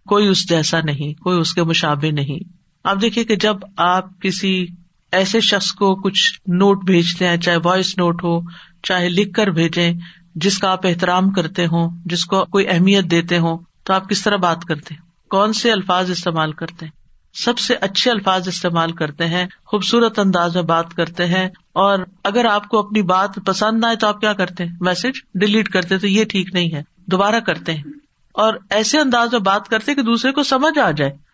کوئی 0.09 0.29
اس 0.29 0.49
جیسا 0.49 0.81
نہیں، 0.81 1.23
کوئی 1.23 1.39
اس 1.39 1.55
کے 1.55 1.63
مشابے 1.63 2.11
نہیں۔ 2.11 2.62
آپ 2.85 2.97
دیکھیے 3.03 3.25
کہ 3.25 3.37
جب 3.37 3.57
آپ 3.77 4.05
کسی 4.21 4.67
ایسے 5.13 5.41
شخص 5.41 5.73
کو 5.73 5.95
کچھ 5.95 6.41
نوٹ 6.47 6.85
بھیجتے 6.85 7.29
ہیں، 7.29 7.37
چاہے 7.37 7.57
وائس 7.65 7.99
نوٹ 7.99 8.25
ہو، 8.25 8.41
چاہے 8.83 9.09
لکھ 9.09 9.33
کر 9.33 9.47
بھیجیں، 9.47 9.93
جس 10.35 10.59
کا 10.59 10.71
آپ 10.71 10.87
احترام 10.87 11.31
کرتے 11.31 11.67
ہوں، 11.67 11.91
جس 12.05 12.25
کو 12.25 12.45
کوئی 12.45 12.69
اہمیت 12.69 13.05
دیتے 13.05 13.39
ہوں، 13.39 13.59
تو 13.85 13.93
آپ 13.93 14.09
کس 14.09 14.23
طرح 14.23 14.37
بات 14.37 14.65
کرتے 14.65 14.95
کون 15.31 15.53
سے 15.53 15.73
الفاظ 15.73 16.11
استعمال 16.11 16.53
کرتے 16.53 16.87
ہیں؟ 16.87 16.93
سب 17.35 17.59
سے 17.59 17.75
اچھے 17.75 18.11
الفاظ 18.11 18.49
استعمال 18.49 18.93
کرتے 18.93 19.27
ہیں، 19.27 19.47
خوبصورت 19.65 20.19
انداز 20.19 20.55
میں 20.55 20.63
بات 20.63 20.95
کرتے 20.95 21.27
ہیں، 21.27 21.49
اور 21.73 21.99
اگر 22.25 22.45
آپ 22.45 22.69
کو 22.69 22.79
اپنی 22.79 23.03
بات 23.03 23.31
پسند 23.47 23.81
نہ 23.81 23.87
آئے 23.87 23.97
تو 23.97 24.07
آپ 24.07 24.21
کیا 24.21 24.33
کرتے 24.33 24.65
ہیں؟ 24.65 24.77
میسج 24.81 25.21
ڈیلیٹ 25.35 25.69
کرتے 25.69 25.99
تو 25.99 26.07
یہ 26.07 26.25
ٹھیک 26.25 26.55
نہیں 26.55 26.75
ہے، 26.75 26.83
دوبارہ 27.07 27.41
کرتے 27.41 27.75
ہیں۔ 27.75 27.83
اور 28.35 28.55
ایسے 28.71 28.99
انداز 28.99 29.33
میں 29.33 29.41
بات 29.41 29.69
کرتے 29.69 29.95
کہ 29.95 30.03
دوسرے 30.03 30.33
کو 30.33 30.43
سمجھ 30.43 30.79
آ 30.79 30.91
جائے۔ 30.91 31.32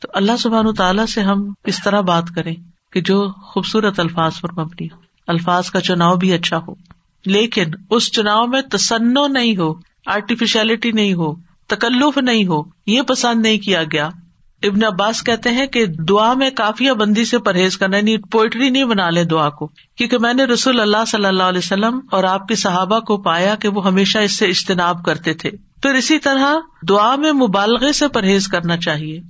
تو 0.00 0.08
اللہ 0.14 0.36
سبحان 0.36 0.74
تعالیٰ 0.74 1.06
سے 1.06 1.20
ہم 1.20 1.52
کس 1.64 1.82
طرح 1.82 2.00
بات 2.00 2.24
کریں 2.34 2.54
کہ 2.92 3.00
جو 3.00 3.28
خوبصورت 3.28 4.00
الفاظ 4.00 4.40
پر 4.40 4.52
مبنی 4.52 4.86
ہو۔ 4.86 5.00
الفاظ 5.26 5.70
کا 5.70 5.80
چناؤ 5.80 6.16
بھی 6.16 6.32
اچھا 6.32 6.58
ہو۔ 6.68 6.74
لیکن 7.26 7.64
اس 7.90 8.12
چناؤ 8.12 8.46
میں 8.46 8.62
تسنو 8.62 9.26
نہیں 9.26 9.56
ہو 9.56 9.74
آرٹیفیشلٹی 10.06 10.92
نہیں 10.92 11.14
ہو، 11.14 11.34
تکلف 11.66 12.18
نہیں 12.18 12.46
ہو۔ 12.46 12.62
یہ 12.86 13.02
پسند 13.02 13.42
نہیں 13.42 13.58
کیا 13.58 13.82
گیا۔ 13.84 14.08
ابن 14.62 14.84
عباس 14.84 15.22
کہتے 15.22 15.48
ہیں 15.50 15.66
کہ 15.66 15.86
دعا 15.86 16.34
میں 16.34 16.50
کافی 16.50 16.92
بندی 16.92 17.24
سے 17.24 17.38
پرہیز 17.38 17.76
کرنا 17.78 17.96
یعنی 17.96 18.16
پوئٹری 18.16 18.70
نہیں 18.70 18.84
بنا 18.84 19.10
لے 19.10 19.24
دعا 19.24 19.50
کو۔ 19.50 19.66
کیونکہ 19.66 20.18
میں 20.18 20.34
نے 20.34 20.44
رسول 20.44 20.80
اللہ 20.80 21.04
صلی 21.06 21.24
اللہ 21.24 21.42
علیہ 21.42 21.58
وسلم 21.58 22.00
اور 22.10 22.24
آپ 22.24 22.48
کے 22.48 22.54
صحابہ 22.54 23.00
کو 23.00 23.16
پایا 23.16 23.54
کہ 23.54 23.68
وہ 23.68 23.86
ہمیشہ 23.86 24.18
اس 24.18 24.38
سے 24.38 24.46
اجتناب 24.46 25.04
کرتے 25.04 25.34
تھے۔ 25.34 25.50
پھر 25.82 25.94
اسی 25.94 26.18
طرح 26.18 26.54
دعا 26.88 27.16
میں 27.16 27.32
مبالغے 27.32 27.92
سے 27.92 28.08
پرہیز 28.08 28.48
کرنا 28.48 28.76
چاہیے۔ 28.76 29.20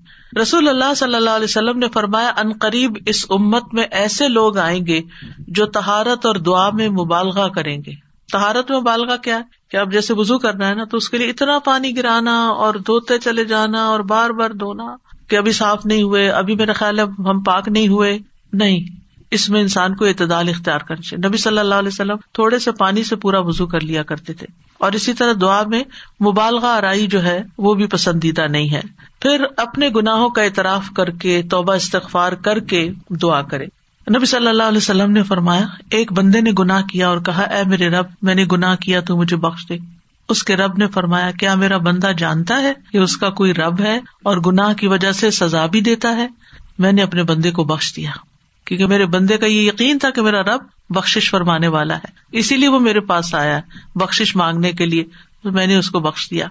رسول 0.43 0.69
اللہ 0.69 0.95
صلی 0.95 1.15
اللہ 1.15 1.31
علیہ 1.31 1.45
وسلم 1.45 1.79
نے 1.79 1.87
فرمایا، 1.89 2.29
ان 2.29 2.53
قریب 2.53 2.97
اس 3.07 3.27
امت 3.31 3.75
میں 3.75 3.85
ایسے 3.91 4.29
لوگ 4.29 4.59
آئیں 4.59 4.87
گے 4.87 5.01
جو 5.39 5.67
تہارت 5.67 6.27
اور 6.27 6.35
دعا 6.35 6.71
میں 6.71 6.89
مبالغہ 6.89 7.49
کریں 7.49 7.79
گے۔ 7.87 7.93
تہارت 8.33 8.71
میں 8.71 8.81
مبالغہ 8.81 9.17
کیا 9.17 9.41
کہ 9.71 9.77
اب 9.77 9.93
جیسے 9.93 10.15
وزو 10.15 10.39
کرنا 10.39 10.69
ہے 10.69 10.75
نا، 10.75 10.85
تو 10.85 10.97
اس 10.97 11.11
کے 11.11 11.19
لیے 11.19 11.31
اتنا 11.31 11.59
پانی 11.59 11.97
گرانا 11.97 12.49
اور 12.49 12.75
دھوتے 12.75 13.19
چلے 13.19 13.45
جانا 13.45 13.87
اور 13.87 14.01
بار 14.01 14.31
بار 14.31 14.51
دھونا 14.51 14.97
کہ 15.29 15.37
ابھی 15.37 15.53
صاف 15.53 15.87
نہیں 15.87 16.03
ہوئے، 16.03 16.31
ابھی 16.31 16.55
میرا 16.55 16.73
خیال 16.73 16.99
ہے 16.99 17.05
ہم 17.05 17.43
پاک 17.43 17.69
نہیں 17.69 17.89
ہوئے۔ 17.89 18.19
نہیں۔ 18.53 19.01
اس 19.31 19.51
میں 19.51 19.61
انسان 19.61 19.97
کو 19.97 20.05
اعتدال 20.05 20.49
اختیار 20.49 20.79
کرنا 20.79 21.03
چاہیے۔ 21.03 21.29
نبی 21.29 21.39
صلی 21.39 21.59
اللہ 21.59 21.75
علیہ 21.75 21.89
وسلم 21.89 22.17
تھوڑے 22.33 22.59
سے 22.59 22.73
پانی 22.73 23.05
سے 23.05 23.17
پورا 23.17 23.41
وزو 23.41 23.67
کر 23.67 23.81
لیا 23.81 24.03
کرتے 24.03 24.33
تھے۔ 24.33 24.47
اور 24.79 24.93
اسی 24.93 25.13
طرح 25.13 25.33
دعا 25.41 25.63
میں 25.67 25.85
مبالغہ 26.25 26.67
آرائی 26.67 27.07
جو 27.07 27.23
ہے 27.23 27.43
وہ 27.59 27.75
بھی 27.75 27.87
پسندیدہ 27.87 28.47
نہیں 28.51 28.71
ہے۔ 28.71 28.81
پھر 29.21 29.45
اپنے 29.57 29.89
گناہوں 29.97 30.31
کا 30.31 30.43
اعتراف 30.43 30.91
کر 30.97 31.11
کے، 31.11 31.43
توبہ 31.51 31.75
استغفار 31.75 32.33
کر 32.33 32.61
کے 32.61 32.93
دعا 33.09 33.43
کرے۔ 33.43 33.67
نبی 34.17 34.27
صلی 34.27 34.49
اللہ 34.49 34.63
علیہ 34.63 34.79
وسلم 34.79 35.11
نے 35.11 35.23
فرمایا، 35.23 35.67
ایک 35.91 36.13
بندے 36.13 36.41
نے 36.41 36.51
گناہ 36.59 36.83
کیا 36.83 37.09
اور 37.09 37.19
کہا، 37.19 37.43
اے 37.43 37.63
میرے 37.67 37.89
رب، 37.89 38.07
میں 38.23 38.35
نے 38.35 38.45
گناہ 38.53 38.77
کیا، 38.77 39.01
تو 39.01 39.17
مجھے 39.17 39.37
بخش 39.37 39.69
دے۔ 39.69 39.79
اس 40.29 40.43
کے 40.43 40.57
رب 40.57 40.79
نے 40.79 40.87
فرمایا، 40.87 41.31
کیا 41.31 41.55
میرا 41.55 41.77
بندہ 41.77 42.11
جانتا 42.19 42.63
ہے 42.63 42.73
کہ 42.93 42.99
اس 42.99 43.17
کا 43.17 43.31
کوئی 43.31 43.55
رب 43.55 43.81
ہے 43.81 44.01
اور 44.23 44.37
گناہ 44.37 44.73
کی 44.73 44.87
وجہ 44.87 45.13
سے 45.13 45.31
سزا 45.31 45.67
بھی 45.67 45.81
دیتا 45.81 46.17
ہے؟ 46.17 46.29
میں 46.79 46.93
نے 46.93 47.03
اپنے 47.03 47.23
بندے 47.23 47.51
کو 47.51 47.65
بخش 47.65 47.97
دیا۔ 47.97 48.11
کیونکہ 48.71 48.87
میرے 48.87 49.07
بندے 49.07 49.37
کا 49.37 49.47
یہ 49.47 49.61
یقین 49.61 49.99
تھا 49.99 50.11
کہ 50.11 50.23
میرا 50.23 50.43
رب 50.43 50.61
بخش 50.91 51.31
فرمانے 51.31 51.69
والا 51.69 51.97
ہے۔ 51.97 52.07
اسی 52.33 52.57
لیے 52.57 52.69
وہ 52.69 52.81
میرے 52.81 53.01
پاس 53.01 53.35
آیا 53.35 53.61
بخش 53.95 54.37
مانگنے 54.37 54.73
کے 54.73 54.87
لیے۔ 54.87 55.05
تو 55.43 55.53
میں 55.53 55.67
نے 55.67 55.77
اس 55.77 55.91
کو 55.91 56.01
بخش 56.01 56.31
دیا۔ 56.31 56.47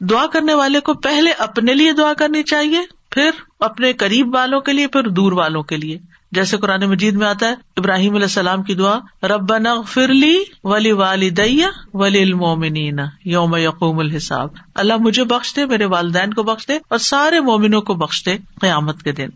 دعا 0.00 0.26
کرنے 0.26 0.54
والے 0.54 0.80
کو 0.80 0.94
پہلے 0.94 1.30
اپنے 1.30 1.74
لیے 1.74 1.92
دعا 1.92 2.12
کرنی 2.14 2.42
چاہیے، 2.42 2.78
پھر 3.10 3.30
اپنے 3.60 3.92
قریب 3.92 4.34
والوں 4.34 4.60
کے 4.60 4.72
لیے، 4.72 4.86
پھر 4.86 5.08
دور 5.08 5.32
والوں 5.32 5.62
کے 5.62 5.76
لیے۔ 5.76 5.98
جیسے 6.32 6.56
قرآن 6.56 6.80
مجید 6.80 7.14
میں 7.14 7.26
آتا 7.26 7.48
ہے، 7.48 7.54
ابراہیم 7.76 8.14
علیہ 8.14 8.24
السلام 8.24 8.62
کی 8.62 8.74
دعا 8.74 8.98
رب 9.22 9.52
فرلی 9.88 10.44
ولی 10.64 10.92
والی 10.92 11.30
دیا 11.30 11.68
ولی 11.94 12.22
المومنین 12.22 13.00
یوم 13.24 13.56
یقوم 13.56 13.98
الحساب۔ 13.98 14.48
اللہ 14.74 14.96
مجھے 14.96 15.24
بخش 15.24 15.56
دے، 15.56 15.66
میرے 15.66 15.84
والدین 15.84 16.34
کو 16.34 16.42
بخش 16.42 16.68
دے 16.68 16.78
اور 16.88 16.98
سارے 16.98 17.40
مومنوں 17.40 17.80
کو 17.80 17.94
بخش 17.94 18.24
دے 18.26 18.36
قیامت 18.60 19.02
کے 19.02 19.12
دن۔ 19.12 19.28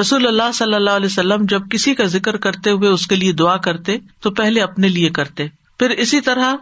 رسول 0.00 0.26
اللہ 0.26 0.52
صلی 0.54 0.74
اللہ 0.74 0.90
علیہ 0.90 1.06
وسلم 1.06 1.44
جب 1.48 1.62
کسی 1.70 1.94
کا 1.94 2.04
ذکر 2.04 2.36
کرتے 2.36 2.70
ہوئے 2.70 2.88
اس 2.88 3.06
کے 3.06 3.16
لیے 3.16 3.32
دعا 3.32 3.56
کرتے، 3.56 3.96
تو 4.20 4.30
پہلے 4.30 4.60
اپنے 4.60 4.88
لیے 4.88 5.10
کرتے۔ 5.10 5.46
پھر 5.78 5.90
اسی 5.90 6.20
طرح 6.20 6.54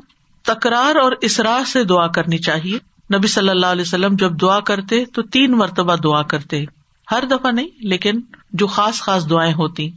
تکرار 0.42 0.96
اور 0.96 1.12
اسرار 1.20 1.64
سے 1.64 1.84
دعا 1.84 2.06
کرنی 2.06 2.38
چاہیے۔ 2.38 2.78
نبی 3.18 3.28
صلی 3.28 3.48
اللہ 3.48 3.66
علیہ 3.66 3.82
وسلم 3.82 4.16
جب 4.16 4.40
دعا 4.40 4.60
کرتے، 4.60 5.04
تو 5.04 5.22
تین 5.22 5.52
مرتبہ 5.52 5.96
دعا 5.96 6.22
کرتے۔ 6.22 6.64
ہر 7.10 7.24
دفعہ 7.30 7.50
نہیں، 7.50 7.68
لیکن 7.80 8.20
جو 8.52 8.66
خاص 8.66 9.00
خاص 9.00 9.30
دعائیں 9.30 9.54
ہوتی 9.54 9.90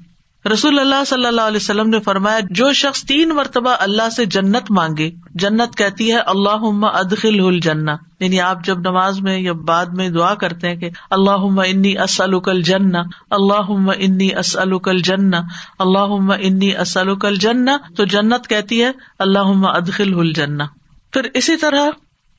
رسول 0.46 0.80
اللہ 0.80 1.04
صلی 1.08 1.26
اللہ 1.26 1.42
علیہ 1.42 1.58
وسلم 1.58 1.90
نے 1.90 2.00
فرمایا، 2.00 2.40
جو 2.50 2.72
شخص 2.74 3.04
تین 3.04 3.30
مرتبہ 3.30 3.76
اللہ 3.80 4.10
سے 4.10 4.26
جنت 4.26 4.72
مانگے، 4.72 5.10
جنت 5.36 5.76
کہتی 5.76 6.12
ہے 6.12 6.18
اللہ 6.18 6.86
ادخل 6.86 7.40
الجنا 7.46 7.96
یعنی 8.20 8.40
آپ 8.42 8.64
جب 8.64 8.80
نماز 8.80 9.20
میں 9.22 9.38
یا 9.40 9.54
بعد 9.54 9.86
میں 9.86 10.10
دعا 10.10 10.34
کرتے 10.36 10.68
ہیں 10.68 10.76
کہ 10.76 10.90
اللہ 11.10 11.46
انی 11.66 11.98
اسلکل 11.98 12.62
جن 12.62 12.96
اللہ 13.30 13.72
انی 13.98 14.34
اسلکل 14.36 15.02
جن 15.02 15.34
اللہ 15.80 16.34
انی 16.40 16.76
اسلکل 16.78 17.36
جن 17.36 17.66
تو 17.98 18.06
جنت 18.06 18.48
کہتی 18.48 18.84
ہے 18.84 18.92
اللہ 19.20 19.68
ادخل 19.68 20.20
الجنا 20.20 20.66
پھر 21.14 21.28
اسی 21.34 21.58
طرح 21.58 21.90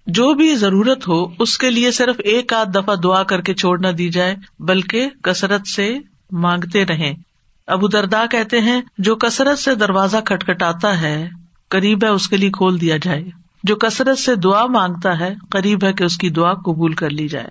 جو 0.07 0.35
بھی 0.35 0.55
ضرورت 0.57 1.09
ہو، 1.09 1.25
اس 1.39 1.59
کے 1.59 1.71
لیے 1.71 1.91
صرف 1.91 2.17
ایک 2.25 2.53
آدھ 2.53 2.69
دفعہ 2.75 2.95
دعا 2.95 3.23
کر 3.23 3.41
کے 3.41 3.55
چھوڑ 3.55 3.79
نہ 3.79 3.89
دی 3.89 4.09
جائے، 4.09 4.37
بلکہ 4.59 5.09
کثرت 5.23 5.67
سے 5.69 5.95
مانگتے 6.31 6.85
رہیں۔ 6.87 7.13
ابو 7.71 7.89
دردا 7.89 8.27
کہتے 8.27 8.61
ہیں، 8.61 8.81
جو 8.99 9.17
کثرت 9.17 9.59
سے 9.59 9.75
دروازہ 9.75 10.17
کھٹکھٹاتا 10.25 11.01
ہے، 11.01 11.29
قریب 11.69 12.05
ہے 12.05 12.09
اس 12.09 12.29
کے 12.29 12.37
لیے 12.37 12.51
کھول 12.51 12.81
دیا 12.81 12.97
جائے۔ 13.03 13.25
جو 13.65 13.77
کثرت 13.77 14.19
سے 14.19 14.35
دعا 14.35 14.67
مانگتا 14.67 15.21
ہے، 15.21 15.35
قریب 15.51 15.85
ہے 15.85 15.93
کہ 15.93 16.05
اس 16.05 16.19
کی 16.19 16.31
دعا 16.31 16.55
قبول 16.55 16.93
کر 16.93 17.11
لی 17.11 17.29
جائے۔ 17.29 17.47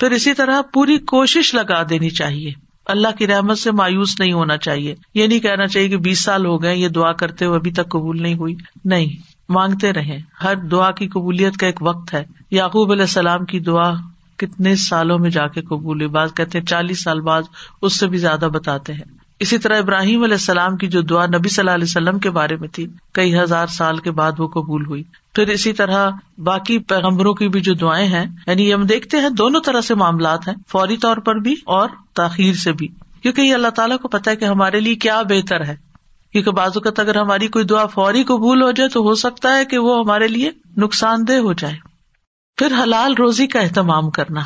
پھر 0.00 0.10
اسی 0.10 0.34
طرح 0.34 0.60
پوری 0.72 0.98
کوشش 0.98 1.54
لگا 1.54 1.82
دینی 1.88 2.10
چاہیے۔ 2.10 2.52
اللہ 2.86 3.08
کی 3.18 3.26
رحمت 3.26 3.58
سے 3.58 3.70
مایوس 3.70 4.20
نہیں 4.20 4.32
ہونا 4.32 4.56
چاہیے۔ 4.56 4.94
یہ 5.14 5.26
نہیں 5.26 5.40
کہنا 5.40 5.66
چاہیے 5.66 5.88
کہ 5.88 5.96
بیس 5.96 6.24
سال 6.24 6.46
ہو 6.46 6.62
گئے 6.62 6.76
یہ 6.76 6.88
دعا 6.88 7.12
کرتے 7.12 7.44
ہوئے 7.44 7.58
ابھی 7.58 7.72
تک 7.72 7.88
قبول 7.88 8.22
نہیں 8.22 8.34
ہوئی۔ 8.34 8.54
نہیں، 8.84 9.06
مانگتے 9.48 9.92
رہے 9.92 10.18
ہر 10.42 10.56
دعا 10.56 10.90
کی 10.90 11.08
قبولیت 11.08 11.56
کا 11.56 11.66
ایک 11.66 11.82
وقت 11.82 12.14
ہے۔ 12.14 12.24
یعقوب 12.50 12.92
علیہ 12.92 13.02
السلام 13.02 13.44
کی 13.44 13.60
دعا 13.60 13.92
کتنے 14.36 14.76
سالوں 14.76 15.18
میں 15.18 15.30
جا 15.30 15.46
کے 15.46 15.60
قبول 15.62 15.96
ہوئی؟ 15.96 16.08
بعض 16.08 16.34
کہتے 16.34 16.58
ہیں 16.58 16.64
چالیس 16.64 17.02
سال 17.02 17.20
بعد 17.20 17.42
اس 17.82 17.98
سے 17.98 18.06
بھی 18.06 18.18
زیادہ 18.18 18.48
بتاتے 18.52 18.92
ہیں۔ 18.92 19.19
اسی 19.40 19.58
طرح 19.58 19.78
ابراہیم 19.78 20.22
علیہ 20.22 20.34
السلام 20.34 20.76
کی 20.76 20.86
جو 20.86 21.02
دعا 21.02 21.26
نبی 21.26 21.48
صلی 21.48 21.62
اللہ 21.62 21.70
علیہ 21.70 21.84
وسلم 21.84 22.18
کے 22.18 22.30
بارے 22.30 22.56
میں 22.56 22.68
تھی، 22.68 22.86
کئی 23.12 23.38
ہزار 23.38 23.66
سال 23.66 23.98
کے 23.98 24.10
بعد 24.10 24.32
وہ 24.38 24.48
قبول 24.48 24.86
ہوئی۔ 24.86 25.02
پھر 25.34 25.48
اسی 25.48 25.72
طرح 25.72 26.10
باقی 26.38 26.78
پیغمبروں 26.78 27.34
کی 27.34 27.48
بھی 27.48 27.60
جو 27.60 27.74
دعائیں 27.74 28.06
ہیں 28.06 28.26
یعنی 28.46 28.74
ہم 28.74 28.82
دیکھتے 28.82 29.16
ہیں 29.16 29.28
دونوں 29.28 29.60
طرح 29.60 29.80
سے 29.80 29.94
معاملات 29.94 30.48
ہیں، 30.48 30.54
فوری 30.68 30.96
طور 30.96 31.16
پر 31.16 31.34
بھی 31.34 31.52
اور 31.52 31.88
تاخیر 32.14 32.54
سے 32.54 32.72
بھی۔ 32.72 32.88
کیونکہ 33.22 33.40
یہ 33.40 33.54
اللہ 33.54 33.68
تعالیٰ 33.68 33.98
کو 33.98 34.08
پتا 34.08 34.30
ہے 34.30 34.36
کہ 34.36 34.44
ہمارے 34.44 34.80
لیے 34.80 34.94
کیا 34.94 35.22
بہتر 35.22 35.64
ہے۔ 35.64 35.76
کیونکہ 36.32 36.50
بعض 36.50 36.70
اوقات 36.74 36.98
اگر 36.98 37.16
ہماری 37.16 37.48
کوئی 37.48 37.64
دعا 37.64 37.86
فوری 37.86 38.24
قبول 38.24 38.62
ہو 38.62 38.70
جائے 38.70 38.88
تو 38.88 39.00
ہو 39.00 39.14
سکتا 39.14 39.56
ہے 39.56 39.64
کہ 39.64 39.78
وہ 39.78 40.00
ہمارے 40.04 40.28
لیے 40.28 40.50
نقصان 40.76 41.28
دہ 41.28 41.32
ہو 41.32 41.52
جائے۔ 41.52 41.76
پھر 42.56 42.72
حلال 42.82 43.14
روزی 43.14 43.46
کا 43.46 43.60
اہتمام 43.60 44.10
کرنا۔ 44.10 44.40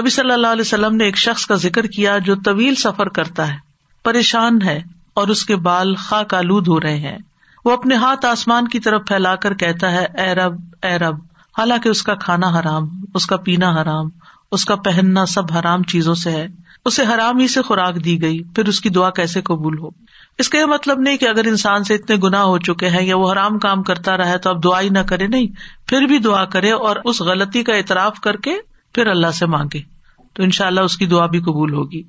نبی 0.00 0.10
صلی 0.10 0.32
اللہ 0.32 0.46
علیہ 0.46 0.60
وسلم 0.60 0.96
نے 0.96 1.04
ایک 1.04 1.16
شخص 1.16 1.46
کا 1.46 1.54
ذکر 1.54 1.86
کیا 1.86 2.18
جو 2.18 2.34
طویل 2.34 2.74
سفر 2.74 3.08
کرتا 3.08 3.48
ہے۔ 3.48 3.69
پریشان 4.02 4.62
ہے 4.62 4.82
اور 5.14 5.28
اس 5.28 5.44
کے 5.44 5.56
بال 5.56 5.94
خاک 5.94 6.34
آلود 6.34 6.68
ہو 6.68 6.80
رہے 6.80 6.96
ہیں۔ 6.96 7.18
وہ 7.64 7.70
اپنے 7.70 7.94
ہاتھ 7.94 8.26
آسمان 8.26 8.68
کی 8.68 8.80
طرف 8.80 9.06
پھیلا 9.06 9.36
کر 9.36 9.54
کہتا 9.54 9.92
ہے، 9.92 10.06
اے 10.18 10.34
رب 10.34 10.54
اے 10.82 10.98
رب، 10.98 11.14
حالانکہ 11.58 11.88
اس 11.88 12.02
کا 12.02 12.14
کھانا 12.14 12.48
حرام، 12.48 12.88
اس 13.14 13.26
کا 13.26 13.36
پینا 13.36 13.70
حرام، 13.70 14.06
اس 14.52 14.64
کا 14.64 14.76
پہننا 14.76 15.26
سب 15.26 15.52
حرام 15.52 15.82
چیزوں 15.82 16.14
سے 16.14 16.30
ہے۔ 16.30 16.46
اسے 16.84 17.02
حرام 17.14 17.38
ہی 17.38 17.48
سے 17.48 17.62
خوراک 17.62 18.04
دی 18.04 18.22
گئی، 18.22 18.42
پھر 18.42 18.68
اس 18.68 18.80
کی 18.80 18.88
دعا 18.88 19.10
کیسے 19.10 19.42
قبول 19.42 19.78
ہو؟ 19.78 19.88
اس 20.38 20.48
کا 20.48 20.58
یہ 20.58 20.64
مطلب 20.64 20.98
نہیں 20.98 21.16
کہ 21.16 21.28
اگر 21.28 21.44
انسان 21.44 21.84
سے 21.84 21.94
اتنے 21.94 22.16
گنا 22.24 22.44
ہو 22.44 22.58
چکے 22.58 22.88
ہیں 22.88 23.02
یا 23.02 23.16
وہ 23.16 23.32
حرام 23.32 23.58
کام 23.58 23.82
کرتا 23.82 24.16
رہے 24.16 24.38
تو 24.38 24.50
اب 24.50 24.64
دعا 24.64 24.80
ہی 24.80 24.88
نہ 24.88 24.98
کرے، 24.98 25.26
نہیں، 25.26 25.46
پھر 25.86 26.02
بھی 26.02 26.18
دعا 26.18 26.44
کرے 26.44 26.72
اور 26.72 26.96
اس 27.04 27.20
غلطی 27.20 27.62
کا 27.62 27.74
اعتراف 27.74 28.20
کر 28.20 28.36
کے 28.36 28.54
پھر 28.94 29.06
اللہ 29.06 29.30
سے 29.30 29.46
مانگے۔ 29.46 29.80
تو 30.32 30.42
ان 30.42 30.50
شاء 30.50 30.66
اللہ 30.66 30.80
اس 30.80 30.96
کی 30.96 31.06
دعا 31.06 31.26
بھی 31.26 31.40
قبول 31.40 31.74
ہوگی۔ 31.74 32.02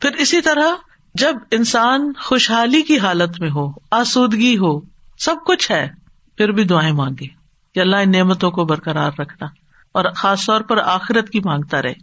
پھر 0.00 0.10
اسی 0.12 0.40
طرح 0.40 0.72
جب 1.14 1.34
انسان 1.50 2.12
خوشحالی 2.20 2.82
کی 2.82 2.98
حالت 2.98 3.40
میں 3.40 3.50
ہو، 3.50 3.72
آسودگی 3.90 4.58
ہو، 4.58 4.80
سب 5.18 5.36
کچھ 5.46 5.72
ہے، 5.72 5.88
پھر 6.36 6.52
بھی 6.52 6.64
دعائیں 6.64 6.92
مانگے۔ 6.92 7.26
کہ 7.74 7.80
اللہ 7.80 7.96
ان 7.96 8.10
نعمتوں 8.10 8.50
کو 8.50 8.64
برقرار 8.64 9.10
رکھنا۔ 9.18 9.46
اور 9.92 10.04
خاص 10.16 10.46
طور 10.46 10.60
پر 10.60 10.76
آخرت 10.76 11.30
کی 11.30 11.40
مانگتا 11.44 11.82
رہے۔ 11.82 11.94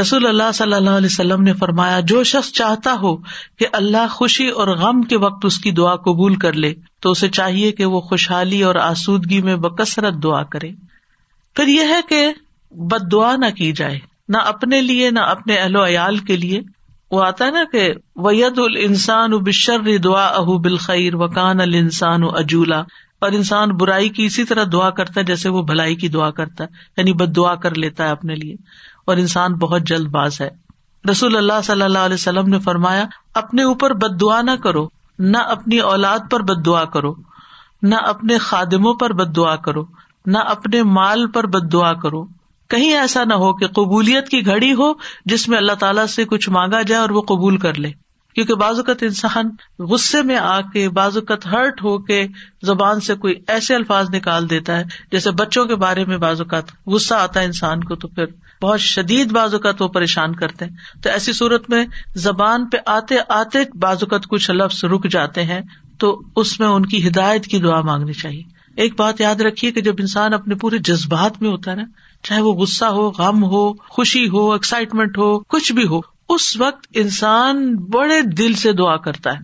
رسول 0.00 0.26
اللہ 0.26 0.52
صلی 0.54 0.72
اللہ 0.72 0.90
علیہ 0.90 1.06
وسلم 1.06 1.42
نے 1.42 1.52
فرمایا، 1.52 2.00
جو 2.00 2.24
شخص 2.24 2.52
چاہتا 2.52 2.96
ہو 3.02 3.16
کہ 3.58 3.66
اللہ 3.72 4.08
خوشی 4.10 4.48
اور 4.48 4.68
غم 4.68 5.02
کے 5.02 5.18
وقت 5.18 5.44
اس 5.44 5.58
کی 5.58 5.70
دعا 5.70 5.96
قبول 5.96 6.36
کر 6.36 6.52
لے، 6.52 6.74
تو 7.00 7.10
اسے 7.10 7.28
چاہیے 7.28 7.72
کہ 7.72 7.84
وہ 7.84 8.00
خوشحالی 8.00 8.62
اور 8.62 8.74
آسودگی 8.74 9.42
میں 9.42 9.56
بکثرت 9.56 10.14
دعا 10.22 10.42
کرے۔ 10.42 10.70
پھر 11.54 11.66
یہ 11.66 11.82
ہے 11.82 12.00
کہ 12.08 12.32
بد 12.70 13.12
دعا 13.12 13.36
نہ 13.36 13.50
کی 13.50 13.72
جائے، 13.72 13.98
نہ 14.28 14.36
اپنے 14.36 14.80
لیے، 14.80 15.10
نہ 15.10 15.20
اپنے 15.20 15.56
اہل 15.56 15.76
و 15.76 15.86
عیال 15.86 16.18
کے 16.18 16.36
لیے۔ 16.36 16.60
وہ 17.12 17.24
آتا 17.24 17.44
ہے 17.44 17.50
نا 17.50 17.64
کہ 17.72 17.92
وید 18.16 18.58
ال 18.58 18.76
انسان 18.78 19.30
بشر 19.30 19.98
دعا 19.98 20.26
اہ 20.26 20.58
بالخیر 20.58 21.14
وکان 21.14 21.60
ال 21.60 21.74
انسان 21.74 22.20
اجولا 22.24 22.82
اور 23.20 23.32
انسان 23.32 23.68
برائی 23.70 24.08
کی 24.08 24.24
اسی 24.24 24.44
طرح 24.44 24.64
دعا 24.72 24.90
کرتا 24.90 25.20
ہے 25.20 25.24
جیسے 25.24 25.48
وہ 25.48 25.62
بھلائی 25.62 25.94
کی 25.94 26.08
دعا 26.08 26.30
کرتا 26.30 26.64
ہے 26.64 26.68
یعنی 26.96 27.12
بد 27.12 27.36
دعا 27.36 27.54
کر 27.54 27.74
لیتا 27.74 28.04
ہے 28.04 28.10
اپنے 28.10 28.34
لیے۔ 28.34 28.54
اور 29.04 29.16
انسان 29.16 29.54
بہت 29.54 29.82
جلد 29.82 30.08
باز 30.08 30.40
ہے۔ 30.40 30.50
رسول 31.10 31.36
اللہ 31.36 31.60
صلی 31.64 31.82
اللہ 31.82 31.98
علیہ 31.98 32.14
وسلم 32.14 32.48
نے 32.48 32.58
فرمایا، 32.58 33.04
اپنے 33.34 33.62
اوپر 33.62 33.92
بد 33.92 34.20
دعا 34.20 34.42
نہ 34.42 34.56
کرو، 34.62 34.88
نہ 35.18 35.38
اپنی 35.38 35.78
اولاد 35.78 36.18
پر 36.30 36.40
بد 36.42 36.66
دعا 36.66 36.84
کرو، 36.84 37.14
نہ 37.82 37.94
اپنے 37.94 38.38
خادموں 38.38 38.94
پر 38.94 39.12
بد 39.12 39.36
دعا 39.36 39.56
کرو، 39.56 39.84
نہ 40.26 40.38
اپنے 40.38 40.82
مال 40.82 41.26
پر 41.26 41.46
بد 41.46 41.72
دعا 41.72 41.92
کرو۔ 41.92 42.24
کہیں 42.72 42.92
ایسا 42.92 43.24
نہ 43.24 43.34
ہو 43.34 43.52
کہ 43.52 43.66
قبولیت 43.66 44.28
کی 44.28 44.46
گھڑی 44.46 44.72
ہو 44.72 44.92
جس 45.24 45.48
میں 45.48 45.58
اللہ 45.58 45.72
تعالیٰ 45.72 46.06
سے 46.06 46.24
کچھ 46.24 46.50
مانگا 46.50 46.82
جائے 46.82 47.00
اور 47.00 47.10
وہ 47.10 47.22
قبول 47.22 47.56
کر 47.56 47.74
لے۔ 47.74 47.90
کیونکہ 48.34 48.54
بعض 48.54 48.76
اوقات 48.76 49.02
انسان 49.02 49.50
غصے 49.78 50.22
میں 50.22 50.36
آ 50.36 50.60
کے 50.60 50.88
بعض 50.88 51.16
اوقات 51.16 51.46
ہرٹ 51.46 51.82
ہو 51.84 51.98
کے 51.98 52.26
زبان 52.62 53.00
سے 53.00 53.14
کوئی 53.14 53.34
ایسے 53.48 53.74
الفاظ 53.74 54.06
نکال 54.14 54.50
دیتا 54.50 54.78
ہے 54.78 54.84
جیسے 55.12 55.30
بچوں 55.30 55.64
کے 55.64 55.74
بارے 55.74 56.04
میں 56.04 56.16
بعض 56.16 56.40
اوقات 56.40 56.64
غصہ 56.86 57.14
آتا 57.14 57.40
ہے 57.40 57.44
انسان 57.44 57.84
کو 57.84 57.94
تو 57.94 58.08
پھر 58.08 58.24
بہت 58.62 58.80
شدید 58.80 59.32
بعض 59.32 59.54
اوقات 59.54 59.82
وہ 59.82 59.88
پریشان 59.88 60.34
کرتے 60.34 60.64
ہیں۔ 60.64 61.02
تو 61.02 61.10
ایسی 61.10 61.32
صورت 61.32 61.70
میں 61.70 61.84
زبان 62.14 62.68
پہ 62.68 62.76
آتے 62.86 63.14
آتے 63.28 63.58
بعض 63.74 63.96
اوقات 64.00 64.26
کچھ 64.26 64.50
لفظ 64.50 64.84
رک 64.84 65.08
جاتے 65.10 65.42
ہیں 65.42 65.60
تو 65.98 66.20
اس 66.36 66.60
میں 66.60 66.68
ان 66.68 66.86
کی 66.86 67.08
ہدایت 67.08 67.44
کی 67.44 67.58
دعا 67.58 67.80
مانگنی 67.80 68.12
چاہیے۔ 68.12 68.42
ایک 68.76 68.98
بات 68.98 69.20
یاد 69.20 69.40
رکھیے 69.40 69.72
کہ 69.72 69.80
جب 69.80 69.94
انسان 69.98 70.34
اپنے 70.34 70.54
پورے 70.54 70.78
جذبات 70.78 71.42
میں 71.42 71.50
ہوتا 71.50 71.70
ہے 71.70 71.76
نا 71.76 71.82
چاہے 72.22 72.40
وہ 72.40 72.52
غصہ 72.52 72.84
ہو، 72.84 73.10
غم 73.10 73.44
ہو، 73.44 73.72
خوشی 73.72 74.28
ہو 74.28 74.52
ایکسائٹمنٹ 74.52 75.18
ہو، 75.18 75.38
کچھ 75.38 75.72
بھی 75.72 75.86
ہو، 75.86 76.00
اس 76.28 76.56
وقت 76.56 76.86
انسان 76.94 77.76
بڑے 77.76 78.22
دل 78.22 78.52
سے 78.52 78.72
دعا 78.72 78.96
کرتا 78.96 79.32
ہے۔ 79.32 79.38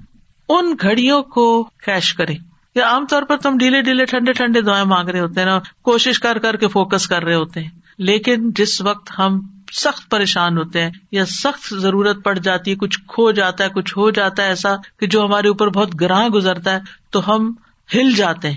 ان 0.49 0.75
گھڑیوں 0.83 1.23
کو 1.23 1.63
کیش 1.63 2.15
کرے 2.15 2.35
یا 2.75 2.89
عام 2.89 3.07
طور 3.07 3.23
پر 3.23 3.37
تم 3.37 3.59
ڈھیلے 3.59 3.83
ڈھیلے 3.83 4.05
ٹھنڈے 4.05 4.33
ٹھنڈے 4.33 4.61
دعائیں 4.61 4.85
مانگ 4.85 5.09
رہے 5.09 5.21
ہوتے 5.21 5.41
ہیں 5.41 5.47
نا، 5.47 5.59
کوشش 5.83 6.21
کر 6.21 6.39
کر 6.39 6.57
کے 6.57 6.69
فوکس 6.69 7.07
کر 7.07 7.25
رہے 7.25 7.35
ہوتے 7.35 7.61
ہیں۔ 7.61 7.71
لیکن 7.99 8.51
جس 8.51 8.81
وقت 8.81 9.11
ہم 9.19 9.41
سخت 9.73 10.11
پریشان 10.11 10.59
ہوتے 10.59 10.83
ہیں 10.83 10.91
یا 11.13 11.27
سخت 11.27 11.75
ضرورت 11.75 12.25
پڑ 12.25 12.39
جاتی 12.39 12.71
ہے، 12.71 12.77
کچھ 12.77 12.99
کھو 13.09 13.31
جاتا 13.31 13.65
ہے، 13.65 13.69
کچھ 13.69 13.99
ہو 13.99 14.11
جاتا 14.11 14.43
ہے 14.43 14.49
ایسا 14.49 14.77
کہ 15.01 15.07
جو 15.07 15.25
ہمارے 15.25 15.49
اوپر 15.49 15.69
بہت 15.69 16.01
گراہ 16.01 16.29
گزرتا 16.29 16.73
ہے، 16.73 16.79
تو 17.11 17.35
ہم 17.35 17.53
ہل 17.95 18.13
جاتے 18.13 18.51
ہیں۔ 18.51 18.57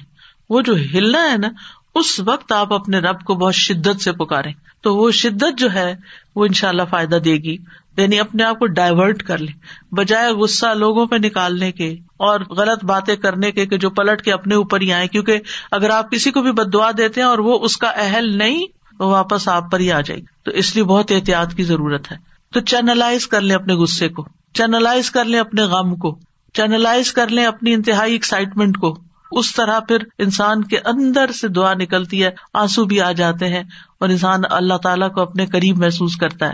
وہ 0.50 0.62
جو 0.62 0.76
ہلنا 0.76 1.32
ہے 1.32 1.38
نا 1.38 1.48
اس 1.96 2.20
وقت 2.20 2.52
آپ 2.52 2.74
اپنے 2.74 3.00
رب 3.00 3.24
کو 3.24 3.36
بہت 3.36 3.56
شدت 3.56 4.02
سے 4.02 4.12
پکارے 4.12 4.50
تو 4.82 4.96
وہ 4.98 5.12
شدت 5.12 5.58
جو 5.58 5.74
ہے 5.74 5.96
وہ 6.36 6.46
ان 6.46 6.54
شاء 6.54 6.70
اللہ 6.70 6.82
فائدہ 6.90 7.16
دے 7.16 7.34
گی 7.34 7.58
یعنی 7.98 8.20
اپنے 8.20 8.44
آپ 8.44 8.60
کو 8.60 8.66
ڈائیورٹ 8.66 9.24
کر 9.24 9.38
لے 9.38 9.52
بجائے 9.96 10.32
غصہ 10.32 10.74
لوگوں 10.74 11.06
پہ 11.06 11.16
نکالنے 11.16 11.72
کے 11.72 11.92
اور 12.18 12.40
غلط 12.40 12.86
باتیں 12.86 13.16
کرنے 13.16 13.52
کے 13.52 13.78
جو 13.78 13.90
پلٹ 13.90 14.22
کے 14.22 14.32
اپنے 14.32 14.56
اوپر 14.56 14.82
ہی 14.82 14.94
آئے 14.94 15.08
کیونکہ 15.08 15.40
اگر 15.72 15.90
آپ 15.90 16.12
کسی 16.12 16.32
کو 16.32 16.42
بھی 16.42 16.52
بدوا 16.52 16.92
دیتے 16.98 17.22
ہیں 17.22 17.28
اور 17.28 17.40
وہ 17.40 17.60
اس 17.62 17.78
کا 17.78 17.88
اہل 17.88 18.38
نہیں، 18.38 18.66
وہ 19.00 19.06
واپس 19.06 19.48
آپ 19.48 19.72
پر 19.72 19.80
ہی 19.80 19.92
آ 19.92 20.02
جائے 20.02 20.20
گی۔ 20.20 20.26
تو 20.44 20.52
اس 20.52 20.76
لیے 20.76 20.84
بہت 20.84 21.12
احتیاط 21.12 21.54
کی 21.54 21.64
ضرورت 21.64 22.12
ہے۔ 22.12 22.18
تو 22.54 22.60
چینلائز 22.60 23.28
کر 23.28 23.42
لیں 23.42 23.56
اپنے 23.56 23.74
غصے 23.74 24.10
کو، 24.10 24.26
چینلائز 24.54 25.12
کر 25.12 25.26
لیں 25.26 25.40
اپنے 25.40 25.62
غم 25.62 25.96
کو، 25.96 26.20
چینلائز 26.54 27.14
کر 27.14 27.28
لیں 27.28 27.46
اپنی 27.46 27.74
انتہائی 27.74 28.12
ایکسائٹمنٹ 28.12 28.78
کو۔ 28.78 29.11
اس 29.32 29.56
طرح 29.56 29.80
پھر 29.80 29.98
انسان 30.18 30.64
کے 30.64 30.78
اندر 30.78 31.32
سے 31.32 31.48
دعا 31.48 31.74
نکلتی 31.74 32.24
ہے، 32.24 32.30
آنسو 32.54 32.86
بھی 32.86 33.02
آ 33.02 33.12
جاتے 33.12 33.48
ہیں 33.48 33.64
اور 34.00 34.10
انسان 34.10 34.42
اللہ 34.50 34.78
تعالیٰ 34.78 35.14
کو 35.14 35.22
اپنے 35.22 35.46
قریب 35.46 35.78
محسوس 35.78 36.16
کرتا 36.16 36.50
ہے۔ 36.50 36.54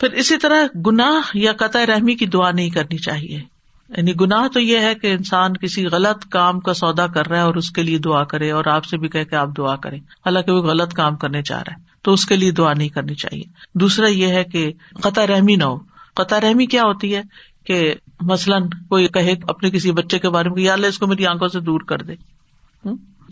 پھر 0.00 0.10
اسی 0.10 0.36
طرح 0.36 0.78
گناہ 0.86 1.30
یا 1.34 1.52
قطع 1.52 1.86
رحمی 1.86 2.14
کی 2.14 2.26
دعا 2.26 2.50
نہیں 2.50 2.70
کرنی 2.70 2.98
چاہیے۔ 2.98 3.60
یعنی 3.96 4.12
گناہ 4.20 4.48
تو 4.48 4.60
یہ 4.60 4.78
ہے 4.78 4.94
کہ 4.94 5.06
انسان 5.06 5.56
کسی 5.56 5.86
غلط 5.86 6.28
کام 6.30 6.60
کا 6.60 6.74
سودا 6.74 7.06
کر 7.06 7.26
رہا 7.26 7.36
ہے 7.36 7.42
اور 7.42 7.54
اس 7.54 7.70
کے 7.70 7.82
لیے 7.82 7.98
دعا 7.98 8.24
کرے 8.24 8.50
اور 8.50 8.64
آپ 8.64 8.84
سے 8.84 8.96
بھی 8.96 9.08
کہ 9.08 9.34
آپ 9.34 9.48
دعا 9.56 9.76
کریں۔ 9.76 9.98
حالانکہ 9.98 10.52
وہ 10.52 10.62
غلط 10.62 10.92
کام 10.92 11.16
کرنے 11.16 11.42
چاہ 11.42 11.62
رہا 11.62 11.74
ہے، 11.76 11.82
تو 12.02 12.12
اس 12.12 12.26
کے 12.26 12.36
لیے 12.36 12.50
دعا 12.50 12.72
نہیں 12.74 12.88
کرنی 12.88 13.14
چاہیے۔ 13.14 13.44
دوسرا 13.74 14.06
یہ 14.06 14.26
ہے 14.26 14.44
کہ 14.44 14.72
قطع 15.00 15.26
رحمی 15.26 15.56
نہ 15.56 15.64
ہو۔ 15.64 15.78
قطع 16.14 16.40
رحمی 16.40 16.66
کیا 16.66 16.82
ہوتی 16.82 17.16
ہے؟ 17.16 17.22
کہ 17.66 17.94
مثلاً 18.20 18.62
کوئی 18.88 19.08
کہے 19.08 19.34
اپنے 19.48 19.70
کسی 19.70 19.92
بچے 19.92 20.18
کے 20.18 20.28
بارے 20.28 20.48
میں 20.48 20.62
یا 20.62 20.72
اللہ 20.72 20.86
اس 20.86 20.98
کو 20.98 21.06
میری 21.06 21.26
آنکھوں 21.26 21.48
سے 21.48 21.60
دور 21.60 21.80
کر 21.80 21.98
دے۔ 21.98 22.12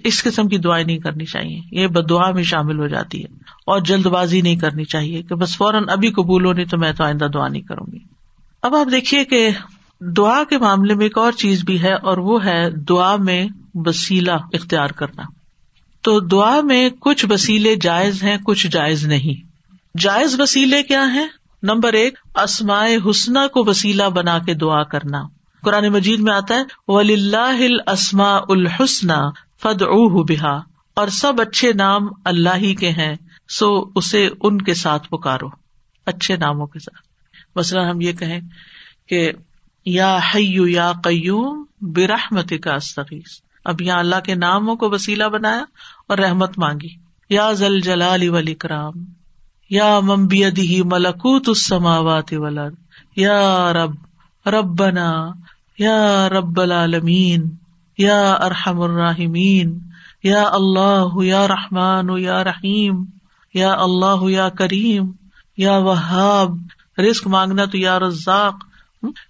اس 0.04 0.22
قسم 0.22 0.48
کی 0.48 0.58
دعائیں 0.58 0.86
نہیں 0.86 0.98
کرنی 0.98 1.24
چاہیے۔ 1.24 1.60
یہ 1.72 1.86
بد 1.86 2.10
دعا 2.10 2.30
میں 2.30 2.42
شامل 2.42 2.78
ہو 2.78 2.86
جاتی 2.86 3.20
ہے۔ 3.20 3.28
اور 3.66 3.80
جلد 3.80 4.06
بازی 4.06 4.40
نہیں 4.40 4.56
کرنی 4.56 4.84
چاہیے 4.84 5.22
کہ 5.22 5.34
بس 5.34 5.56
فوراً 5.56 5.84
ابھی 5.88 6.10
قبول 6.10 6.44
ہونی 6.44 6.64
تو 6.64 6.78
میں 6.78 6.92
تو 6.92 7.04
آئندہ 7.04 7.24
دعا 7.24 7.48
نہیں 7.48 7.62
کروں 7.62 7.92
گی۔ 7.92 7.98
اب 8.62 8.74
آپ 8.74 8.86
دیکھیے 8.92 9.24
کہ 9.24 9.50
دعا 10.00 10.44
کے 10.44 10.58
معاملے 10.58 10.94
میں 10.94 11.04
ایک 11.04 11.18
اور 11.18 11.32
چیز 11.32 11.64
بھی 11.64 11.82
ہے 11.82 11.92
اور 11.92 12.18
وہ 12.18 12.44
ہے 12.44 12.70
دعا 12.70 13.16
میں 13.16 13.48
وسیلہ 13.74 14.32
اختیار 14.52 14.88
کرنا۔ 14.88 15.22
تو 16.02 16.20
دعا 16.20 16.60
میں 16.60 16.90
کچھ 17.00 17.26
وسیلے 17.30 17.74
جائز 17.80 18.22
ہیں، 18.22 18.36
کچھ 18.44 18.66
جائز 18.66 19.06
نہیں۔ 19.06 19.48
جائز 19.98 20.40
وسیلے 20.40 20.82
کیا 20.82 21.14
ہیں؟ 21.14 21.28
نمبر 21.62 21.92
ایک 21.92 22.18
اسمائے 22.34 22.96
حسنا 23.10 23.46
کو 23.46 23.64
وسیلہ 23.64 24.02
بنا 24.02 24.38
کے 24.38 24.54
دعا 24.54 24.82
کرنا۔ 24.82 25.22
قرآن 25.62 25.88
مجید 25.88 26.20
میں 26.20 26.32
آتا 26.32 26.54
ہے 26.54 26.62
ولی 26.88 27.14
اللہ 27.14 27.90
اسما 27.90 28.36
الحسن 28.36 29.08
فد 29.62 29.82
او 29.82 30.22
بحا 30.22 30.56
اور 30.94 31.08
سب 31.08 31.40
اچھے 31.40 31.72
نام 31.72 32.08
اللہ 32.24 32.56
ہی 32.56 32.74
کے 32.74 32.90
ہیں، 32.90 33.16
سو 33.48 33.90
اسے 33.94 34.28
ان 34.42 34.62
کے 34.62 34.74
ساتھ 34.74 35.08
پکارو۔ 35.08 35.48
اچھے 36.06 36.36
ناموں 36.36 36.66
کے 36.66 36.78
ساتھ۔ 36.78 37.02
مثلاً 37.56 37.88
ہم 37.88 38.00
یہ 38.00 38.12
کہیں 38.12 38.40
کہ، 39.08 39.32
یا 39.84 40.18
حیو 40.34 40.66
یا 40.66 40.92
قیوم 41.04 41.64
برحمت 41.80 42.52
کا 42.62 42.74
استغیث۔ 42.74 43.40
اب 43.64 43.82
یہاں 43.82 43.98
اللہ 43.98 44.20
کے 44.24 44.34
ناموں 44.34 44.76
کو 44.76 44.90
وسیلہ 44.90 45.24
بنایا 45.24 45.64
اور 46.08 46.18
رحمت 46.18 46.58
مانگی۔ 46.58 47.08
یا 47.30 47.52
زل 47.52 47.80
جلال 47.80 48.28
ولی 48.28 48.54
کرام 48.54 48.92
یا 49.70 50.00
ممبی 50.00 50.82
ملکوت 50.82 51.48
السماوات 51.48 52.32
والارض، 52.32 52.74
یا 53.16 53.72
رب، 53.72 53.94
ربنا، 54.48 55.32
یا 55.78 56.28
رب 56.28 56.60
العالمین، 56.60 57.50
یا 57.98 58.34
ارحم 58.34 58.80
الراحمین، 58.80 59.78
یا 60.24 60.44
اللہ 60.52 61.22
یا 61.22 61.48
رحمان 61.48 62.08
یا 62.18 62.44
رحیم، 62.44 63.04
یا 63.54 63.74
اللہ 63.78 64.30
یا 64.30 64.48
کریم، 64.48 65.10
یا 65.56 65.76
وہاب، 65.78 66.56
رزق 66.98 67.26
مانگنا 67.26 67.64
تو 67.64 67.78
یا 67.78 67.98
رزاق 67.98 68.67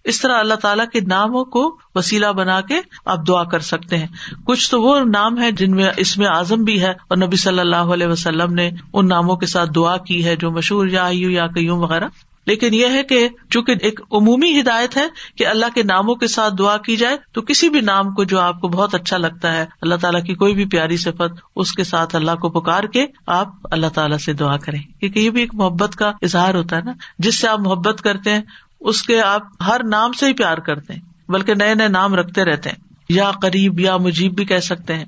اس 0.04 0.20
طرح 0.20 0.38
اللہ 0.38 0.54
تعالیٰ 0.54 0.88
کے 0.92 1.00
ناموں 1.00 1.44
کو 1.44 1.76
وسیلہ 1.94 2.26
بنا 2.26 2.60
کے 2.60 2.80
آپ 3.04 3.18
دعا 3.28 3.44
کر 3.44 3.58
سکتے 3.58 3.96
ہیں۔ 3.96 4.06
کچھ 4.46 4.70
تو 4.70 4.82
وہ 4.82 5.00
نام 5.00 5.42
ہے 5.42 5.50
جن 5.50 5.70
میں 5.70 5.88
اس 5.96 6.18
میں 6.18 6.26
اعظم 6.26 6.64
بھی 6.64 6.82
ہے 6.82 6.90
اور 6.90 7.16
نبی 7.16 7.36
صلی 7.36 7.58
اللہ 7.58 7.76
علیہ 7.76 8.06
وسلم 8.06 8.54
نے 8.54 8.70
ان 8.92 9.08
ناموں 9.08 9.36
کے 9.36 9.46
ساتھ 9.46 9.70
دعا 9.74 9.96
کی 9.96 10.24
ہے 10.24 10.36
جو 10.36 10.50
مشہور 10.50 10.86
یا 10.86 11.08
یا 11.12 11.46
قیوم 11.46 11.78
وغیرہ۔ 11.78 12.08
لیکن 12.46 12.74
یہ 12.74 12.86
ہے 12.86 13.02
کہ 13.02 13.28
چونکہ 13.50 13.74
ایک 13.80 14.00
عمومی 14.12 14.60
ہدایت 14.60 14.96
ہے 14.96 15.06
کہ 15.36 15.46
اللہ 15.46 15.66
کے 15.74 15.82
ناموں 15.82 16.14
کے 16.14 16.26
ساتھ 16.26 16.54
دعا 16.58 16.76
کی 16.76 16.96
جائے، 16.96 17.16
تو 17.32 17.42
کسی 17.42 17.68
بھی 17.68 17.80
نام 17.80 18.14
کو 18.14 18.24
جو 18.24 18.40
آپ 18.40 18.60
کو 18.60 18.68
بہت 18.68 18.94
اچھا 18.94 19.16
لگتا 19.16 19.54
ہے، 19.54 19.66
اللہ 19.82 19.94
تعالیٰ 19.94 20.24
کی 20.24 20.34
کوئی 20.34 20.54
بھی 20.54 20.64
پیاری 20.64 20.96
صفت، 20.96 21.40
اس 21.56 21.72
کے 21.72 21.84
ساتھ 21.84 22.16
اللہ 22.16 22.30
کو 22.30 22.60
پکار 22.60 22.84
کے 22.84 23.06
آپ 23.26 23.48
اللہ 23.70 23.86
تعالیٰ 23.86 24.18
سے 24.18 24.32
دعا 24.32 24.56
کریں۔ 24.56 24.82
کیونکہ 25.00 25.20
یہ 25.20 25.30
بھی 25.30 25.40
ایک 25.40 25.54
محبت 25.54 25.96
کا 25.96 26.12
اظہار 26.22 26.54
ہوتا 26.54 26.76
ہے 26.76 26.82
نا۔ 26.82 26.92
جس 27.18 27.40
سے 27.40 27.48
آپ 27.48 27.60
محبت 27.60 28.02
کرتے 28.02 28.32
ہیں 28.32 28.42
اس 28.80 29.02
کے 29.02 29.20
آپ 29.20 29.42
ہر 29.66 29.80
نام 29.84 30.12
سے 30.12 30.26
ہی 30.26 30.32
پیار 30.32 30.58
کرتے 30.58 30.92
ہیں، 30.94 31.00
بلکہ 31.28 31.54
نئے 31.54 31.74
نئے 31.74 31.88
نام 31.88 32.14
رکھتے 32.14 32.44
رہتے 32.44 32.70
ہیں۔ 32.70 32.88
یا 33.08 33.30
قریب، 33.42 33.80
یا 33.80 33.96
مجیب 33.96 34.34
بھی 34.34 34.44
کہہ 34.44 34.58
سکتے 34.58 34.94
ہیں۔ 34.94 35.04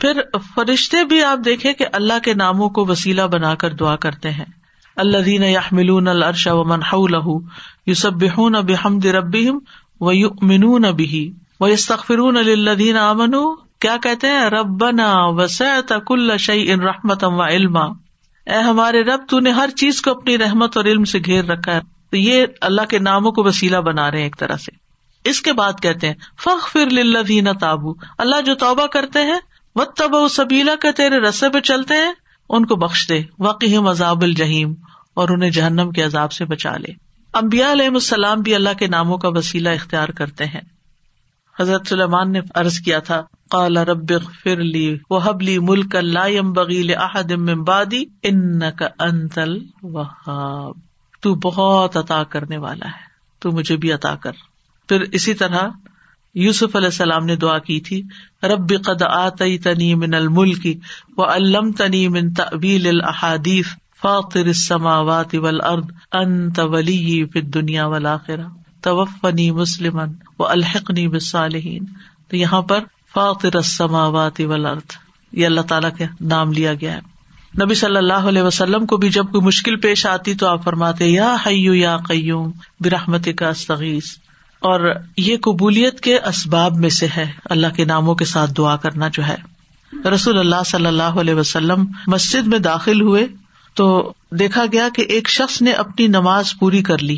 پھر 0.00 0.20
فرشتے 0.54 1.04
بھی 1.04 1.24
آپ 1.24 1.38
دیکھیں 1.44 1.72
کہ 1.72 1.86
اللہ 1.92 2.18
کے 2.24 2.34
ناموں 2.34 2.68
کو 2.68 2.86
وسیلہ 2.86 3.22
بنا 3.22 3.54
کر 3.54 3.72
دعا 3.72 3.96
کرتے 3.96 4.30
ہیں۔ 4.30 4.44
اللہ 4.96 5.18
دین 5.18 5.42
یا 5.42 5.60
ملون 5.72 6.08
الرش 6.08 6.48
و 6.50 6.64
منہ 6.64 7.06
لہ 7.10 7.38
یو 7.86 7.94
سب 7.94 8.12
بحمد 8.14 9.04
ربیم 9.04 9.58
و 10.00 10.12
یو 10.12 10.28
منون 10.42 10.82
بھی 10.82 11.32
وہ 11.60 11.66
استخرون 11.66 12.36
الدین 12.36 12.96
امن 12.96 13.30
کیا 13.80 13.96
کہتے 14.02 14.26
ہیں؟ 14.26 14.50
ربنا 14.50 15.14
وسعت 15.16 15.92
کل 16.06 16.36
شعی 16.38 16.72
ان 16.72 16.80
رحمت 16.80 17.24
و 17.24 17.42
علما۔ 17.42 17.84
اے 18.46 18.58
ہمارے 18.58 19.02
رب، 19.02 19.20
تو 19.28 19.40
نے 19.40 19.50
ہر 19.50 19.70
چیز 19.76 20.02
کو 20.02 20.10
اپنی 20.10 20.38
رحمت 20.38 20.76
اور 20.76 20.84
علم 20.84 21.04
سے 21.04 21.18
گھیر 21.18 21.44
رکھا 21.44 21.72
ہے۔ 21.72 21.99
تو 22.10 22.16
یہ 22.16 22.46
اللہ 22.60 22.82
کے 22.82 22.98
ناموں 22.98 23.32
کو 23.32 23.44
وسیلہ 23.44 23.76
بنا 23.76 24.10
رہے 24.10 24.18
ہیں 24.18 24.24
ایک 24.24 24.36
طرح 24.38 24.56
سے۔ 24.56 24.90
اس 25.24 25.42
کے 25.42 25.52
بعد 25.52 25.72
کہتے 25.82 26.06
ہیں 26.06 26.14
فخ 26.42 26.72
فر 26.72 26.90
لدین 26.90 27.48
تابو۔ 27.60 27.92
اللہ 28.18 28.40
جو 28.40 28.54
توبہ 28.54 28.86
کرتے 28.86 29.18
ہیں 29.18 29.38
و 29.74 29.84
تب 29.84 30.28
سبیلا 30.30 30.74
کے 30.82 30.92
تیرے 30.92 31.18
رسے 31.20 31.48
پہ 31.48 31.60
چلتے 31.60 31.94
ہیں، 31.94 32.12
ان 32.48 32.66
کو 32.66 32.76
بخش 32.76 33.08
دے۔ 33.08 33.22
واقعی 33.38 33.78
مذاب 33.78 34.22
الجہیم 34.22 34.74
اور 35.14 35.28
انہیں 35.28 35.50
جہنم 35.50 35.90
کے 35.90 36.02
عذاب 36.02 36.32
سے 36.32 36.44
بچا 36.44 36.76
لے۔ 36.76 36.92
امبیا 37.32 37.72
علیہ 37.72 37.86
السلام 37.86 38.40
بھی 38.40 38.54
اللہ 38.54 38.78
کے 38.78 38.86
ناموں 38.86 39.18
کا 39.18 39.28
وسیلہ 39.28 39.68
اختیار 39.68 40.08
کرتے 40.08 40.44
ہیں۔ 40.44 40.60
حضرت 41.60 41.88
سلیمان 41.88 42.32
نے 42.32 42.40
عرض 42.54 42.78
کیا 42.78 42.98
تھا 42.98 43.22
کال 43.50 43.76
رب 43.76 44.12
فر 44.42 44.56
لی 44.56 44.98
وہ 45.10 45.20
حبلی 45.24 45.58
ملک 45.58 45.96
اللہ 45.96 46.40
بغیل 46.40 46.94
احدم 46.96 47.64
بادی 47.64 48.04
ان 48.22 48.58
کا 48.58 48.88
انتل 48.98 49.58
وہاب 49.82 50.89
تو 51.20 51.34
بہت 51.34 51.96
عطا 51.96 52.24
کرنے 52.24 52.56
والا 52.56 52.86
ہے، 52.86 53.08
تو 53.38 53.52
مجھے 53.52 53.76
بھی 53.76 53.92
عطا 53.92 54.14
کر۔ 54.14 54.32
پھر 54.88 55.00
اسی 55.00 55.34
طرح 55.34 55.68
یوسف 56.34 56.76
علیہ 56.76 56.86
السلام 56.86 57.24
نے 57.24 57.36
دعا 57.36 57.58
کی 57.58 57.80
تھی، 57.80 58.02
رب 58.42 58.72
قد 58.84 59.02
آتی 59.02 59.58
تنی 59.58 59.94
من 59.94 60.14
الملک 60.14 60.66
و 61.16 61.24
علم 61.24 61.72
تنی 61.72 62.08
من 62.08 62.32
تعویل 62.32 62.86
الحادیف 62.86 63.76
فاطر 64.02 64.46
السماوات 64.46 65.34
والارض، 65.34 65.84
انت 66.12 66.58
ولی 66.58 67.24
فی 67.24 67.38
الدنیا 67.38 67.86
والآخرہ، 67.86 68.46
توفنی 68.80 69.50
مسلم 69.50 70.00
و 70.38 70.46
الحقنی 70.46 71.08
بالصالحین۔ 71.08 71.84
تو 72.28 72.36
یہاں 72.36 72.62
پر 72.62 72.84
فاطر 73.14 73.56
السماوات 73.56 74.40
والارض، 74.40 74.96
یہ 75.32 75.46
اللہ 75.46 75.60
تعالیٰ 75.60 75.90
کا 75.98 76.04
نام 76.20 76.52
لیا 76.52 76.74
گیا 76.74 76.94
ہے۔ 76.94 77.19
نبی 77.58 77.74
صلی 77.74 77.96
اللہ 77.96 78.12
علیہ 78.12 78.42
وسلم 78.42 78.86
کو 78.86 78.96
بھی 78.96 79.08
جب 79.08 79.24
کوئی 79.24 79.44
مشکل 79.44 79.76
پیش 79.76 80.06
آتی 80.06 80.34
تو 80.34 80.46
آپ 80.46 80.64
فرماتے، 80.64 81.06
یا 81.06 81.36
حیو 81.46 81.74
یا 81.74 81.96
قیوم 82.08 82.52
برحمت 82.80 83.28
کا 83.36 83.48
استغیث۔ 83.48 84.04
اور 84.60 84.94
یہ 85.16 85.36
قبولیت 85.36 86.00
کے 86.00 86.18
اسباب 86.18 86.76
میں 86.76 86.90
سے 86.90 87.06
ہے۔ 87.16 87.32
اللہ 87.44 87.66
کے 87.76 87.84
ناموں 87.84 88.14
کے 88.14 88.24
ساتھ 88.24 88.50
دعا 88.58 88.76
کرنا 88.76 89.08
جو 89.08 89.28
ہے۔ 89.28 89.36
رسول 90.08 90.38
اللہ 90.38 90.62
صلی 90.66 90.86
اللہ 90.86 91.02
علیہ 91.02 91.34
وسلم 91.34 91.84
مسجد 92.06 92.46
میں 92.46 92.58
داخل 92.58 93.00
ہوئے 93.00 93.26
تو 93.74 94.12
دیکھا 94.30 94.64
گیا 94.72 94.88
کہ 94.94 95.02
ایک 95.02 95.28
شخص 95.28 95.62
نے 95.62 95.72
اپنی 95.72 96.06
نماز 96.06 96.54
پوری 96.58 96.82
کر 96.82 96.98
لی 96.98 97.16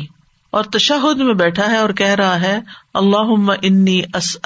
اور 0.49 0.63
تشہد 0.63 1.17
میں 1.17 1.33
بیٹھا 1.33 1.71
ہے 1.71 1.77
اور 1.77 1.89
کہہ 1.89 2.07
رہا 2.07 2.41
ہے 2.41 2.59
اللہ 2.93 3.51
انی 3.61 4.01
اس 4.13 4.37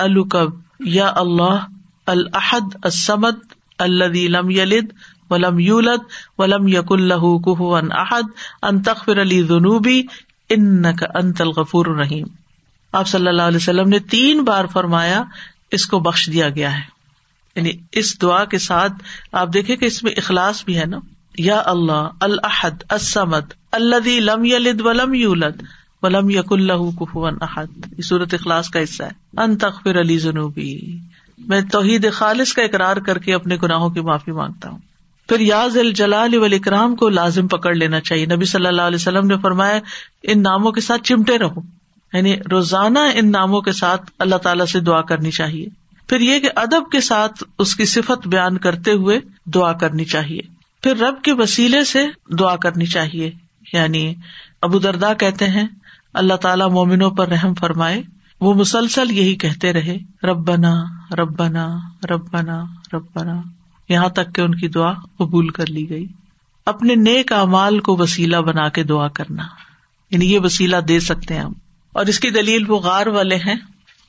یا 0.79 1.11
اللہ 1.15 1.65
الحد 2.05 2.85
اسمد 2.85 3.53
اللہ 3.79 4.27
لم 4.29 4.49
یلد 4.49 4.85
ولم 5.29 5.59
یولد 5.59 5.99
ولم 6.37 6.67
یق 6.67 6.91
اللہ 6.91 7.37
کُن 7.37 7.87
احد 7.91 8.23
ان 8.61 8.81
تخر 8.81 9.21
علی 9.21 9.43
جنوبی 9.43 10.03
ان 10.49 10.85
انت 11.13 11.41
الغفور 11.41 11.85
الرحیم۔ 11.85 12.27
آپ 12.91 13.07
صلی 13.07 13.27
اللہ 13.27 13.41
علیہ 13.41 13.57
وسلم 13.57 13.89
نے 13.89 13.99
تین 13.99 14.43
بار 14.43 14.65
فرمایا، 14.65 15.23
اس 15.71 15.85
کو 15.85 15.99
بخش 15.99 16.29
دیا 16.33 16.49
گیا 16.49 16.75
ہے۔ 16.75 16.97
یعنی 17.55 17.71
اس 17.91 18.21
دعا 18.21 18.45
کے 18.45 18.57
ساتھ 18.57 18.93
آپ 19.31 19.53
دیکھے 19.53 19.75
کہ 19.75 19.85
اس 19.85 20.03
میں 20.03 20.11
اخلاص 20.11 20.65
بھی 20.65 20.79
ہے 20.79 20.85
نا۔ 20.85 20.97
یا 21.37 21.61
اللہ 21.65 22.09
الحد 22.19 22.91
اسمد 22.91 23.53
اللہ 23.71 24.07
لم 24.07 24.45
یلد 24.45 24.81
ولم 24.81 25.13
یولد 25.13 25.63
ولم 26.01 26.29
یق 26.29 26.53
اللہ 26.53 26.99
کفون 26.99 27.37
احد۔ 27.41 27.93
یہ 27.97 28.01
صورت 28.01 28.33
اخلاص 28.33 28.69
کا 28.69 28.83
حصہ 28.83 29.03
ہے۔ 29.03 29.41
ان 29.41 29.57
تخر 29.57 29.99
علی 29.99 30.19
جنوبی 30.19 30.99
میں 31.37 31.61
توحید 31.61 32.11
خالص 32.13 32.53
کا 32.53 32.61
اقرار 32.61 32.97
کر 32.97 33.17
کے 33.17 33.33
اپنے 33.33 33.57
گناہوں 33.63 33.89
کی 33.89 33.99
معافی 33.99 34.31
مانگتا 34.31 34.69
ہوں۔ 34.69 34.77
پھر 35.27 35.39
یاز 35.39 35.77
الجلال 35.77 36.53
اکرام 36.53 36.95
کو 36.95 37.09
لازم 37.09 37.47
پکڑ 37.47 37.75
لینا 37.75 37.99
چاہیے۔ 37.99 38.25
نبی 38.25 38.45
صلی 38.45 38.67
اللہ 38.67 38.81
علیہ 38.81 38.95
وسلم 38.95 39.27
نے 39.27 39.37
فرمایا، 39.37 39.79
ان 40.23 40.41
ناموں 40.41 40.71
کے 40.71 40.81
ساتھ 40.81 41.03
چمٹے 41.03 41.37
رہو۔ 41.37 41.61
یعنی 42.13 42.35
روزانہ 42.51 42.99
ان 43.15 43.31
ناموں 43.31 43.61
کے 43.61 43.71
ساتھ 43.71 44.11
اللہ 44.19 44.35
تعالیٰ 44.35 44.65
سے 44.65 44.79
دعا 44.79 45.01
کرنی 45.01 45.31
چاہیے۔ 45.31 45.65
پھر 46.07 46.19
یہ 46.19 46.39
کہ 46.39 46.49
ادب 46.55 46.91
کے 46.91 47.01
ساتھ 47.01 47.43
اس 47.59 47.75
کی 47.75 47.85
صفت 47.85 48.27
بیان 48.27 48.57
کرتے 48.57 48.91
ہوئے 48.91 49.19
دعا 49.45 49.73
کرنی 49.73 50.05
چاہیے۔ 50.05 50.41
پھر 50.83 50.97
رب 50.97 51.21
کے 51.21 51.33
وسیلے 51.33 51.83
سے 51.83 52.05
دعا 52.39 52.55
کرنی 52.55 52.85
چاہیے۔ 52.85 53.31
یعنی 53.73 54.13
ابو 54.61 54.79
دردا 54.79 55.13
کہتے 55.13 55.47
ہیں، 55.47 55.67
اللہ 56.13 56.33
تعالیٰ 56.33 56.69
مومنوں 56.69 57.11
پر 57.11 57.27
رحم 57.27 57.53
فرمائے۔ 57.53 58.03
وہ 58.41 58.53
مسلسل 58.53 59.11
یہی 59.11 59.35
کہتے 59.35 59.73
رہے، 59.73 59.97
ربنا 60.23 60.83
ربنا 61.17 61.77
ربنا 62.09 62.63
ربنا۔ 62.93 63.41
یہاں 63.89 64.09
تک 64.09 64.35
کہ 64.35 64.41
ان 64.41 64.55
کی 64.55 64.67
دعا 64.67 64.93
قبول 64.93 65.49
کر 65.49 65.65
لی 65.67 65.89
گئی۔ 65.89 66.05
اپنے 66.65 66.95
نیک 66.95 67.33
امال 67.33 67.79
کو 67.79 67.97
وسیلہ 67.97 68.37
بنا 68.37 68.69
کے 68.69 68.83
دعا 68.83 69.07
کرنا۔ 69.07 69.43
یعنی 70.11 70.33
یہ 70.33 70.39
وسیلہ 70.39 70.77
دے 70.77 70.99
سکتے 70.99 71.33
ہیں 71.33 71.41
ہم۔ 71.41 71.53
اور 71.93 72.05
اس 72.05 72.19
کی 72.19 72.29
دلیل 72.29 72.63
وہ 72.67 72.79
غار 72.79 73.07
والے 73.07 73.35
ہیں۔ 73.35 73.55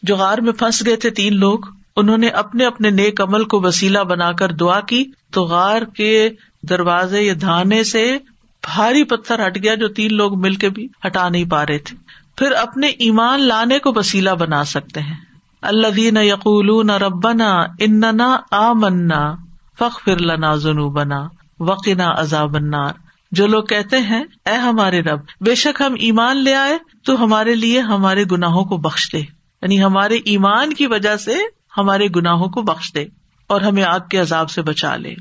جو 0.03 0.17
غار 0.17 0.39
میں 0.39 0.53
پھنس 0.53 0.87
گئے 0.87 0.97
تھے 0.97 1.11
تین 1.11 1.37
لوگ، 1.37 1.59
انہوں 1.97 2.19
نے 2.19 2.29
اپنے 2.29 2.65
اپنے 2.67 2.91
نیک 2.91 3.21
عمل 3.21 3.45
کو 3.45 3.61
وسیلہ 3.61 3.99
بنا 3.99 4.33
کر 4.33 4.53
دعا 4.53 4.81
کی۔ 4.81 5.05
تو 5.33 5.43
غار 5.45 5.83
کے 5.83 6.31
دروازے 6.63 7.23
یا 7.23 7.35
دھانے 7.41 7.85
سے 7.85 8.19
بھاری 8.63 9.05
پتھر 9.05 9.47
ہٹ 9.47 9.63
گیا 9.63 9.75
جو 9.75 9.89
تین 9.89 10.15
لوگ 10.15 10.41
مل 10.41 10.55
کے 10.55 10.69
بھی 10.69 10.89
ہٹا 11.07 11.29
نہیں 11.29 11.45
پا 11.45 11.67
رہے 11.67 11.79
تھے۔ 11.79 11.97
پھر 12.37 12.53
اپنے 12.53 12.87
ایمان 12.87 13.41
لانے 13.41 13.79
کو 13.79 13.93
وسیلہ 13.97 14.31
بنا 14.31 14.65
سکتے 14.65 15.01
ہیں۔ 15.01 15.17
اللہ 15.63 15.87
دین 15.87 16.17
یقول 16.17 16.87
نہ 16.87 16.93
ربنا 16.93 17.67
اننا 17.79 18.37
آ 18.51 18.73
منا 18.73 19.35
فخ 19.79 20.05
فر 20.05 20.21
لنا 20.21 20.55
ظنو 20.55 20.91
بنا 20.91 21.29
وقنا 21.61 22.11
عذاب 22.17 22.57
النار۔ 22.57 22.93
جو 23.33 23.47
لوگ 23.47 23.65
کہتے 23.65 23.99
ہیں، 23.99 24.25
اے 24.47 24.53
ہمارے 24.53 25.01
رب، 25.01 25.21
بے 25.41 25.55
شک 25.55 25.83
ہم 25.87 25.95
ایمان 25.99 26.37
لے 26.37 26.55
آئے، 26.55 26.79
تو 27.05 27.25
ہمارے 27.25 27.55
لیے 27.55 27.81
ہمارے 27.81 28.25
گناہوں 28.33 28.65
کو 28.65 28.77
بخش 28.77 29.13
دے۔ 29.13 29.19
یعنی 29.19 29.83
ہمارے 29.83 30.15
ایمان 30.15 30.73
کی 30.73 30.87
وجہ 30.87 31.17
سے 31.17 31.37
ہمارے 31.79 32.09
گناہوں 32.17 32.49
کو 32.49 32.63
بخش 32.63 32.95
دے 32.95 33.05
اور 33.47 33.61
ہمیں 33.61 33.85
آگ 33.85 34.01
کے 34.11 34.19
عذاب 34.19 34.51
سے 34.51 34.63
بچا 34.63 34.97
لے۔ 34.97 35.15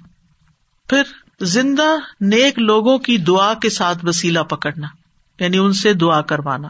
پھر 0.90 1.02
زندہ 1.42 1.96
نیک 2.22 2.60
لوگوں 2.60 2.98
کی 2.98 3.18
دعا 3.18 3.54
کے 3.54 3.70
ساتھ 3.70 4.06
وسیلہ 4.06 4.40
پکڑنا 4.40 4.88
یعنی 5.44 5.58
ان 5.58 5.74
سے 5.74 5.94
دعا 5.94 6.22
کروانا۔ 6.22 6.68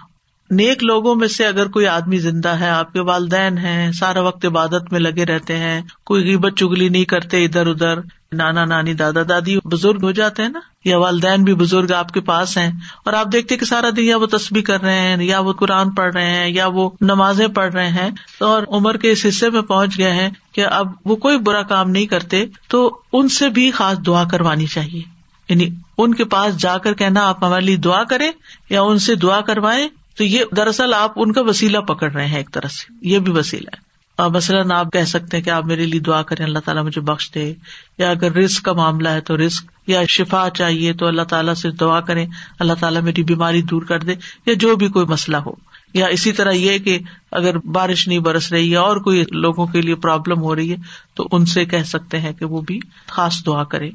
نیک 0.51 0.83
لوگوں 0.83 1.15
میں 1.15 1.27
سے 1.27 1.45
اگر 1.45 1.67
کوئی 1.67 1.87
آدمی 1.87 2.17
زندہ 2.17 2.49
ہے، 2.49 2.69
آپ 2.69 2.93
کے 2.93 2.99
والدین 2.99 3.57
ہیں، 3.57 3.91
سارا 3.91 4.21
وقت 4.21 4.45
عبادت 4.45 4.91
میں 4.91 4.99
لگے 4.99 5.25
رہتے 5.25 5.57
ہیں، 5.57 5.81
کوئی 6.03 6.23
غیبت 6.23 6.57
چگلی 6.57 6.89
نہیں 6.89 7.05
کرتے 7.05 7.45
ادھر 7.45 7.67
ادھر، 7.67 7.99
نانا 8.31 8.65
نانی، 8.65 8.93
دادا 8.93 9.21
دادی 9.29 9.57
بزرگ 9.65 10.03
ہو 10.03 10.11
جاتے 10.11 10.41
ہیں 10.41 10.49
نا، 10.49 10.59
یا 10.85 10.97
والدین 10.97 11.43
بھی 11.43 11.53
بزرگ 11.53 11.91
آپ 11.91 12.11
کے 12.11 12.21
پاس 12.21 12.57
ہیں، 12.57 12.71
اور 13.05 13.13
آپ 13.13 13.31
دیکھتے 13.31 13.57
کہ 13.57 13.65
سارا 13.65 13.89
دن 13.97 14.03
یا 14.03 14.17
وہ 14.17 14.25
تصبیح 14.25 14.61
کر 14.61 14.81
رہے 14.81 14.99
ہیں، 14.99 15.23
یا 15.23 15.39
وہ 15.39 15.53
قرآن 15.53 15.93
پڑھ 15.93 16.13
رہے 16.13 16.29
ہیں، 16.29 16.49
یا 16.49 16.67
وہ 16.67 16.89
نمازیں 17.01 17.47
پڑھ 17.47 17.73
رہے 17.73 17.89
ہیں 17.89 18.09
اور 18.39 18.63
عمر 18.67 18.97
کے 18.97 19.11
اس 19.11 19.25
حصے 19.29 19.49
میں 19.49 19.61
پہنچ 19.61 19.97
گئے 19.97 20.11
ہیں 20.11 20.29
کہ 20.51 20.65
اب 20.65 20.87
وہ 21.05 21.15
کوئی 21.15 21.37
برا 21.37 21.61
کام 21.61 21.89
نہیں 21.89 22.05
کرتے، 22.05 22.45
تو 22.67 22.99
ان 23.13 23.29
سے 23.29 23.49
بھی 23.49 23.71
خاص 23.71 23.97
دعا 24.05 24.23
کروانی 24.23 24.65
چاہیے۔ 24.65 25.01
یعنی 25.49 25.69
ان 25.97 26.13
کے 26.13 26.23
پاس 26.23 26.57
جا 26.57 26.77
کر 26.77 26.93
کہنا، 26.93 27.29
آپ 27.29 27.43
ہمارے 27.43 27.65
لیے 27.65 27.75
دعا 27.75 28.03
کریں، 28.03 28.31
یا 28.69 28.81
ان 28.81 28.99
سے 28.99 29.15
دعا 29.15 29.41
کروائیں 29.41 29.87
تو 30.17 30.23
یہ 30.23 30.43
دراصل 30.55 30.93
آپ 30.93 31.11
ان 31.15 31.31
کا 31.31 31.41
وسیلہ 31.41 31.77
پکڑ 31.77 32.11
رہے 32.11 32.27
ہیں 32.27 32.37
ایک 32.37 32.53
طرح 32.53 32.67
سے، 32.67 32.93
یہ 33.01 33.19
بھی 33.19 33.31
وسیلہ 33.31 33.69
ہے۔ 33.73 33.87
اور 34.15 34.29
مثلاً 34.29 34.71
آپ 34.71 34.93
کہہ 34.93 35.03
سکتے 35.03 35.37
ہیں 35.37 35.43
کہ 35.43 35.49
آپ 35.49 35.65
میرے 35.65 35.85
لیے 35.85 35.99
دعا 35.99 36.21
کریں، 36.21 36.45
اللہ 36.45 36.59
تعالیٰ 36.59 36.83
مجھے 36.83 37.01
بخش 37.01 37.31
دے، 37.35 37.53
یا 37.97 38.09
اگر 38.09 38.31
رسک 38.31 38.63
کا 38.63 38.73
معاملہ 38.73 39.09
ہے 39.09 39.21
تو 39.21 39.37
رسک 39.37 39.71
یا 39.87 40.01
شفا 40.09 40.47
چاہیے 40.53 40.93
تو 40.93 41.07
اللہ 41.07 41.21
تعالیٰ 41.21 41.53
سے 41.53 41.71
دعا 41.71 42.01
کریں، 42.01 42.25
اللہ 42.59 42.73
تعالیٰ 42.79 43.01
میری 43.01 43.23
بیماری 43.23 43.61
دور 43.61 43.81
کر 43.81 43.99
دے، 43.99 44.15
یا 44.45 44.53
جو 44.53 44.75
بھی 44.75 44.87
کوئی 44.87 45.05
مسئلہ 45.05 45.37
ہو۔ 45.37 45.51
یا 45.93 46.05
اسی 46.05 46.31
طرح 46.31 46.51
یہ 46.51 46.77
کہ 46.77 46.99
اگر 47.31 47.57
بارش 47.57 48.07
نہیں 48.07 48.19
برس 48.19 48.51
رہی 48.51 48.71
ہے 48.71 48.75
اور 48.75 48.97
کوئی 48.97 49.23
لوگوں 49.31 49.67
کے 49.67 49.81
لیے 49.81 49.95
پرابلم 49.95 50.41
ہو 50.41 50.55
رہی 50.55 50.71
ہے، 50.71 50.77
تو 51.13 51.27
ان 51.31 51.45
سے 51.45 51.65
کہہ 51.65 51.83
سکتے 51.83 52.19
ہیں 52.19 52.33
کہ 52.33 52.45
وہ 52.45 52.61
بھی 52.61 52.79
خاص 53.07 53.45
دعا 53.45 53.63
کرے 53.63 53.89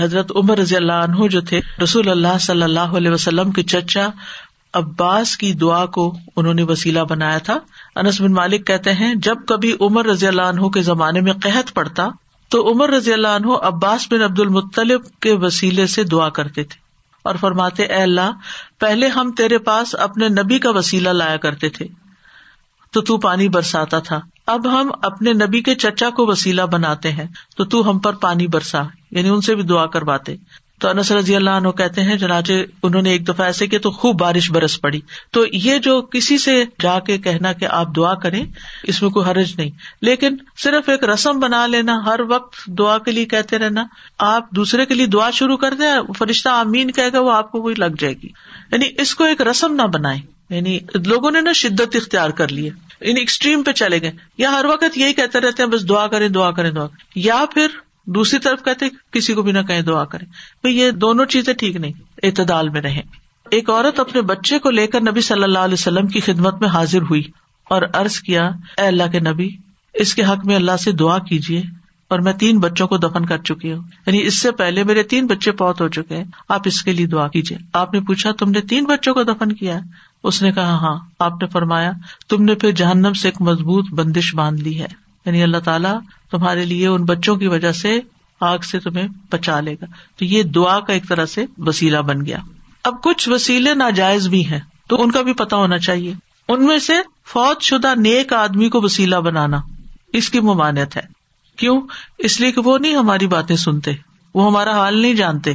حضرت 0.00 0.32
عمر 0.36 0.58
رضی 0.58 0.76
اللہ 0.76 0.92
عنہ 0.92 1.28
جو 1.28 1.40
تھے، 1.40 1.60
رسول 1.82 2.08
اللہ 2.08 2.38
صلی 2.40 2.62
اللہ 2.62 2.80
علیہ 2.80 3.10
وسلم 3.10 3.50
کے 3.50 3.62
چچا 3.62 4.08
عباس 4.74 5.36
کی 5.36 5.52
دعا 5.52 5.86
کو 5.86 6.16
انہوں 6.36 6.54
نے 6.54 6.62
وسیلہ 6.62 7.00
بنایا 7.00 7.38
تھا۔ 7.38 7.58
انس 7.96 8.20
بن 8.20 8.32
مالک 8.32 8.66
کہتے 8.66 8.92
ہیں، 8.92 9.14
جب 9.14 9.36
کبھی 9.48 9.76
عمر 9.80 10.06
رضی 10.06 10.26
اللہ 10.26 10.42
عنہ 10.42 10.68
کے 10.68 10.82
زمانے 10.82 11.20
میں 11.20 11.32
قحط 11.32 11.74
پڑتا، 11.74 12.08
تو 12.48 12.72
عمر 12.72 12.90
رضی 12.90 13.12
اللہ 13.12 13.28
عنہ 13.28 13.52
عباس 13.62 14.12
بن 14.12 14.22
عبد 14.22 14.40
المطلب 14.40 15.00
کے 15.20 15.32
وسیلے 15.32 15.86
سے 15.86 16.04
دعا 16.04 16.28
کرتے 16.28 16.64
تھے 16.64 16.78
اور 17.22 17.34
فرماتے، 17.34 17.82
اے 17.82 18.02
اللہ، 18.02 18.30
پہلے 18.78 19.08
ہم 19.08 19.32
تیرے 19.36 19.58
پاس 19.58 19.96
اپنے 19.98 20.28
نبی 20.28 20.58
کا 20.58 20.70
وسیلہ 20.70 21.08
لایا 21.08 21.36
کرتے 21.36 21.68
تھے، 21.68 21.86
تو 22.92 23.00
تو 23.00 23.18
پانی 23.18 23.48
برساتا 23.48 23.98
تھا۔ 23.98 24.20
اب 24.46 24.80
ہم 24.80 24.90
اپنے 25.02 25.32
نبی 25.32 25.62
کے 25.62 25.74
چچا 25.74 26.10
کو 26.10 26.26
وسیلہ 26.26 26.62
بناتے 26.62 27.12
ہیں، 27.12 27.26
تو 27.56 27.64
تو 27.64 27.90
ہم 27.90 27.98
پر 27.98 28.12
پانی 28.12 28.46
برسا۔ 28.46 28.82
یعنی 29.10 29.28
ان 29.28 29.40
سے 29.40 29.54
بھی 29.54 29.62
دعا 29.62 29.86
کرواتے۔ 29.86 30.36
تو 30.80 30.88
انس 30.88 31.12
رضی 31.12 31.36
اللہ 31.36 31.50
عنہ 31.50 31.68
کہتے 31.68 32.02
ہیں، 32.02 32.18
چنانچہ 32.18 32.52
انہوں 32.82 33.02
نے 33.02 33.10
ایک 33.10 33.28
دفعہ 33.28 33.46
ایسے 33.46 33.66
کیا 33.66 33.78
تو 33.82 33.90
خوب 33.90 34.20
بارش 34.20 34.50
برس 34.50 34.80
پڑی۔ 34.80 35.00
تو 35.30 35.44
یہ 35.52 35.78
جو 35.78 36.02
کسی 36.02 36.38
سے 36.38 36.64
جا 36.80 36.98
کے 36.98 37.18
کہنا 37.18 37.52
کہ 37.52 37.66
آپ 37.70 37.96
دعا 37.96 38.14
کریں، 38.14 38.46
اس 38.82 39.02
میں 39.02 39.10
کوئی 39.10 39.26
حرج 39.30 39.52
نہیں۔ 39.56 39.70
لیکن 40.02 40.36
صرف 40.56 40.88
ایک 40.88 41.04
رسم 41.04 41.40
بنا 41.40 41.66
لینا، 41.66 42.00
ہر 42.06 42.20
وقت 42.28 42.66
دعا 42.66 42.98
کے 42.98 43.10
لیے 43.10 43.24
کہتے 43.24 43.58
رہنا، 43.58 43.84
آپ 44.18 44.50
دوسرے 44.50 44.86
کے 44.86 44.94
لیے 44.94 45.06
دعا 45.06 45.30
شروع 45.30 45.56
کر 45.56 45.74
دیں، 45.74 46.12
فرشتہ 46.18 46.48
آمین 46.48 46.90
کہے 46.90 47.12
گا، 47.12 47.20
وہ 47.20 47.32
آپ 47.32 47.52
کو 47.52 47.62
وہی 47.62 47.74
لگ 47.78 47.96
جائے 47.98 48.14
گی۔ 48.14 48.28
یعنی 48.72 48.84
اس 48.98 49.14
کو 49.14 49.24
ایک 49.24 49.42
رسم 49.42 49.74
نہ 49.74 49.82
بنائے 49.82 50.18
یعنی 50.50 50.78
لوگوں 51.06 51.30
نے 51.30 51.40
نا 51.40 51.52
شدت 51.52 51.96
اختیار 51.96 52.30
کر 52.30 52.48
لی 52.48 52.66
یعنی 52.66 53.20
ایکسٹریم 53.20 53.62
پہ 53.62 53.72
چلے 53.72 54.00
گئے۔ 54.00 54.12
یا 54.38 54.52
ہر 54.52 54.64
وقت 54.64 54.98
یہی 54.98 55.12
کہتے 55.12 55.40
رہتے 55.40 55.62
ہیں، 55.62 55.70
بس 55.70 55.88
دعا 55.88 56.06
کریں 56.06 56.28
دعا 56.28 56.50
کریں 56.50 56.70
دعا 56.70 56.86
کریں۔ 56.86 57.12
یا 57.14 57.44
پھر 57.54 57.66
دوسری 58.06 58.38
طرف 58.38 58.64
کہتے 58.64 58.86
کسی 59.10 59.34
کو 59.34 59.42
بھی 59.42 59.52
نہ 59.52 59.58
کہیں 59.58 59.82
دعا 59.82 60.04
کرے 60.04 60.24
بھائی 60.62 60.76
یہ 60.76 60.90
دونوں 60.90 61.24
چیزیں 61.24 61.54
ٹھیک 61.54 61.76
نہیں، 61.76 61.92
اعتدال 62.22 62.68
میں 62.68 62.80
رہے 62.80 63.02
ایک 63.50 63.70
عورت 63.70 64.00
اپنے 64.00 64.22
بچے 64.22 64.58
کو 64.58 64.70
لے 64.70 64.86
کر 64.86 65.00
نبی 65.00 65.20
صلی 65.20 65.42
اللہ 65.42 65.58
علیہ 65.58 65.74
وسلم 65.74 66.06
کی 66.06 66.20
خدمت 66.20 66.60
میں 66.60 66.68
حاضر 66.68 67.02
ہوئی 67.02 67.22
اور 67.70 67.82
ارض 67.94 68.20
کیا، 68.20 68.46
اے 68.78 68.86
اللہ 68.86 69.10
کے 69.12 69.20
نبی، 69.20 69.48
اس 69.94 70.14
کے 70.14 70.22
حق 70.22 70.46
میں 70.46 70.56
اللہ 70.56 70.76
سے 70.76 70.92
دعا 70.92 71.18
کیجیے 71.18 71.62
اور 72.08 72.18
میں 72.18 72.32
تین 72.32 72.58
بچوں 72.58 72.88
کو 72.88 72.96
دفن 72.96 73.26
کر 73.26 73.38
چکی 73.38 73.72
ہوں۔ 73.72 73.82
یعنی 74.06 74.22
اس 74.22 74.38
سے 74.38 74.50
پہلے 74.50 74.84
میرے 74.84 75.02
تین 75.02 75.26
بچے 75.26 75.52
بہت 75.52 75.80
ہو 75.80 75.88
چکے 75.88 76.16
ہیں، 76.16 76.24
آپ 76.48 76.60
اس 76.64 76.82
کے 76.82 76.92
لیے 76.92 77.06
دعا 77.06 77.28
کیجیے 77.28 77.58
آپ 77.72 77.94
نے 77.94 78.00
پوچھا، 78.00 78.30
تم 78.32 78.50
نے 78.50 78.60
تین 78.60 78.84
بچوں 78.84 79.14
کو 79.14 79.22
دفن 79.22 79.52
کیا؟ 79.52 79.78
اس 80.24 80.42
نے 80.42 80.52
کہا 80.52 80.74
ہاں۔ 80.74 80.98
آپ 81.18 81.32
نے 81.42 81.46
فرمایا، 81.46 81.92
تم 82.28 82.44
نے 82.44 82.54
پھر 82.54 82.70
جہنم 82.70 83.12
سے 83.12 83.28
ایک 83.28 83.42
مضبوط 83.42 83.90
بندش 83.90 84.34
باندھ 84.34 84.60
لی 84.60 84.80
ہے۔ 84.80 84.86
یعنی 85.26 85.42
اللہ 85.42 85.58
تعالیٰ 85.58 86.00
تمہارے 86.30 86.64
لیے 86.64 86.86
ان 86.86 87.04
بچوں 87.04 87.36
کی 87.36 87.46
وجہ 87.46 87.72
سے 87.72 88.00
آگ 88.40 88.58
سے 88.58 88.80
تمہیں 88.80 89.08
بچا 89.32 89.60
لے 89.60 89.74
گا۔ 89.74 89.84
تو 90.18 90.24
یہ 90.24 90.42
دعا 90.42 90.80
کا 90.80 90.92
ایک 90.92 91.08
طرح 91.08 91.26
سے 91.26 91.44
وسیلہ 91.58 91.98
بن 91.98 92.26
گیا۔ 92.26 92.38
اب 92.84 93.02
کچھ 93.02 93.28
وسیلے 93.28 93.74
ناجائز 93.74 94.28
بھی 94.28 94.46
ہیں، 94.46 94.60
تو 94.88 95.02
ان 95.02 95.10
کا 95.10 95.22
بھی 95.22 95.32
پتا 95.32 95.56
ہونا 95.56 95.78
چاہیے۔ 95.78 96.14
ان 96.48 96.66
میں 96.66 96.78
سے 96.78 96.92
فوج 97.26 97.62
شدہ 97.62 97.94
نیک 97.96 98.32
آدمی 98.32 98.68
کو 98.68 98.80
وسیلہ 98.82 99.16
بنانا 99.16 99.60
اس 100.12 100.30
کی 100.30 100.40
ممانعت 100.40 100.96
ہے۔ 100.96 101.02
کیوں؟ 101.56 101.80
اس 102.18 102.40
لیے 102.40 102.52
کہ 102.52 102.60
وہ 102.60 102.78
نہیں 102.78 102.94
ہماری 102.94 103.26
باتیں 103.26 103.56
سنتے، 103.56 103.90
وہ 104.34 104.46
ہمارا 104.46 104.72
حال 104.72 104.98
نہیں 104.98 105.14
جانتے۔ 105.14 105.54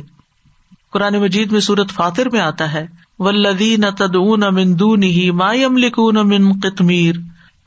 قرآن 0.91 1.13
مجید 1.13 1.51
میں 1.51 1.59
سورت 1.59 1.91
فاتر 1.91 2.29
میں 2.29 2.39
آتا 2.39 2.73
ہے 2.73 2.87
ولدی 3.19 3.75
نہ 3.77 3.85
تدون 3.97 4.39
مندون 4.39 5.03
ہی 5.03 5.31
مایم 5.31 5.77
لکون 5.77 6.15
من 6.15 6.59
قطمیر 6.59 7.15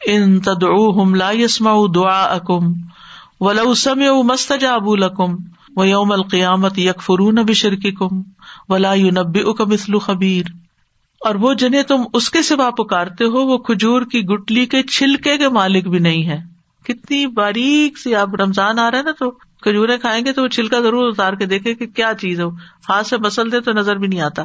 ان 0.06 0.40
تدعوہم 0.40 1.14
لا 1.14 1.30
يسمعوا 1.30 1.86
دعاءکم 1.94 2.72
ولو 3.40 3.74
سمعوا 3.74 4.22
ما 4.22 4.34
استجابوا 4.34 4.96
لکم 4.96 5.36
ویوم 5.76 6.12
القیامت 6.12 6.78
یکفرون 6.78 7.34
بشرککم 7.34 8.22
ولا 8.68 8.94
ينبئک 8.94 9.60
مثل 9.60 9.98
خبیر 9.98 10.46
اور 11.20 11.34
وہ 11.34 11.54
جنہیں 11.54 11.82
تم 11.82 12.02
اس 12.14 12.30
کے 12.30 12.42
سوا 12.42 12.70
پکارتے 12.70 13.24
ہو، 13.24 13.46
وہ 13.46 13.58
کھجور 13.58 14.02
کی 14.02 14.20
گٹلی 14.20 14.66
کے 14.66 14.82
چھلکے 14.82 15.38
کے 15.38 15.48
مالک 15.48 15.88
بھی 15.88 15.98
نہیں 15.98 16.26
ہے 16.26 16.40
کتنی 16.84 17.26
باریک 17.26 17.98
سی 17.98 18.14
اب 18.14 18.34
رمضان 18.34 18.78
آ 18.78 18.90
رہا 18.90 18.98
ہے 18.98 19.02
نا 19.02 19.10
تو 19.18 19.30
کھجورے 19.30 19.98
کھائیں 19.98 20.26
گے 20.26 20.32
تو 20.32 20.42
وہ 20.42 20.48
چھلکا 20.48 20.80
ضرور 20.80 21.08
اتار 21.08 21.32
کے 21.32 21.46
دیکھے 21.46 21.74
کہ 21.74 21.86
کیا 21.86 22.12
چیز 22.20 22.40
ہو۔ 22.40 22.48
ہاتھ 22.88 23.06
سے 23.06 23.16
مسل 23.16 23.52
دے 23.52 23.60
تو 23.60 23.72
نظر 23.72 23.96
بھی 23.96 24.08
نہیں 24.08 24.20
آتا۔ 24.20 24.44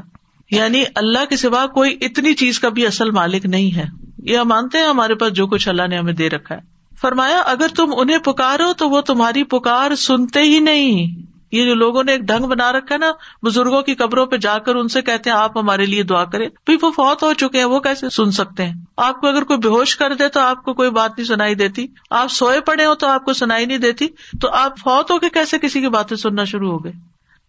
یعنی 0.52 0.84
اللہ 0.96 1.26
کے 1.30 1.38
سوا 1.38 1.66
کوئی 1.68 1.98
اتنی 2.02 2.34
چیز 2.34 2.60
کا 2.60 2.70
بھی 2.70 2.88
اصل 2.88 3.12
مالک 3.12 3.46
نہیں 3.46 3.76
ہے۔ 3.76 3.86
یہ 4.18 4.40
مانتے 4.40 4.78
ہیں 4.78 4.86
ہمارے 4.86 5.16
پاس 5.16 5.34
جو 5.34 5.48
کچھ 5.48 5.70
اللہ 5.70 5.88
نے 5.88 5.98
ہمیں 5.98 6.14
دے 6.14 6.30
رکھا 6.30 6.56
ہے۔ 6.56 6.73
فرمایا، 7.04 7.42
اگر 7.46 7.68
تم 7.76 7.94
انہیں 7.98 8.18
پکارو 8.18 8.74
تو 8.74 8.90
وہ 8.90 9.02
تمہاری 9.02 9.44
پکار 9.44 9.96
سنتے 9.96 10.42
ہی 10.42 10.60
نہیں۔ 10.60 11.24
یہ 11.52 11.66
جو 11.66 11.76
لوگوں 11.76 12.04
نے 12.04 12.12
ایک 12.12 12.22
ڈھنگ 12.22 12.46
بنا 12.46 12.72
رکھا 12.72 12.94
ہے 12.94 12.98
نا، 12.98 13.12
بزرگوں 13.44 13.82
کی 13.82 13.96
قبروں 13.96 14.26
پہ 14.26 14.38
جا 14.38 14.58
کر 14.58 14.76
ان 14.76 14.88
سے 14.88 15.02
کہتے 15.02 15.30
ہیں، 15.30 15.38
آپ 15.38 15.58
ہمارے 15.58 15.86
لیے 15.86 16.04
دعا 16.04 16.26
کرے 16.26 16.50
بھائی 16.50 16.78
وہ 16.82 16.92
فوت 16.92 17.24
ہو 17.24 17.34
چکے 17.34 17.58
ہیں، 17.58 17.66
وہ 17.66 17.80
کیسے 17.80 18.10
سن 18.10 18.32
سکتے 18.32 18.66
ہیں؟ 18.66 18.74
آپ 18.98 19.22
کو 19.22 19.28
اگر 19.28 19.44
کوئی 19.44 19.60
بے 19.60 19.68
ہوش 19.68 19.96
کر 19.96 20.14
دے 20.14 20.28
تو 20.28 20.40
آپ 20.40 20.64
کو 20.64 20.74
کوئی 20.74 20.92
بات 20.92 21.12
نہیں 21.18 21.28
سنائی 21.28 21.56
دیتی۔ 21.56 21.88
آپ 22.10 22.32
سوئے 22.32 22.62
پڑے 22.62 22.86
ہو 22.86 22.96
تو 22.96 23.08
آپ 23.08 23.26
کو 23.26 23.34
سنائی 23.34 23.66
نہیں 23.66 23.78
دیتی۔ 23.78 24.08
تو 24.42 24.50
آپ 24.50 24.78
فوت 24.80 25.12
ہو 25.12 25.20
کے 25.20 25.30
کیسے 25.30 25.58
کسی 25.58 25.82
کی 25.82 25.88
باتیں 25.88 26.18
سننا 26.18 26.44
شروع 26.44 26.72
ہو 26.72 26.84
گئے؟ 26.84 26.92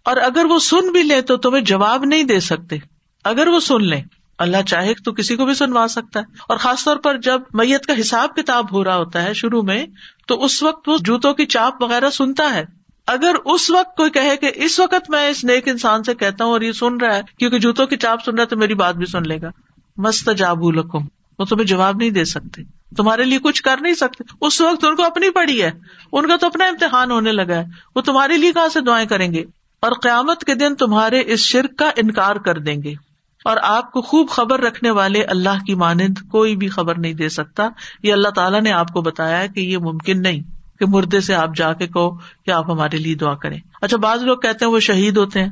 اور 0.05 0.17
اگر 0.17 0.45
وہ 0.45 0.59
سن 0.59 0.93
بھی 0.93 1.03
لے 1.03 1.21
تو 1.21 1.37
تمہیں 1.37 1.63
جواب 1.63 2.05
نہیں 2.05 2.23
دے 2.23 2.41
سکتے۔ 2.41 2.77
اگر 3.25 3.49
وہ 3.49 3.61
سن 3.61 3.85
لیں۔ 3.85 4.03
اللہ 4.39 4.57
چاہے 4.67 4.93
تو 5.05 5.13
کسی 5.13 5.37
کو 5.37 5.47
بھی 5.47 5.55
سنوا 5.55 5.87
سکتا 5.89 6.21
ہے۔ 6.21 6.25
اور 6.49 6.57
خاص 6.57 6.85
طور 6.85 6.97
پر 6.97 7.19
جب 7.19 7.41
میت 7.53 7.87
کا 7.87 7.93
حساب 8.01 8.37
کتاب 8.37 8.73
ہو 8.73 8.85
رہا 8.85 8.97
ہوتا 8.97 9.23
ہے 9.23 9.35
شروع 9.35 9.63
میں، 9.63 9.87
تو 10.27 10.45
اس 10.45 10.63
وقت 10.63 10.89
وہ 10.89 10.99
جوتوں 11.01 11.35
کی 11.35 11.47
چاپ 11.47 11.83
وغیرہ 11.83 12.11
سنتا 12.11 12.55
ہے۔ 12.55 12.65
اگر 13.07 13.35
اس 13.45 13.71
وقت 13.71 13.97
کوئی 13.97 14.11
کہے 14.11 14.37
کہ 14.37 14.51
اس 14.55 14.81
وقت 14.81 15.11
میں 15.11 15.29
اس 15.29 15.45
نیک 15.45 15.69
انسان 15.69 16.03
سے 16.03 16.15
کہتا 16.15 16.45
ہوں 16.45 16.53
اور 16.53 16.61
یہ 16.61 16.73
سن 16.73 16.97
رہا 16.97 17.17
ہے، 17.17 17.23
کیونکہ 17.39 17.59
جوتوں 17.59 17.87
کی 17.87 17.97
چاپ 17.97 18.25
سن 18.25 18.33
رہا 18.35 18.43
ہے 18.43 18.47
تو 18.47 18.57
میری 18.57 18.75
بات 18.75 18.95
بھی 18.95 19.07
سن 19.07 19.23
لے 19.23 19.43
گا۔ 19.43 19.49
مست 19.97 20.31
جاب 20.37 20.71
لکم، 20.71 20.99
وہ 21.39 21.45
تمہیں 21.45 21.67
جواب 21.67 21.97
نہیں 21.97 22.11
دے 22.11 22.25
سکتے۔ 22.25 22.63
تمہارے 22.97 23.25
لیے 23.25 23.39
کچھ 23.39 23.63
کر 23.63 23.77
نہیں 23.81 23.95
سکتے۔ 23.95 24.25
اس 24.41 24.61
وقت 24.61 24.85
ان 24.85 24.97
کو 24.97 25.03
اپنی 25.03 25.31
پڑی 25.31 25.63
ہے۔ 25.63 25.71
ان 26.13 26.29
کا 26.29 26.37
تو 26.37 26.47
اپنا 26.47 26.65
امتحان 26.65 27.11
ہونے 27.11 27.33
لگا 27.33 27.57
ہے۔ 27.57 27.65
وہ 27.97 28.01
تمہارے 28.01 28.37
لیے 28.37 28.53
کہاں 28.53 28.69
سے 28.69 28.81
دعائیں 28.81 29.09
کریں 29.09 29.33
گے؟ 29.33 29.45
اور 29.81 29.93
قیامت 29.93 30.45
کے 30.45 30.55
دن 30.55 30.75
تمہارے 30.75 31.23
اس 31.27 31.41
شرک 31.41 31.79
کا 31.79 31.91
انکار 31.97 32.37
کر 32.37 32.59
دیں 32.59 32.83
گے۔ 32.83 33.14
اور 33.45 33.57
آپ 33.63 33.93
کو 33.93 34.01
خوب 34.01 34.29
خبر 34.29 34.61
رکھنے 34.61 34.91
والے 34.91 35.23
اللہ 35.23 35.65
کی 35.67 35.75
مانند 35.75 36.19
کوئی 36.31 36.57
بھی 36.57 36.69
خبر 36.69 36.99
نہیں 36.99 37.13
دے 37.13 37.29
سکتا۔ 37.29 37.69
یہ 38.03 38.13
اللہ 38.13 38.29
تعالیٰ 38.29 38.63
نے 38.63 38.73
آپ 38.73 38.89
کو 38.89 39.03
بتایا 39.03 39.47
کہ 39.47 39.61
یہ 39.61 39.79
ممکن 39.79 40.23
نہیں 40.23 40.43
کہ 40.79 40.85
مردے 40.89 41.21
سے 41.21 41.35
آپ 41.35 41.57
جا 41.57 41.73
کے 41.73 41.87
کہو 41.87 42.17
کہ 42.17 42.51
آپ 42.51 42.71
ہمارے 42.71 42.97
لیے 42.97 43.15
دعا 43.15 43.35
کریں۔ 43.35 43.59
اچھا 43.81 43.97
بعض 43.97 44.23
لوگ 44.23 44.37
کہتے 44.37 44.65
ہیں 44.65 44.73
وہ 44.73 44.81
شہید 44.81 45.17
ہوتے 45.17 45.43
ہیں۔ 45.43 45.51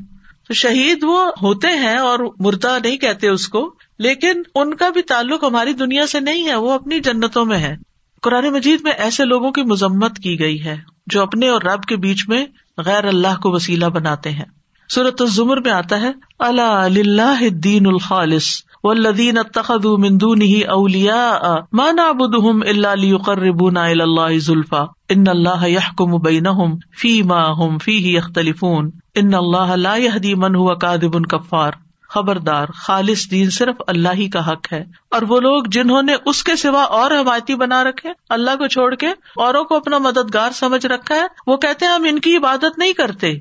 تو 0.49 0.55
شہید 0.55 0.99
وہ 1.03 1.32
ہوتے 1.43 1.68
ہیں 1.68 1.97
اور 1.97 2.18
مردہ 2.38 2.78
نہیں 2.84 2.97
کہتے 2.97 3.28
اس 3.28 3.49
کو، 3.49 3.74
لیکن 3.99 4.43
ان 4.55 4.74
کا 4.74 4.88
بھی 4.88 5.03
تعلق 5.03 5.45
ہماری 5.45 5.72
دنیا 5.72 6.07
سے 6.07 6.20
نہیں 6.20 6.49
ہے، 6.49 6.55
وہ 6.55 6.72
اپنی 6.72 7.01
جنتوں 7.01 7.45
میں 7.45 7.59
ہے 7.59 7.76
قرآن 8.22 8.45
مجید 8.45 8.80
میں 8.80 8.93
ایسے 8.93 9.24
لوگوں 9.24 9.51
کی 9.51 9.62
مذمت 9.62 10.16
کی 10.16 10.40
گئی 10.40 10.64
ہے 10.64 10.76
جو 11.07 11.22
اپنے 11.22 11.49
اور 11.49 11.62
رب 11.62 11.82
کے 11.82 11.97
بیچ 11.97 12.28
میں 12.28 12.47
غیر 12.78 13.05
اللہ 13.05 13.40
کو 13.43 13.51
وسیلہ 13.51 13.86
بناتے 13.86 14.30
ہیں۔ 14.30 14.45
صورت 14.93 15.20
الزمر 15.22 15.61
میں 15.64 15.72
آتا 15.72 16.01
ہے 16.01 16.11
اللہ 16.47 17.43
دین 17.64 17.86
الخالص 17.86 18.47
والذین 18.84 19.38
اتخذوا 19.38 20.01
من 20.05 20.16
دونه 20.22 20.72
اولیاء 20.74 21.51
ما 21.80 21.84
نعبدهم 21.99 22.64
الا 22.72 22.95
ليقربونا 23.03 23.84
الى 23.84 24.07
الله 24.07 24.40
زلفا 24.47 24.80
ان 25.16 25.30
الله 25.34 25.70
يحكم 25.74 26.16
بينهم 26.24 26.74
فيما 27.03 27.38
هم 27.59 27.78
فيه 27.84 28.12
يختلفون 28.14 28.90
ان 29.22 29.38
الله 29.40 29.78
لا 29.82 29.95
يهدي 29.99 30.32
من 30.45 30.59
هو 30.62 30.74
كاذب 30.84 31.16
كفار 31.34 31.78
خبردار، 32.11 32.72
خالص 32.78 33.24
دین 33.30 33.51
صرف 33.51 33.80
اللہ 33.86 34.18
ہی 34.18 34.28
کا 34.30 34.43
حق 34.49 34.72
ہے 34.72 34.82
اور 35.11 35.28
وہ 35.28 35.38
لوگ 35.40 35.70
جنہوں 35.76 36.03
نے 36.03 36.16
اس 36.24 36.43
کے 36.45 36.57
سوا 36.62 36.82
اور 36.99 37.14
حمایتی 37.20 37.55
بنا 37.62 37.82
رکھے، 37.84 38.12
اللہ 38.36 38.59
کو 38.59 38.66
چھوڑ 38.74 38.90
کے 39.05 39.14
اوروں 39.45 39.64
کو 39.64 39.76
اپنا 39.76 39.99
مددگار 40.09 40.59
سمجھ 40.59 40.84
رکھا 40.86 41.14
ہے، 41.14 41.32
وہ 41.47 41.57
کہتے 41.64 41.86
ہیں 41.86 41.93
ہم 41.93 42.07
ان 42.09 42.18
کی 42.26 42.36
عبادت 42.36 42.78
نہیں 42.78 42.93
کرتے۔ 43.01 43.32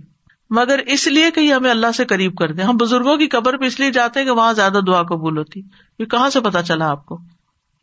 مگر 0.51 0.79
اس 0.87 1.07
لیے 1.07 1.31
کہ 1.31 1.39
یہ 1.39 1.53
ہمیں 1.53 1.71
اللہ 1.71 1.91
سے 1.97 2.05
قریب 2.05 2.35
کر 2.35 2.51
دیں۔ 2.51 2.63
ہم 2.63 2.77
بزرگوں 2.77 3.17
کی 3.17 3.27
قبر 3.27 3.57
پہ 3.57 3.65
اس 3.65 3.79
لیے 3.79 3.91
جاتے 3.91 4.19
ہیں 4.19 4.25
کہ 4.25 4.31
وہاں 4.31 4.53
زیادہ 4.53 4.79
دعا 4.87 5.03
قبول 5.03 5.37
ہوتی۔ 5.37 5.61
یہ 5.99 6.05
کہاں 6.05 6.29
سے 6.29 6.39
پتا 6.39 6.63
چلا 6.63 6.89
آپ 6.89 7.05
کو؟ 7.05 7.19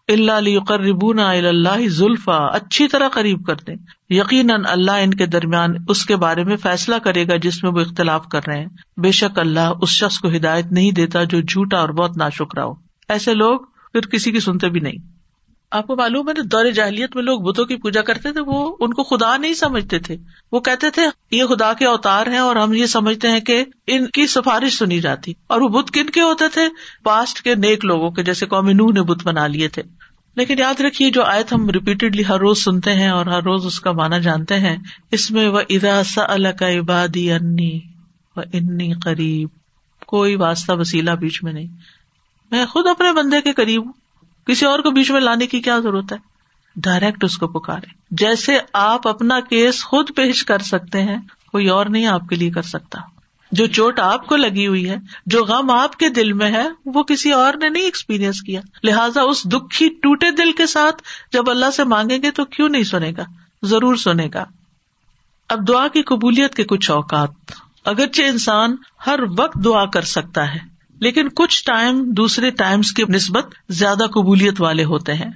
اللہ 0.08 0.32
علی 0.32 0.58
قربون 0.68 1.18
اللہ 1.18 1.88
زلفا 1.88 2.36
اچھی 2.36 2.88
طرح 2.88 3.08
قریب 3.08 3.46
کر 3.46 3.54
دیں۔ 3.66 3.74
یقیناً 4.10 4.62
اللہ 4.66 4.90
ان 4.90 5.14
کے 5.14 5.26
درمیان 5.26 5.74
اس 5.88 6.06
کے 6.06 6.16
بارے 6.16 6.44
میں 6.44 6.56
فیصلہ 6.56 6.94
کرے 6.96 7.28
گا 7.28 7.36
جس 7.36 7.64
میں 7.64 7.72
وہ 7.72 7.80
اختلاف 7.80 8.26
کر 8.28 8.40
رہے 8.46 8.58
ہیں۔ 8.58 8.66
بے 8.96 9.10
شک 9.10 9.38
اللہ 9.38 9.72
اس 9.82 9.88
شخص 9.88 10.18
کو 10.18 10.28
ہدایت 10.28 10.66
نہیں 10.72 10.90
دیتا 10.90 11.24
جو 11.24 11.40
جھوٹا 11.40 11.78
اور 11.78 11.88
بہت 11.88 12.16
نا 12.16 12.28
شکرا 12.28 12.64
ہو۔ 12.64 12.72
ایسے 13.08 13.34
لوگ 13.34 13.58
پھر 13.92 14.00
کسی 14.00 14.32
کی 14.32 14.40
سنتے 14.40 14.68
بھی 14.68 14.80
نہیں۔ 14.80 15.17
آپ 15.70 15.86
کو 15.86 15.96
معلوم 15.96 16.28
ہے 16.28 16.42
دور 16.42 16.70
جاہلیت 16.70 17.16
میں 17.16 17.22
لوگ 17.22 17.40
بتوں 17.40 17.64
کی 17.64 17.76
پوجا 17.76 18.02
کرتے 18.02 18.32
تھے، 18.32 18.40
وہ 18.40 18.76
ان 18.80 18.94
کو 18.94 19.02
خدا 19.02 19.36
نہیں 19.36 19.54
سمجھتے 19.54 19.98
تھے۔ 19.98 20.16
وہ 20.52 20.60
کہتے 20.60 20.90
تھے، 20.90 21.02
یہ 21.30 21.44
خدا 21.44 21.72
کے 21.72 21.86
اوتار 21.86 22.26
ہیں 22.26 22.38
اور 22.38 22.56
ہم 22.56 22.72
یہ 22.72 22.86
سمجھتے 22.86 23.28
ہیں 23.28 23.40
کہ 23.40 23.64
ان 23.86 24.06
کی 24.06 24.26
سفارش 24.26 24.78
سنی 24.78 25.00
جاتی۔ 25.00 25.32
اور 25.46 25.60
وہ 25.60 25.68
بت 25.68 25.90
کن 25.90 26.10
کے 26.10 26.20
ہوتے 26.20 26.44
تھے؟ 26.52 26.62
پاسٹ 27.02 27.42
کے 27.42 27.54
نیک 27.54 27.84
لوگوں 27.84 28.10
کے، 28.10 28.22
جیسے 28.22 28.46
قومی 28.46 28.72
نوح 28.72 28.92
نے 28.92 29.02
بت 29.02 29.24
بنا 29.24 29.46
لیے 29.46 29.68
تھے۔ 29.68 29.82
لیکن 30.36 30.58
یاد 30.58 30.80
رکھیے، 30.80 31.10
جو 31.10 31.24
آیت 31.24 31.52
ہم 31.52 31.70
ریپیٹڈلی 31.70 32.22
ہر 32.28 32.38
روز 32.38 32.58
سنتے 32.58 32.92
ہیں 32.92 33.08
اور 33.08 33.26
ہر 33.26 33.42
روز 33.42 33.66
اس 33.66 33.80
کا 33.80 33.92
مانا 33.92 34.18
جانتے 34.18 34.54
ہیں، 34.54 34.76
اس 35.10 35.30
میں 35.30 35.48
وہ 35.48 35.60
ادا 35.68 36.02
سا 36.02 36.50
کا 36.50 36.70
عبادی 36.70 37.32
انی 37.32 37.80
و 38.36 38.40
انی 38.40 38.92
قریب۔ 39.04 39.48
کوئی 40.06 40.34
واسطہ 40.34 40.72
وسیلہ 40.72 41.10
بیچ 41.10 41.42
میں 41.42 41.52
نہیں۔ 41.52 41.66
میں 42.50 42.66
خود 42.66 42.86
اپنے 42.86 43.12
بندے 43.12 43.40
کے 43.40 43.52
قریب 43.52 43.86
ہوں۔ 43.86 43.92
کسی 44.48 44.66
اور 44.66 44.78
کو 44.78 44.90
بیچ 44.90 45.10
میں 45.10 45.20
لانے 45.20 45.46
کی 45.46 45.60
کیا 45.60 45.78
ضرورت 45.78 46.12
ہے؟ 46.12 46.16
ڈائریکٹ 46.76 47.24
اس 47.24 47.38
کو 47.38 47.48
پکارے 47.48 47.86
جیسے 48.10 48.58
آپ 48.72 49.08
اپنا 49.08 49.40
کیس 49.40 49.84
خود 49.84 50.10
پیش 50.16 50.44
کر 50.44 50.58
سکتے 50.58 51.02
ہیں، 51.02 51.16
کوئی 51.52 51.68
اور 51.68 51.86
نہیں 51.86 52.06
آپ 52.06 52.20
کے 52.28 52.36
لیے 52.36 52.50
کر 52.50 52.62
سکتا۔ 52.62 52.98
جو 53.52 53.66
چوٹ 53.66 53.98
آپ 53.98 54.26
کو 54.26 54.36
لگی 54.36 54.66
ہوئی 54.66 54.90
ہے، 54.90 54.96
جو 55.26 55.44
غم 55.44 55.70
آپ 55.70 55.96
کے 55.96 56.08
دل 56.08 56.32
میں 56.32 56.52
ہے، 56.52 56.68
وہ 56.84 57.02
کسی 57.02 57.32
اور 57.32 57.54
نے 57.54 57.68
نہیں 57.68 57.82
ایکسپیرئنس 57.82 58.42
کیا۔ 58.42 58.60
لہٰذا 58.82 59.22
اس 59.22 59.44
دکھی 59.44 59.88
ٹوٹے 59.88 60.30
دل 60.30 60.52
کے 60.52 60.66
ساتھ 60.66 61.02
جب 61.32 61.50
اللہ 61.50 61.70
سے 61.70 61.84
مانگیں 61.84 62.18
گے 62.22 62.30
تو 62.30 62.44
کیوں 62.44 62.68
نہیں 62.68 62.82
سنے 62.82 63.12
گا؟ 63.16 63.24
ضرور 63.62 63.96
سنے 63.96 64.28
گا۔ 64.34 64.44
اب 65.48 65.68
دعا 65.68 65.88
کی 65.88 66.02
قبولیت 66.02 66.54
کے 66.54 66.64
کچھ 66.64 66.90
اوقات۔ 66.90 67.30
اگرچہ 67.84 68.22
انسان 68.22 68.76
ہر 69.06 69.20
وقت 69.38 69.64
دعا 69.64 69.84
کر 69.84 70.02
سکتا 70.02 70.54
ہے 70.54 70.77
لیکن 71.00 71.28
کچھ 71.28 71.64
ٹائم 71.64 72.10
دوسرے 72.10 72.50
ٹائمس 72.50 72.92
کی 72.92 73.02
نسبت 73.08 73.46
زیادہ 73.68 74.04
قبولیت 74.14 74.60
والے 74.60 74.84
ہوتے 74.84 75.14
ہیں، 75.14 75.30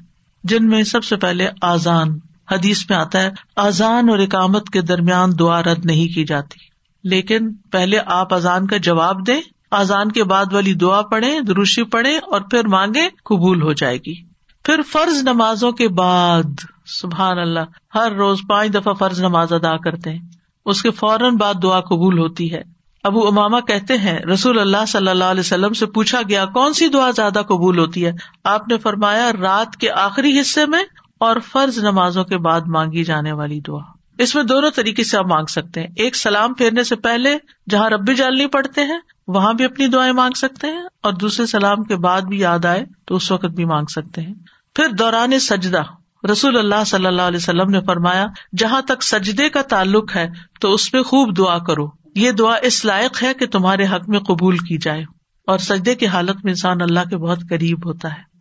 جن 0.44 0.68
میں 0.68 0.82
سب 0.82 1.04
سے 1.04 1.16
پہلے 1.16 1.48
آزان 1.62 2.18
حدیث 2.50 2.90
میں 2.90 2.98
آتا 2.98 3.22
ہے۔ 3.22 3.30
آزان 3.56 4.08
اور 4.08 4.18
اکامت 4.18 4.70
کے 4.70 4.80
درمیان 4.80 5.30
دعا 5.38 5.62
رد 5.62 5.86
نہیں 5.86 6.14
کی 6.14 6.24
جاتی۔ 6.24 6.72
لیکن 7.04 7.52
پہلے 7.52 7.98
آپ 8.06 8.34
اذان 8.34 8.66
کا 8.66 8.76
جواب 8.76 9.26
دیں 9.26 9.40
آزان 9.70 10.12
کے 10.12 10.24
بعد 10.24 10.52
والی 10.52 10.74
دعا 10.74 11.02
پڑھے 11.02 11.40
دروشی 11.40 11.82
پڑھے 11.82 12.16
اور 12.16 12.40
پھر 12.40 12.66
مانگے 12.66 13.08
قبول 13.24 13.62
ہو 13.62 13.72
جائے 13.72 13.96
گی۔ 13.96 14.14
پھر 14.64 14.82
فرض 14.92 15.22
نمازوں 15.22 15.72
کے 15.72 15.88
بعد، 15.88 16.42
سبحان 16.86 17.38
اللہ، 17.38 17.94
ہر 17.94 18.12
روز 18.12 18.38
پانچ 18.48 18.74
دفعہ 18.74 18.92
فرض 18.92 19.20
نماز 19.20 19.52
ادا 19.52 19.76
کرتے 19.76 20.10
ہیں۔ 20.10 20.18
اس 20.66 20.82
کے 20.82 20.90
فوراً 20.90 21.36
بعد 21.36 21.54
دعا 21.62 21.80
قبول 21.80 22.18
ہوتی 22.18 22.52
ہے۔ 22.52 22.62
ابو 23.04 23.26
اماما 23.28 23.60
کہتے 23.60 23.96
ہیں، 23.98 24.18
رسول 24.18 24.58
اللہ 24.58 24.84
صلی 24.88 25.08
اللہ 25.08 25.24
علیہ 25.24 25.40
وسلم 25.40 25.72
سے 25.72 25.86
پوچھا 25.86 26.20
گیا، 26.28 26.44
کون 26.46 26.72
سی 26.72 26.88
دعا 26.88 27.10
زیادہ 27.10 27.42
قبول 27.48 27.78
ہوتی 27.78 28.06
ہے؟ 28.06 28.12
آپ 28.44 28.68
نے 28.68 28.78
فرمایا، 28.78 29.30
رات 29.40 29.76
کے 29.76 29.90
آخری 29.90 30.40
حصے 30.40 30.66
میں 30.66 30.82
اور 31.20 31.36
فرض 31.52 31.78
نمازوں 31.78 32.24
کے 32.24 32.38
بعد 32.38 32.60
مانگی 32.66 33.04
جانے 33.04 33.32
والی 33.32 33.60
دعا۔ 33.60 33.80
اس 34.18 34.34
میں 34.34 34.42
دونوں 34.42 34.70
طریقے 34.70 35.04
سے 35.04 35.16
آپ 35.18 35.26
مانگ 35.26 35.46
سکتے 35.46 35.80
ہیں۔ 35.80 35.88
ایک 35.96 36.16
سلام 36.16 36.54
پھیرنے 36.54 36.84
سے 36.84 36.96
پہلے 36.96 37.36
جہاں 37.70 37.90
ربی 37.90 38.14
جالنی 38.14 38.46
پڑتے 38.46 38.84
ہیں، 38.84 38.98
وہاں 39.28 39.52
بھی 39.54 39.64
اپنی 39.64 39.86
دعائیں 39.86 40.12
مانگ 40.12 40.32
سکتے 40.36 40.66
ہیں، 40.66 40.82
اور 41.02 41.12
دوسرے 41.12 41.46
سلام 41.46 41.84
کے 41.84 41.96
بعد 41.96 42.22
بھی 42.22 42.38
یاد 42.38 42.64
آئے 42.64 42.84
تو 43.06 43.16
اس 43.16 43.30
وقت 43.32 43.46
بھی 43.46 43.64
مانگ 43.64 43.86
سکتے 43.86 44.20
ہیں۔ 44.20 44.34
پھر 44.74 44.88
دوران 44.88 45.38
سجدہ، 45.38 45.82
رسول 46.32 46.58
اللہ 46.58 46.84
صلی 46.86 47.06
اللہ 47.06 47.22
علیہ 47.22 47.36
وسلم 47.36 47.70
نے 47.70 47.80
فرمایا، 47.86 48.26
جہاں 48.58 48.82
تک 48.82 49.02
سجدے 49.02 49.48
کا 49.48 49.62
تعلق 49.62 50.16
ہے 50.16 50.28
تو 50.60 50.74
اس 50.74 50.90
پہ 50.92 51.02
خوب 51.02 51.36
دعا 51.36 51.58
کرو۔ 51.58 52.01
یہ 52.14 52.30
دعا 52.30 52.54
اس 52.62 52.84
لائق 52.84 53.22
ہے 53.22 53.34
کہ 53.34 53.46
تمہارے 53.46 53.86
حق 53.86 54.08
میں 54.08 54.18
قبول 54.18 54.58
کی 54.58 54.78
جائے 54.78 55.02
اور 55.46 55.58
سجدے 55.58 55.94
کی 55.94 56.06
حالت 56.06 56.36
میں 56.44 56.52
انسان 56.52 56.82
اللہ 56.82 57.08
کے 57.10 57.16
بہت 57.16 57.38
قریب 57.50 57.86
ہوتا 57.86 58.08
ہے۔ 58.08 58.32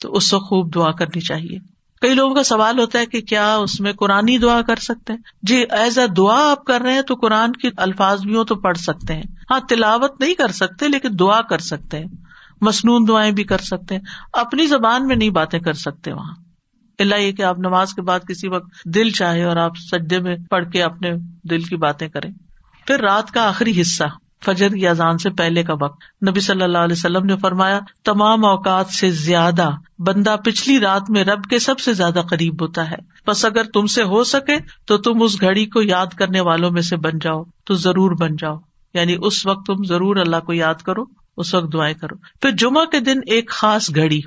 تو 0.00 0.12
اس 0.12 0.30
کو 0.30 0.38
خوب 0.38 0.74
دعا 0.74 0.90
کرنی 0.90 1.20
چاہیے۔ 1.20 1.58
کئی 2.00 2.14
لوگوں 2.14 2.34
کا 2.34 2.42
سوال 2.42 2.78
ہوتا 2.78 2.98
ہے 2.98 3.06
کہ 3.06 3.20
کیا 3.20 3.56
اس 3.56 3.80
میں 3.80 3.92
قرآن 3.92 4.26
دعا 4.42 4.62
کر 4.62 4.76
سکتے 4.76 5.12
ہیں؟ 5.12 5.20
جی 5.42 5.64
ایز 5.70 5.98
اے 5.98 6.06
دعا 6.06 6.50
آپ 6.50 6.64
کر 6.64 6.80
رہے 6.80 6.92
ہیں 6.92 7.02
تو 7.02 7.14
قرآن 7.14 7.52
کے 7.52 7.68
الفاظ 7.76 8.22
بھی 8.22 8.36
ہو 8.36 8.44
تو 8.44 8.54
پڑھ 8.54 8.78
سکتے 8.78 9.14
ہیں۔ 9.14 9.22
ہاں 9.50 9.60
تلاوت 9.68 10.20
نہیں 10.20 10.34
کر 10.34 10.48
سکتے 10.48 10.88
لیکن 10.88 11.08
دعا 11.20 11.40
کر 11.40 11.58
سکتے 11.58 11.98
ہیں۔ 11.98 12.06
مصنون 12.60 13.08
دعائیں 13.08 13.32
بھی 13.32 13.44
کر 13.44 13.58
سکتے 13.58 13.94
ہیں۔ 13.94 14.02
اپنی 14.32 14.66
زبان 14.66 15.06
میں 15.06 15.16
نہیں 15.16 15.30
باتیں 15.30 15.60
کر 15.60 15.72
سکتے 15.72 16.12
وہاں۔ 16.12 16.34
اللہ 16.98 17.14
یہ 17.14 17.32
کہ 17.32 17.42
آپ 17.42 17.58
نماز 17.58 17.94
کے 17.94 18.02
بعد 18.02 18.20
کسی 18.28 18.48
وقت 18.48 18.84
دل 18.84 19.10
چاہے 19.10 19.44
اور 19.44 19.56
آپ 19.56 19.72
سجدے 19.76 20.20
میں 20.20 20.36
پڑھ 20.50 20.70
کے 20.70 20.82
اپنے 20.82 21.10
دل 21.50 21.62
کی 21.62 21.76
باتیں 21.76 22.08
کریں۔ 22.08 22.30
پھر 22.88 23.00
رات 23.00 23.30
کا 23.30 23.48
آخری 23.48 23.80
حصہ، 23.80 24.04
فجر 24.44 24.68
کی 24.68 24.88
اذان 24.88 25.18
سے 25.18 25.30
پہلے 25.30 25.62
کا 25.62 25.74
وقت۔ 25.80 26.28
نبی 26.28 26.40
صلی 26.40 26.62
اللہ 26.62 26.78
علیہ 26.78 26.96
وسلم 26.98 27.26
نے 27.26 27.36
فرمایا، 27.36 27.80
تمام 28.04 28.44
اوقات 28.44 28.86
سے 28.88 29.10
زیادہ 29.10 29.70
بندہ 29.98 30.36
پچھلی 30.44 30.80
رات 30.80 31.10
میں 31.10 31.24
رب 31.24 31.44
کے 31.44 31.58
سب 31.58 31.78
سے 31.78 31.92
زیادہ 31.92 32.22
قریب 32.30 32.62
ہوتا 32.62 32.90
ہے۔ 32.90 32.96
بس 33.26 33.44
اگر 33.44 33.62
تم 33.64 33.86
سے 33.86 34.02
ہو 34.02 34.24
سکے 34.24 34.56
تو 34.86 34.96
تم 34.96 35.22
اس 35.22 35.40
گھڑی 35.40 35.66
کو 35.66 35.82
یاد 35.82 36.06
کرنے 36.06 36.40
والوں 36.40 36.70
میں 36.70 36.82
سے 36.82 36.96
بن 36.96 37.18
جاؤ، 37.20 37.42
تو 37.64 37.74
ضرور 37.74 38.10
بن 38.20 38.36
جاؤ۔ 38.36 38.56
یعنی 38.94 39.16
اس 39.22 39.46
وقت 39.46 39.66
تم 39.66 39.84
ضرور 39.84 40.16
اللہ 40.16 40.36
کو 40.36 40.52
یاد 40.52 40.82
کرو، 40.82 41.04
اس 41.36 41.54
وقت 41.54 41.72
دعائیں 41.72 41.94
کرو۔ 41.94 42.14
پھر 42.40 42.50
جمعہ 42.50 42.84
کے 42.84 43.00
دن 43.00 43.18
ایک 43.26 43.50
خاص 43.50 43.94
گھڑی۔ 43.94 44.20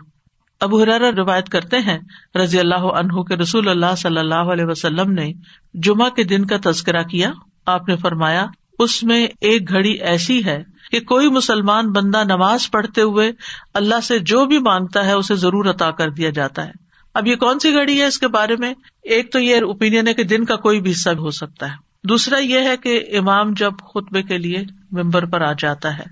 اب 0.59 0.75
حرارا 0.75 1.11
روایت 1.11 1.49
کرتے 1.49 1.77
ہیں، 1.77 1.99
رضی 2.35 2.59
اللہ 2.59 2.75
عنہ 2.75 3.21
کے 3.21 3.35
رسول 3.35 3.67
اللہ 3.67 3.95
صلی 3.97 4.17
اللہ 4.17 4.35
علیہ 4.35 4.65
وسلم 4.65 5.11
نے 5.11 5.33
جمعہ 5.73 6.09
کے 6.09 6.23
دن 6.23 6.45
کا 6.45 6.71
تذکرہ 6.71 7.03
کیا۔ 7.03 7.31
آپ 7.65 7.87
نے 7.87 7.95
فرمایا، 7.95 8.45
اس 8.79 9.03
میں 9.03 9.27
ایک 9.41 9.69
گھڑی 9.69 9.91
ایسی 9.91 10.45
ہے 10.45 10.63
کہ 10.91 10.99
کوئی 10.99 11.29
مسلمان 11.29 11.91
بندہ 11.91 12.23
نماز 12.23 12.71
پڑھتے 12.71 13.01
ہوئے 13.01 13.31
اللہ 13.73 13.99
سے 14.03 14.19
جو 14.19 14.45
بھی 14.45 14.59
مانگتا 14.59 15.05
ہے 15.05 15.11
اسے 15.11 15.35
ضرور 15.35 15.65
عطا 15.65 15.91
کر 15.91 16.09
دیا 16.09 16.29
جاتا 16.29 16.65
ہے۔ 16.65 16.71
اب 17.13 17.27
یہ 17.27 17.35
کون 17.35 17.59
سی 17.59 17.73
گھڑی 17.73 18.01
ہے 18.01 18.05
اس 18.05 18.19
کے 18.19 18.27
بارے 18.27 18.55
میں؟ 18.55 18.73
ایک 19.03 19.31
تو 19.31 19.39
یہ 19.39 19.55
اوپین 19.55 20.07
ہے 20.07 20.13
کہ 20.13 20.23
دن 20.23 20.45
کا 20.45 20.55
کوئی 20.55 20.81
بھی 20.81 20.91
حصہ 20.91 21.09
ہو 21.09 21.31
سکتا 21.31 21.71
ہے۔ 21.71 21.75
دوسرا 22.03 22.37
یہ 22.37 22.59
ہے 22.59 22.77
کہ 22.77 23.05
امام 23.17 23.53
جب 23.53 23.71
خطبے 23.93 24.23
کے 24.23 24.37
لیے 24.37 24.63
ممبر 24.91 25.25
پر 25.25 25.41
آ 25.41 25.51
جاتا 25.59 25.97
ہے، 25.97 26.03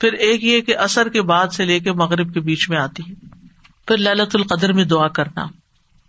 پھر 0.00 0.12
ایک 0.12 0.44
یہ 0.44 0.60
کہ 0.60 0.76
اثر 0.76 1.08
کے 1.08 1.22
بعد 1.22 1.52
سے 1.52 1.64
لے 1.64 1.80
کے 1.80 1.92
مغرب 1.92 2.34
کے 2.34 2.40
بیچ 2.40 2.70
میں 2.70 2.78
آتی 2.78 3.02
ہے۔ 3.08 3.14
پھر 3.86 3.96
للت 3.96 4.36
القدر 4.36 4.72
میں 4.72 4.84
دعا 4.84 5.08
کرنا۔ 5.08 5.46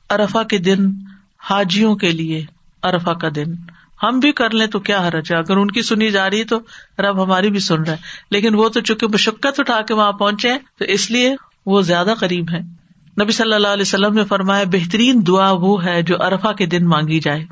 ارفا 0.09 0.43
کے 0.43 0.57
دن، 0.57 0.91
حاجیوں 1.39 1.95
کے 1.95 2.09
لیے 2.09 2.45
ارفا 2.83 3.13
کا 3.13 3.27
دن۔ 3.35 3.55
ہم 4.03 4.19
بھی 4.19 4.31
کر 4.31 4.49
لیں 4.49 4.67
تو 4.67 4.79
کیا 4.79 5.07
حرج 5.07 5.31
ہے؟ 5.31 5.37
اگر 5.37 5.57
ان 5.57 5.71
کی 5.71 5.81
سنی 5.81 6.11
جا 6.11 6.29
رہی 6.29 6.39
ہے 6.39 6.43
تو 6.43 6.59
رب 6.99 7.23
ہماری 7.23 7.49
بھی 7.49 7.59
سن 7.59 7.83
رہا 7.83 7.91
ہے۔ 7.91 7.97
لیکن 8.31 8.55
وہ 8.55 8.69
تو 8.69 8.79
چونکہ 8.79 9.07
مشقت 9.07 9.59
اٹھا 9.59 9.81
کے 9.81 9.93
وہاں 9.93 10.11
پہنچے 10.11 10.49
تو 10.79 10.85
اس 10.85 11.11
لیے 11.11 11.35
وہ 11.65 11.81
زیادہ 11.81 12.13
قریب 12.19 12.45
ہے 12.51 12.59
نبی 13.21 13.31
صلی 13.31 13.53
اللہ 13.53 13.67
علیہ 13.67 13.81
وسلم 13.81 14.13
نے 14.13 14.23
فرمایا، 14.23 14.63
بہترین 14.71 15.23
دعا 15.27 15.51
وہ 15.51 15.85
ہے 15.85 16.01
جو 16.01 16.23
ارفا 16.23 16.51
کے 16.51 16.65
دن 16.65 16.85
مانگی 16.85 17.19
جائے۔ 17.19 17.45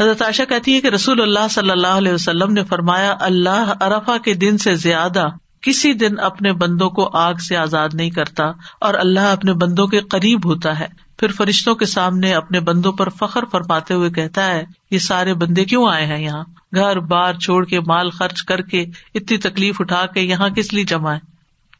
حضرت 0.00 0.22
عائشہ 0.22 0.42
کہتی 0.48 0.74
ہے 0.74 0.80
کہ 0.80 0.86
رسول 0.86 1.20
اللہ 1.20 1.48
صلی 1.50 1.70
اللہ 1.70 1.86
علیہ 1.86 2.12
وسلم 2.12 2.52
نے 2.52 2.64
فرمایا، 2.64 3.14
اللہ 3.20 3.72
ارفا 3.80 4.18
کے 4.18 4.34
دن 4.34 4.58
سے 4.58 4.74
زیادہ 4.74 5.26
کسی 5.62 5.92
دن 5.92 6.18
اپنے 6.18 6.52
بندوں 6.52 6.90
کو 6.90 7.16
آگ 7.16 7.34
سے 7.34 7.56
آزاد 7.56 7.88
نہیں 7.94 8.10
کرتا 8.10 8.44
اور 8.80 8.94
اللہ 8.94 9.20
اپنے 9.20 9.52
بندوں 9.52 9.86
کے 9.86 10.00
قریب 10.00 10.46
ہوتا 10.46 10.80
ہے۔ 10.80 11.07
پھر 11.18 11.32
فرشتوں 11.32 11.74
کے 11.74 11.86
سامنے 11.86 12.32
اپنے 12.34 12.60
بندوں 12.60 12.92
پر 12.92 13.08
فخر 13.08 13.44
فرماتے 13.44 13.94
ہوئے 13.94 14.10
کہتا 14.10 14.46
ہے، 14.46 14.62
یہ 14.90 14.98
سارے 14.98 15.34
بندے 15.34 15.64
کیوں 15.64 15.86
آئے 15.88 16.06
ہیں 16.06 16.22
یہاں؟ 16.22 16.44
گھر 16.74 16.98
بار 17.06 17.34
چھوڑ 17.34 17.64
کے 17.64 17.80
مال 17.80 18.10
خرچ 18.10 18.42
کر 18.42 18.60
کے 18.62 18.84
اتنی 19.14 19.36
تکلیف 19.38 19.80
اٹھا 19.80 20.04
کے 20.06 20.20
یہاں 20.20 20.48
کس 20.48 20.72
لیے 20.72 20.84
جمع 20.84 21.14
ہے 21.14 21.18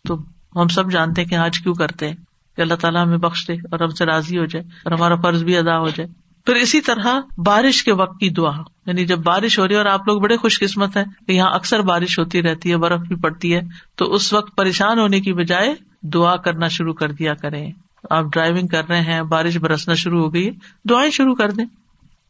تو 0.04 0.16
ہم 0.56 0.68
سب 0.68 0.90
جانتے 0.90 1.24
کہ 1.24 1.34
آج 1.34 1.58
کیوں 1.58 1.74
کرتے 1.74 2.08
ہیں، 2.08 2.16
کہ 2.58 2.62
اللہ 2.62 2.74
تعالیٰ 2.74 3.04
ہمیں 3.06 3.18
بخش 3.18 3.46
دے 3.48 3.52
اور 3.52 3.80
ہم 3.80 3.88
سے 3.88 4.06
راضی 4.06 4.38
ہو 4.38 4.44
جائے 4.44 4.64
اور 4.84 4.92
ہمارا 4.92 5.14
فرض 5.14 5.44
بھی 5.44 5.56
ادا 5.56 5.78
ہو 5.78 5.88
جائے۔ 5.88 6.08
پھر 6.46 6.54
اسی 6.54 6.80
طرح 6.80 7.18
بارش 7.44 7.82
کے 7.84 7.92
وقت 7.92 8.20
کی 8.20 8.28
دعا 8.30 8.52
یعنی 8.86 9.04
جب 9.06 9.18
بارش 9.18 9.58
ہو 9.58 9.66
رہی 9.68 9.74
ہے 9.74 9.78
اور 9.78 9.86
آپ 9.86 10.06
لوگ 10.08 10.20
بڑے 10.20 10.36
خوش 10.36 10.58
قسمت 10.60 10.96
ہیں 10.96 11.04
کہ 11.26 11.32
یہاں 11.32 11.50
اکثر 11.50 11.80
بارش 11.80 12.18
ہوتی 12.18 12.42
رہتی 12.42 12.70
ہے، 12.70 12.76
برف 12.76 13.00
بھی 13.00 13.16
پڑتی 13.16 13.54
ہے، 13.54 13.60
تو 13.96 14.12
اس 14.14 14.32
وقت 14.32 14.56
پریشان 14.56 14.98
ہونے 14.98 15.20
کی 15.20 15.32
بجائے 15.32 15.74
دعا 16.08 16.36
کرنا 16.36 16.68
شروع 16.68 16.94
کر 16.94 17.12
دیا 17.12 17.34
کریں۔ 17.34 17.70
آپ 18.10 18.24
ڈرائیونگ 18.32 18.66
کر 18.66 18.88
رہے 18.88 19.00
ہیں، 19.00 19.22
بارش 19.22 19.56
برسنا 19.56 19.94
شروع 19.94 20.22
ہو 20.22 20.34
گئی، 20.34 20.50
دعائیں 20.90 21.10
شروع 21.10 21.34
کر 21.34 21.50
دیں۔ 21.50 21.66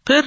پھر 0.06 0.20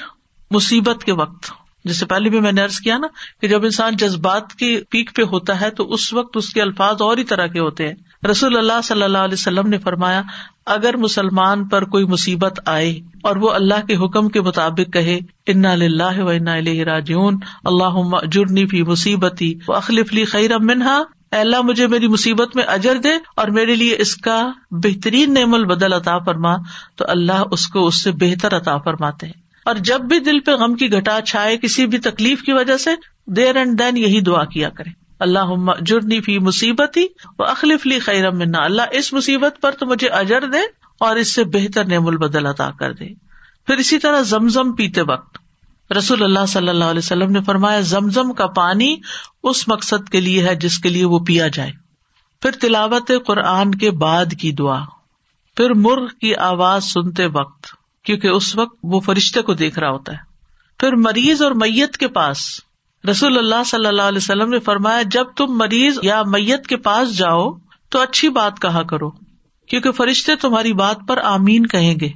مصیبت 0.51 1.03
کے 1.03 1.13
وقت، 1.13 1.51
جیسے 1.85 2.05
پہلے 2.05 2.29
بھی 2.29 2.39
میں 2.39 2.51
نے 2.51 2.63
ارض 2.63 2.79
کیا 2.79 2.97
نا 2.97 3.07
کہ 3.41 3.47
جب 3.47 3.63
انسان 3.63 3.95
جذبات 3.95 4.53
کی 4.53 4.77
پیک 4.89 5.15
پہ 5.15 5.21
ہوتا 5.21 5.61
ہے 5.61 5.69
تو 5.69 5.91
اس 5.93 6.13
وقت 6.13 6.37
اس 6.37 6.49
کے 6.49 6.61
الفاظ 6.61 7.01
اور 7.01 7.17
ہی 7.17 7.23
طرح 7.23 7.47
کے 7.47 7.59
ہوتے 7.59 7.87
ہیں۔ 7.87 8.25
رسول 8.27 8.57
اللہ 8.57 8.81
صلی 8.83 9.03
اللہ 9.03 9.17
علیہ 9.17 9.33
وسلم 9.33 9.67
نے 9.67 9.77
فرمایا، 9.77 10.21
اگر 10.65 10.97
مسلمان 10.97 11.67
پر 11.67 11.85
کوئی 11.85 12.05
مصیبت 12.05 12.59
آئے 12.65 12.99
اور 13.23 13.35
وہ 13.35 13.49
اللہ 13.49 13.85
کے 13.87 13.95
حکم 13.95 14.29
کے 14.29 14.41
مطابق 14.41 14.93
کہے 14.93 15.19
ان 15.45 15.65
و 15.65 16.29
انا 16.29 16.59
راجون 16.85 17.39
اللہ 17.63 18.25
جرنی 18.25 18.65
فی 18.65 18.83
مصیبتی 18.83 19.53
و 19.67 19.73
اخلیف 19.73 20.13
لی 20.13 20.25
خیر 20.25 20.57
منہا 20.57 21.01
اللہ 21.37 21.61
مجھے 21.61 21.87
میری 21.87 22.07
مصیبت 22.07 22.55
میں 22.55 22.63
اجر 22.63 22.95
دے 22.95 23.09
اور 23.35 23.47
میرے 23.47 23.75
لیے 23.75 23.95
اس 23.99 24.15
کا 24.15 24.51
بہترین 24.71 25.33
نعم 25.33 25.53
البدل 25.53 25.93
عطا 25.93 26.17
فرما، 26.19 26.55
تو 26.95 27.05
اللہ 27.07 27.43
اس 27.51 27.67
کو 27.67 27.87
اس 27.87 28.03
سے 28.03 28.11
بہتر 28.11 28.57
عطا 28.57 28.77
فرماتے 28.77 29.25
ہیں۔ 29.25 29.41
اور 29.65 29.75
جب 29.75 30.01
بھی 30.01 30.19
دل 30.19 30.39
پہ 30.39 30.51
غم 30.51 30.75
کی 30.75 30.91
گٹا 30.91 31.21
چھائے 31.21 31.57
کسی 31.57 31.85
بھی 31.85 31.97
تکلیف 31.97 32.41
کی 32.41 32.53
وجہ 32.53 32.77
سے، 32.77 32.89
دیر 33.27 33.55
اینڈ 33.55 33.79
دین 33.79 33.97
یہی 33.97 34.21
دعا 34.21 34.45
کیا 34.45 34.69
کرے 34.69 34.89
اللہ 35.19 35.71
جرنی 35.81 36.21
فی 36.21 36.39
مصیبت 36.39 36.97
ہی 36.97 37.05
وہ 37.39 37.45
اخلیف 37.45 37.85
لی 37.85 37.99
خیر 37.99 38.31
منا 38.31 38.63
اللہ 38.63 38.81
اس 38.91 39.13
مصیبت 39.13 39.61
پر 39.61 39.71
تو 39.71 39.85
مجھے 39.85 40.07
اجر 40.07 40.45
دے 40.45 40.57
اور 40.99 41.15
اس 41.15 41.35
سے 41.35 41.43
بہتر 41.43 41.85
نعم 41.85 42.07
البدل 42.07 42.45
عطا 42.45 42.69
کر 42.79 42.93
دے۔ 42.93 43.05
پھر 43.67 43.77
اسی 43.77 43.99
طرح 43.99 44.21
زمزم 44.21 44.73
پیتے 44.73 45.01
وقت 45.01 45.37
رسول 45.97 46.23
اللہ 46.23 46.45
صلی 46.47 46.69
اللہ 46.69 46.85
علیہ 46.85 46.99
وسلم 46.99 47.31
نے 47.31 47.41
فرمایا، 47.41 47.79
زمزم 47.79 48.33
کا 48.33 48.47
پانی 48.47 48.95
اس 49.43 49.67
مقصد 49.67 50.09
کے 50.09 50.21
لیے 50.21 50.43
ہے 50.43 50.55
جس 50.55 50.79
کے 50.79 50.89
لیے 50.89 51.05
وہ 51.05 51.19
پیا 51.19 51.47
جائے۔ 51.47 51.71
پھر 52.41 52.51
تلاوت 52.51 53.11
قرآن 53.27 53.75
کے 53.75 53.91
بعد 53.91 54.25
کی 54.39 54.51
دعا۔ 54.51 54.85
پھر 55.57 55.69
مرغ 55.69 56.07
کی 56.21 56.35
آواز 56.35 56.83
سنتے 56.85 57.25
وقت، 57.25 57.67
کیونکہ 58.03 58.27
اس 58.27 58.55
وقت 58.55 58.79
وہ 58.83 58.99
فرشتے 58.99 59.41
کو 59.41 59.53
دیکھ 59.53 59.79
رہا 59.79 59.89
ہوتا 59.89 60.11
ہے۔ 60.11 60.17
پھر 60.79 60.95
مریض 60.95 61.41
اور 61.41 61.51
میت 61.51 61.97
کے 61.97 62.07
پاس۔ 62.07 62.61
رسول 63.11 63.37
اللہ 63.37 63.63
صلی 63.65 63.85
اللہ 63.85 64.01
علیہ 64.01 64.17
وسلم 64.17 64.49
نے 64.49 64.59
فرمایا، 64.59 65.01
جب 65.01 65.25
تم 65.37 65.45
مریض 65.47 65.99
یا 66.01 66.23
میت 66.27 66.67
کے 66.67 66.77
پاس 66.77 67.17
جاؤ، 67.17 67.51
تو 67.89 68.01
اچھی 68.01 68.29
بات 68.29 68.61
کہا 68.61 68.83
کرو، 68.83 69.09
کیونکہ 69.67 69.91
فرشتے 69.91 70.35
تمہاری 70.35 70.73
بات 70.73 70.97
پر 71.07 71.17
آمین 71.17 71.65
کہیں 71.65 71.95
گے۔ 72.01 72.09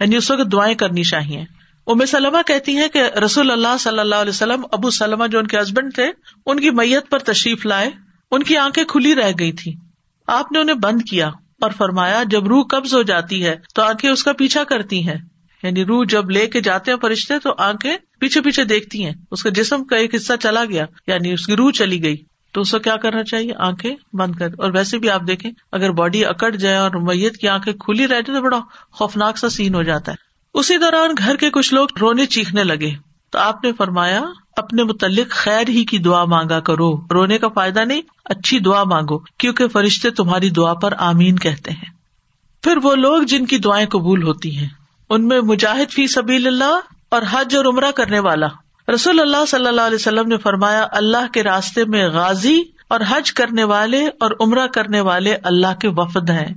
یعنی 0.00 0.16
اس 0.16 0.30
وقت 0.30 0.52
دعائیں 0.52 0.74
کرنی 0.74 1.02
چاہیے۔ 1.02 1.55
ام 1.86 2.04
سلمہ 2.04 2.38
کہتی 2.46 2.76
ہیں 2.76 2.88
کہ 2.88 3.02
رسول 3.24 3.50
اللہ 3.50 3.76
صلی 3.80 3.98
اللہ 3.98 4.14
علیہ 4.14 4.30
وسلم، 4.30 4.62
ابو 4.72 4.90
سلمہ 4.90 5.26
جو 5.26 5.38
ان 5.38 5.46
کے 5.46 5.60
ہسبینڈ 5.60 5.94
تھے، 5.94 6.06
ان 6.46 6.60
کی 6.60 6.70
میت 6.70 7.08
پر 7.10 7.18
تشریف 7.18 7.66
لائے، 7.66 7.90
ان 8.30 8.42
کی 8.42 8.56
آنکھیں 8.56 8.84
کھلی 8.84 9.14
رہ 9.14 9.32
گئی 9.38 9.52
تھی 9.52 9.74
آپ 10.26 10.52
نے 10.52 10.58
انہیں 10.58 10.76
بند 10.76 11.02
کیا 11.10 11.28
اور 11.60 11.70
فرمایا، 11.70 12.22
جب 12.30 12.48
روح 12.48 12.64
قبض 12.70 12.94
ہو 12.94 13.02
جاتی 13.02 13.46
ہے 13.46 13.56
تو 13.74 13.82
آنکھیں 13.82 14.10
اس 14.10 14.24
کا 14.24 14.32
پیچھا 14.32 14.64
کرتی 14.64 15.08
ہیں۔ 15.08 15.16
یعنی 15.62 15.84
روح 15.84 16.04
جب 16.08 16.30
لے 16.30 16.46
کے 16.46 16.60
جاتے 16.60 16.90
ہیں 16.90 16.98
فرشتے، 16.98 17.34
تو 17.38 17.54
آنکھیں 17.58 17.96
پیچھے 18.20 18.40
پیچھے 18.40 18.64
دیکھتی 18.64 19.04
ہیں۔ 19.04 19.12
اس 19.30 19.42
کا 19.42 19.48
جسم 19.48 19.84
کا 19.84 19.96
ایک 19.96 20.14
حصہ 20.14 20.32
چلا 20.42 20.64
گیا 20.64 20.84
یعنی 21.06 21.32
اس 21.32 21.46
کی 21.46 21.56
روح 21.56 21.70
چلی 21.70 22.02
گئی۔ 22.02 22.16
تو 22.52 22.60
اس 22.60 22.70
کو 22.70 22.78
کیا 22.78 22.96
کرنا 22.96 23.24
چاہیے؟ 23.24 23.52
آنکھیں 23.58 23.96
بند 24.12 24.36
کر۔ 24.36 24.48
اور 24.58 24.72
ویسے 24.74 24.98
بھی 24.98 25.10
آپ 25.10 25.20
دیکھیں، 25.28 25.50
اگر 25.72 25.90
باڈی 25.90 26.24
اکٹ 26.24 26.56
جائے 26.56 26.76
اور 26.76 26.90
میت 26.90 27.36
کی 27.36 27.48
آنکھیں 27.48 27.72
کھلی 27.72 28.08
رہتی 28.08 28.32
تو 28.32 28.42
بڑا 28.42 28.60
خوفناک 28.92 29.38
سا 29.38 29.48
سین 29.48 29.74
ہو 29.74 29.82
جاتا 29.82 30.12
ہے۔ 30.12 30.25
اسی 30.56 30.78
دوران 30.78 31.10
گھر 31.18 31.36
کے 31.36 31.50
کچھ 31.50 31.74
لوگ 31.74 31.88
رونے 32.00 32.26
چیخنے 32.26 32.64
لگے۔ 32.64 32.90
تو 33.30 33.38
آپ 33.38 33.64
نے 33.64 33.72
فرمایا، 33.72 34.22
اپنے 34.56 34.84
متعلق 34.84 35.30
خیر 35.30 35.68
ہی 35.68 35.84
کی 35.84 35.98
دعا 35.98 36.24
مانگا 36.24 36.60
کرو۔ 36.60 36.96
رونے 37.14 37.38
کا 37.38 37.48
فائدہ 37.48 37.80
نہیں، 37.80 38.00
اچھی 38.24 38.58
دعا 38.58 38.84
مانگو، 38.84 39.18
کیونکہ 39.18 39.68
فرشتے 39.68 40.10
تمہاری 40.10 40.50
دعا 40.50 40.74
پر 40.74 40.94
آمین 40.98 41.36
کہتے 41.36 41.70
ہیں۔ 41.70 41.90
پھر 42.62 42.76
وہ 42.82 42.94
لوگ 42.94 43.22
جن 43.22 43.46
کی 43.46 43.58
دعائیں 43.58 43.86
قبول 43.86 44.22
ہوتی 44.22 44.58
ہیں، 44.58 44.68
ان 45.10 45.28
میں 45.28 45.40
مجاہد 45.40 45.92
فی 45.92 46.06
سبیل 46.06 46.46
اللہ 46.46 46.80
اور 47.08 47.22
حج 47.30 47.56
اور 47.56 47.64
عمرہ 47.64 47.90
کرنے 47.90 48.18
والا۔ 48.18 48.46
رسول 48.94 49.20
اللہ 49.20 49.44
صلی 49.48 49.66
اللہ 49.66 49.80
علیہ 49.80 49.94
وسلم 49.94 50.28
نے 50.28 50.36
فرمایا، 50.36 50.86
اللہ 50.90 51.32
کے 51.32 51.42
راستے 51.42 51.84
میں 51.84 52.08
غازی 52.08 52.62
اور 52.88 53.00
حج 53.08 53.32
کرنے 53.32 53.64
والے 53.64 54.06
اور 54.06 54.30
عمرہ 54.40 54.66
کرنے 54.66 55.00
والے 55.00 55.36
اللہ 55.42 55.74
کے 55.80 55.88
وفد 55.88 56.30
ہیں۔ 56.30 56.54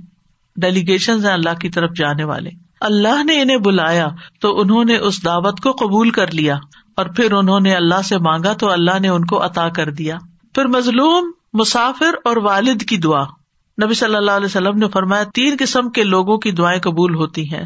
ڈیلیگیشن 0.56 1.24
ہیں 1.24 1.32
اللہ 1.32 1.54
کی 1.60 1.68
طرف 1.68 1.90
جانے 1.96 2.24
والے۔ 2.24 2.69
اللہ 2.80 3.24
نے 3.24 3.42
انہیں 3.42 3.56
بلایا 3.56 4.08
تو 4.40 4.60
انہوں 4.60 4.84
نے 4.84 4.96
اس 4.96 5.24
دعوت 5.24 5.60
کو 5.60 5.72
قبول 5.72 6.10
کر 6.10 6.30
لیا 6.30 6.58
اور 6.96 7.06
پھر 7.06 7.32
انہوں 7.32 7.60
نے 7.60 7.74
اللہ 7.74 8.02
سے 8.02 8.18
مانگا 8.18 8.52
تو 8.52 8.70
اللہ 8.70 8.98
نے 9.00 9.08
ان 9.08 9.24
کو 9.24 9.44
عطا 9.44 9.68
کر 9.68 9.90
دیا۔ 9.90 10.18
پھر 10.54 10.64
مظلوم، 10.64 11.30
مسافر 11.52 12.10
اور 12.24 12.36
والد 12.36 12.82
کی 12.82 12.96
دعا۔ 12.96 13.22
نبی 13.84 13.94
صلی 13.94 14.14
اللہ 14.14 14.30
علیہ 14.30 14.46
وسلم 14.46 14.78
نے 14.78 14.88
فرمایا، 14.88 15.24
تین 15.34 15.56
قسم 15.58 15.90
کے 15.90 16.04
لوگوں 16.04 16.38
کی 16.38 16.52
دعائیں 16.52 16.80
قبول 16.80 17.14
ہوتی 17.14 17.54
ہیں 17.54 17.64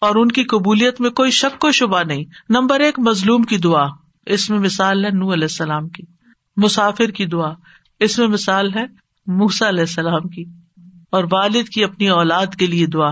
اور 0.00 0.14
ان 0.14 0.28
کی 0.28 0.44
قبولیت 0.44 1.00
میں 1.00 1.10
کوئی 1.10 1.30
شک 1.30 1.64
و 1.64 1.70
شبہ 1.70 2.02
نہیں۔ 2.02 2.24
نمبر 2.48 2.80
ایک، 2.80 2.98
مظلوم 2.98 3.42
کی 3.42 3.58
دعا۔ 3.58 3.84
اس 4.26 4.50
میں 4.50 4.58
مثال 4.58 5.04
ہے 5.04 5.10
نو 5.10 5.32
علیہ 5.32 5.44
السلام 5.44 5.88
کی۔ 5.88 6.02
مسافر 6.56 7.10
کی 7.10 7.26
دعا۔ 7.26 7.50
اس 8.00 8.18
میں 8.18 8.28
مثال 8.28 8.74
ہے 8.74 8.84
موسا 9.26 9.68
علیہ 9.68 9.80
السلام 9.80 10.28
کی۔ 10.28 10.44
اور 11.10 11.24
والد 11.32 11.68
کی 11.68 11.84
اپنی 11.84 12.08
اولاد 12.08 12.46
کے 12.46 12.66
لیے 12.66 12.86
دعا۔ 12.86 13.10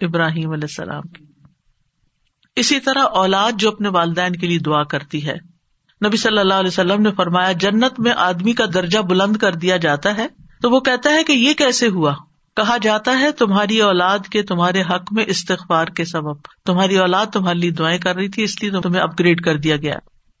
ابراہیم 0.00 0.50
علیہ 0.50 0.64
السلام 0.64 1.02
کی۔ 1.02 1.24
اسی 2.56 2.80
طرح 2.80 3.04
اولاد 3.12 3.52
جو 3.52 3.68
اپنے 3.68 3.88
والدین 3.88 4.32
کے 4.32 4.46
لیے 4.46 4.58
دعا 4.58 4.82
کرتی 4.82 5.26
ہے۔ 5.26 5.34
نبی 6.06 6.16
صلی 6.16 6.38
اللہ 6.38 6.54
علیہ 6.54 6.68
وسلم 6.68 7.02
نے 7.02 7.10
فرمایا، 7.10 7.52
جنت 7.52 8.00
میں 8.00 8.12
آدمی 8.16 8.52
کا 8.52 8.64
درجہ 8.74 8.98
بلند 8.98 9.36
کر 9.36 9.52
دیا 9.52 9.76
جاتا 9.76 10.16
ہے 10.16 10.26
تو 10.62 10.70
وہ 10.70 10.80
کہتا 10.80 11.10
ہے 11.10 11.24
کہ 11.24 11.32
یہ 11.32 11.54
کیسے 11.54 11.88
ہوا؟ 11.88 12.14
کہا 12.56 12.76
جاتا 12.82 13.18
ہے، 13.18 13.32
تمہاری 13.32 13.80
اولاد 13.80 14.18
کے 14.18 14.42
تمہارے 14.42 14.82
حق 14.82 15.12
میں 15.12 15.24
استغفار 15.26 15.86
کے 15.86 16.04
سبب۔ 16.04 16.42
تمہاری 16.64 16.98
اولاد 16.98 17.26
تمہارے 17.26 17.58
لیے 17.58 17.70
دعائیں 17.70 17.98
کر 17.98 18.16
رہی 18.16 18.28
تھی، 18.28 18.42
اس 18.42 18.62
لیے 18.62 18.80
تمہیں 18.80 19.02
اپ 19.02 19.20
گریڈ 19.20 19.40
کر 19.40 19.56
دیا 19.56 19.76
گیا۔ 19.76 19.94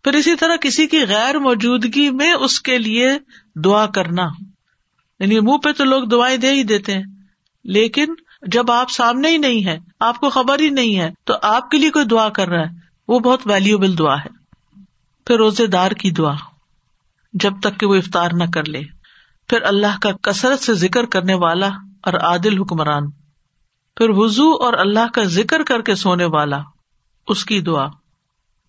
پھر 0.04 0.12
اسی 0.12 0.36
طرح 0.36 0.56
کسی 0.60 0.86
کی 0.86 1.06
غیر 1.08 1.38
موجودگی 1.38 2.10
میں 2.10 2.32
اس 2.32 2.60
کے 2.60 2.78
لیے 2.78 3.06
دعا 3.64 3.86
کرنا۔ 3.86 4.28
یعنی 5.20 5.40
منہ 5.40 5.56
پہ 5.56 5.72
تو 5.72 5.84
لوگ 5.84 6.04
دعائیں 6.04 6.36
دے 6.36 6.52
ہی 6.52 6.62
دیتے 6.62 6.94
ہیں، 6.94 7.04
لیکن 7.64 8.06
جب 8.46 8.70
آپ 8.70 8.90
سامنے 8.90 9.28
ہی 9.28 9.36
نہیں 9.36 9.66
ہے 9.66 9.78
آپ 10.00 10.20
کو 10.20 10.30
خبر 10.30 10.58
ہی 10.58 10.70
نہیں 10.70 10.98
ہے، 10.98 11.10
تو 11.24 11.34
آپ 11.42 11.70
کے 11.70 11.78
لیے 11.78 11.90
کوئی 11.90 12.04
دعا 12.04 12.28
کر 12.28 12.48
رہا 12.48 12.60
ہے۔ 12.60 12.86
وہ 13.08 13.18
بہت 13.18 13.40
ویلوبل 13.46 13.98
دعا 13.98 14.16
ہے۔ 14.18 14.28
پھر 15.26 15.36
روزے 15.36 15.66
دار 15.66 15.90
کی 15.90 16.10
دعا۔ 16.10 16.34
جب 17.32 17.52
تک 17.62 17.80
کہ 17.80 17.86
وہ 17.86 17.94
افطار 17.94 18.30
نہ 18.32 18.44
کر 18.54 18.64
لے۔ 18.64 18.82
پھر 19.48 19.62
اللہ 19.62 19.98
کا 20.00 20.10
کثرت 20.22 20.60
سے 20.60 20.74
ذکر 20.74 21.06
کرنے 21.06 21.34
والا 21.34 21.68
اور 22.02 22.12
عادل 22.12 22.60
حکمران۔ 22.60 23.10
پھر 23.96 24.06
وزو 24.10 24.50
اور 24.50 24.72
اللہ 24.72 25.08
کا 25.14 25.22
ذکر 25.22 25.62
کر 25.62 25.82
کے 25.82 25.94
سونے 25.94 26.24
والا۔ 26.24 26.58
اس 27.28 27.44
کی 27.44 27.60
دعا۔ 27.60 27.86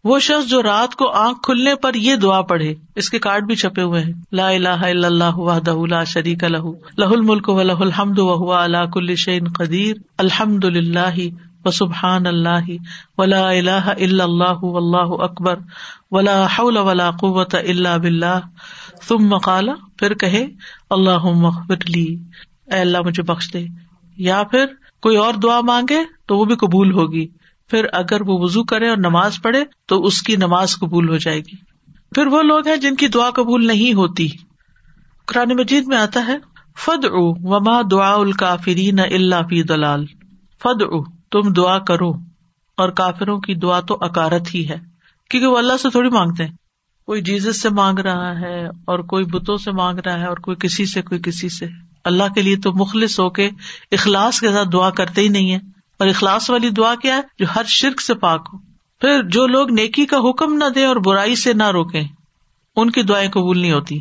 وہ 0.04 0.20
شخص 0.20 0.50
جو 0.50 0.64
رات 0.64 0.96
کو 0.96 1.10
آنکھ 1.10 1.40
کھلنے 1.44 1.76
پر 1.76 1.94
یہ 1.94 2.16
دعا 2.16 2.42
پڑھے، 2.42 2.76
اس 2.96 3.10
کے 3.10 3.20
کارڈ 3.20 3.44
بھی 3.46 3.56
چھپے 3.56 3.82
ہوئے 3.82 4.04
ہیں۔ 4.04 4.14
لا 4.32 4.50
الہ 4.50 4.68
الا 4.68 5.08
اللہ 5.08 5.36
وحدہ 5.36 5.76
لا 5.90 6.04
شریک 6.04 6.44
لہ 6.44 6.58
لہ 6.98 7.06
الملک 7.06 7.50
و 7.50 7.62
لہ 7.62 7.72
الحمد 7.72 8.20
وهو 8.20 8.52
على 8.52 8.78
كل 8.94 9.16
شيء 9.16 9.40
قدیر، 9.58 9.96
الحمد 10.18 10.66
للہ 10.66 11.20
و 11.66 11.72
سبحان 11.72 12.28
اللہ 12.28 12.72
ولا 13.18 13.50
الہ 13.50 13.90
الا 13.98 14.24
اللہ 14.24 14.64
واللہ 14.64 15.24
اکبر 15.24 15.56
ولا 16.12 16.46
حول 16.46 16.78
ولا 16.78 17.12
قوت 17.12 17.56
الا 17.56 17.98
باللہ۔ 17.98 18.40
ثم 19.08 19.38
قال، 19.38 19.70
پھر 19.98 20.14
کہے 20.14 20.48
اللہ 20.90 21.10
اغفر 21.10 21.90
لی۔ 21.90 22.16
اے 22.72 22.80
اللہ 22.80 22.98
مجھے 23.06 23.24
بخش 23.24 23.54
دے۔ 23.54 23.66
یا 24.18 24.44
پھر 24.44 24.66
کوئی 25.02 25.18
اور 25.18 25.34
دعا 25.34 25.62
مانگے 25.62 26.00
تو 26.26 26.38
وہ 26.38 26.46
بھی 26.46 26.56
قبول 26.56 26.92
ہوگی۔ 26.92 27.28
پھر 27.70 27.86
اگر 27.94 28.22
وہ 28.22 28.40
وزو 28.40 28.64
کرے 28.64 28.90
اور 28.90 28.98
نماز 28.98 29.42
پڑھے 29.42 29.64
تو 29.88 30.06
اس 30.06 30.22
کی 30.22 30.36
نماز 30.36 30.76
قبول 30.76 31.10
ہو 31.10 31.18
جائے 31.18 31.40
گی۔ 31.40 31.56
پھر 32.16 32.28
وہ 32.28 32.42
لوگ 32.42 32.68
ہیں 32.68 32.78
جن 32.78 32.96
کی 32.96 33.08
دعا 33.08 33.30
قبول 33.30 33.68
نہیں 33.68 33.94
ہوتی۔ 33.94 34.28
قرآن 35.26 35.58
مجید 35.58 35.84
میں 35.88 35.98
آتا 35.98 36.28
ہے 36.28 36.38
فد 36.78 37.06
او 37.06 37.56
وما 37.56 37.82
دعا 37.92 38.14
الکافرین 38.14 39.00
اللہ 39.00 39.48
فی 39.50 39.64
دلال 39.64 40.06
فد 40.64 40.82
او 40.82 41.04
تم 41.04 41.54
دعا 41.54 41.80
کرو۔ 41.80 42.12
اور 42.78 42.90
کافروں 42.90 43.40
کی 43.40 43.56
دعا 43.56 43.80
تو 43.80 43.98
اکارت 44.02 44.56
ہی 44.56 44.70
ہے۔ 44.70 44.76
کیونکہ 45.30 45.48
وہ 45.48 45.58
اللہ 45.58 45.78
سے 45.82 45.90
تھوڑی 45.90 46.10
مانگتے 46.10 46.46
ہیں۔ 46.46 46.56
کوئی 47.06 47.22
جیزس 47.22 47.62
سے 47.62 47.70
مانگ 47.70 48.00
رہا 48.00 48.40
ہے 48.40 48.68
اور 48.68 49.00
کوئی 49.00 49.26
بتوں 49.26 49.58
سے 49.58 49.72
مانگ 49.72 50.00
رہا 50.00 50.20
ہے 50.20 50.26
اور 50.26 50.38
کوئی 50.38 50.58
کسی 50.60 50.86
سے، 50.86 51.02
کوئی 51.02 51.22
کسی 51.22 51.50
سے۔ 51.50 51.68
اللہ 52.06 52.24
کے 52.36 52.42
لیے 52.42 52.56
تو 52.56 52.72
مخلص 52.74 53.20
ہو 53.20 53.30
کے 53.30 53.50
اخلاص 53.92 54.40
کے 54.40 54.52
ساتھ 54.52 54.70
دعا 54.74 54.90
کرتے 54.90 55.22
ہی 55.22 55.28
نہیں 55.28 55.52
ہے 55.52 55.77
اور 56.00 56.08
اخلاص 56.08 56.50
والی 56.50 56.70
دعا 56.70 56.96
کیا 56.96 57.16
ہے 57.16 57.22
جو 57.40 57.46
ہر 57.56 57.64
شرک 57.68 58.02
سے 58.02 58.14
پاک 58.14 58.50
ہو۔ 58.54 58.58
پھر 59.02 59.24
جو 59.24 59.48
لوگ 59.48 59.72
نیکی 59.72 60.06
کا 60.06 60.18
حکم 60.18 60.54
نہ 60.54 60.70
دے 60.76 60.86
اور 60.86 60.96
برائی 60.96 61.36
سے 61.36 61.54
نہ 61.54 61.72
روکے 61.72 62.04
ان 62.76 62.90
کی 62.90 63.02
دعائیں 63.02 63.30
قبول 63.30 63.60
نہیں 63.60 63.72
ہوتی۔ 63.72 64.00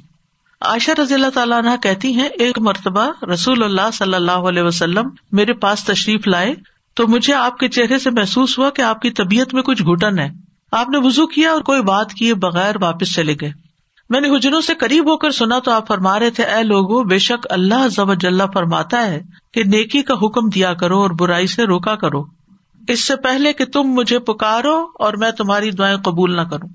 عائشہ 0.60 0.90
رضی 1.00 1.14
اللہ 1.14 1.30
تعالیٰ 1.34 1.58
عنہ 1.58 1.76
کہتی 1.82 2.12
ہیں، 2.12 2.28
ایک 2.38 2.58
مرتبہ 2.58 3.24
رسول 3.34 3.62
اللہ 3.62 3.90
صلی 3.92 4.14
اللہ 4.14 4.46
علیہ 4.48 4.62
وسلم 4.62 5.08
میرے 5.32 5.52
پاس 5.52 5.84
تشریف 5.84 6.28
لائے 6.28 6.54
تو 6.94 7.06
مجھے 7.06 7.34
آپ 7.34 7.58
کے 7.58 7.68
چہرے 7.68 7.98
سے 7.98 8.10
محسوس 8.10 8.58
ہوا 8.58 8.70
کہ 8.70 8.82
آپ 8.82 9.00
کی 9.00 9.10
طبیعت 9.10 9.54
میں 9.54 9.62
کچھ 9.62 9.82
گھٹن 9.82 10.18
ہے۔ 10.18 10.28
آپ 10.72 10.88
نے 10.88 10.98
وزو 10.98 11.26
کیا 11.26 11.52
اور 11.52 11.60
کوئی 11.60 11.82
بات 11.82 12.12
کیے 12.12 12.34
بغیر 12.34 12.74
واپس 12.80 13.14
چلے 13.14 13.34
گئے۔ 13.40 13.65
میں 14.10 14.20
نے 14.20 14.28
حجروں 14.28 14.60
سے 14.60 14.74
قریب 14.74 15.10
ہو 15.10 15.16
کر 15.16 15.30
سنا 15.30 15.58
تو 15.58 15.70
آپ 15.70 15.88
فرما 15.88 16.18
رہے 16.18 16.30
تھے، 16.30 16.44
اے 16.44 16.62
لوگو، 16.62 17.02
بے 17.02 17.18
شک 17.18 17.46
اللہ 17.50 17.88
ضب 17.88 18.10
اللہ 18.10 18.42
فرماتا 18.54 19.06
ہے 19.06 19.22
کہ 19.54 19.64
نیکی 19.64 20.02
کا 20.02 20.14
حکم 20.14 20.48
دیا 20.48 20.74
کرو 20.74 21.02
اور 21.02 21.10
برائی 21.10 21.46
سے 21.46 21.64
روکا 21.64 21.94
کرو۔ 21.94 22.24
اس 22.88 23.04
سے 23.04 23.16
پہلے 23.16 23.52
کہ 23.52 23.64
تم 23.64 23.82
مجھے 23.82 24.18
پکارو 24.18 24.86
اور 24.98 25.14
میں 25.14 25.30
تمہاری 25.30 25.70
دعائیں 25.70 25.96
قبول 25.96 26.36
نہ 26.36 26.40
کروں۔ 26.40 26.68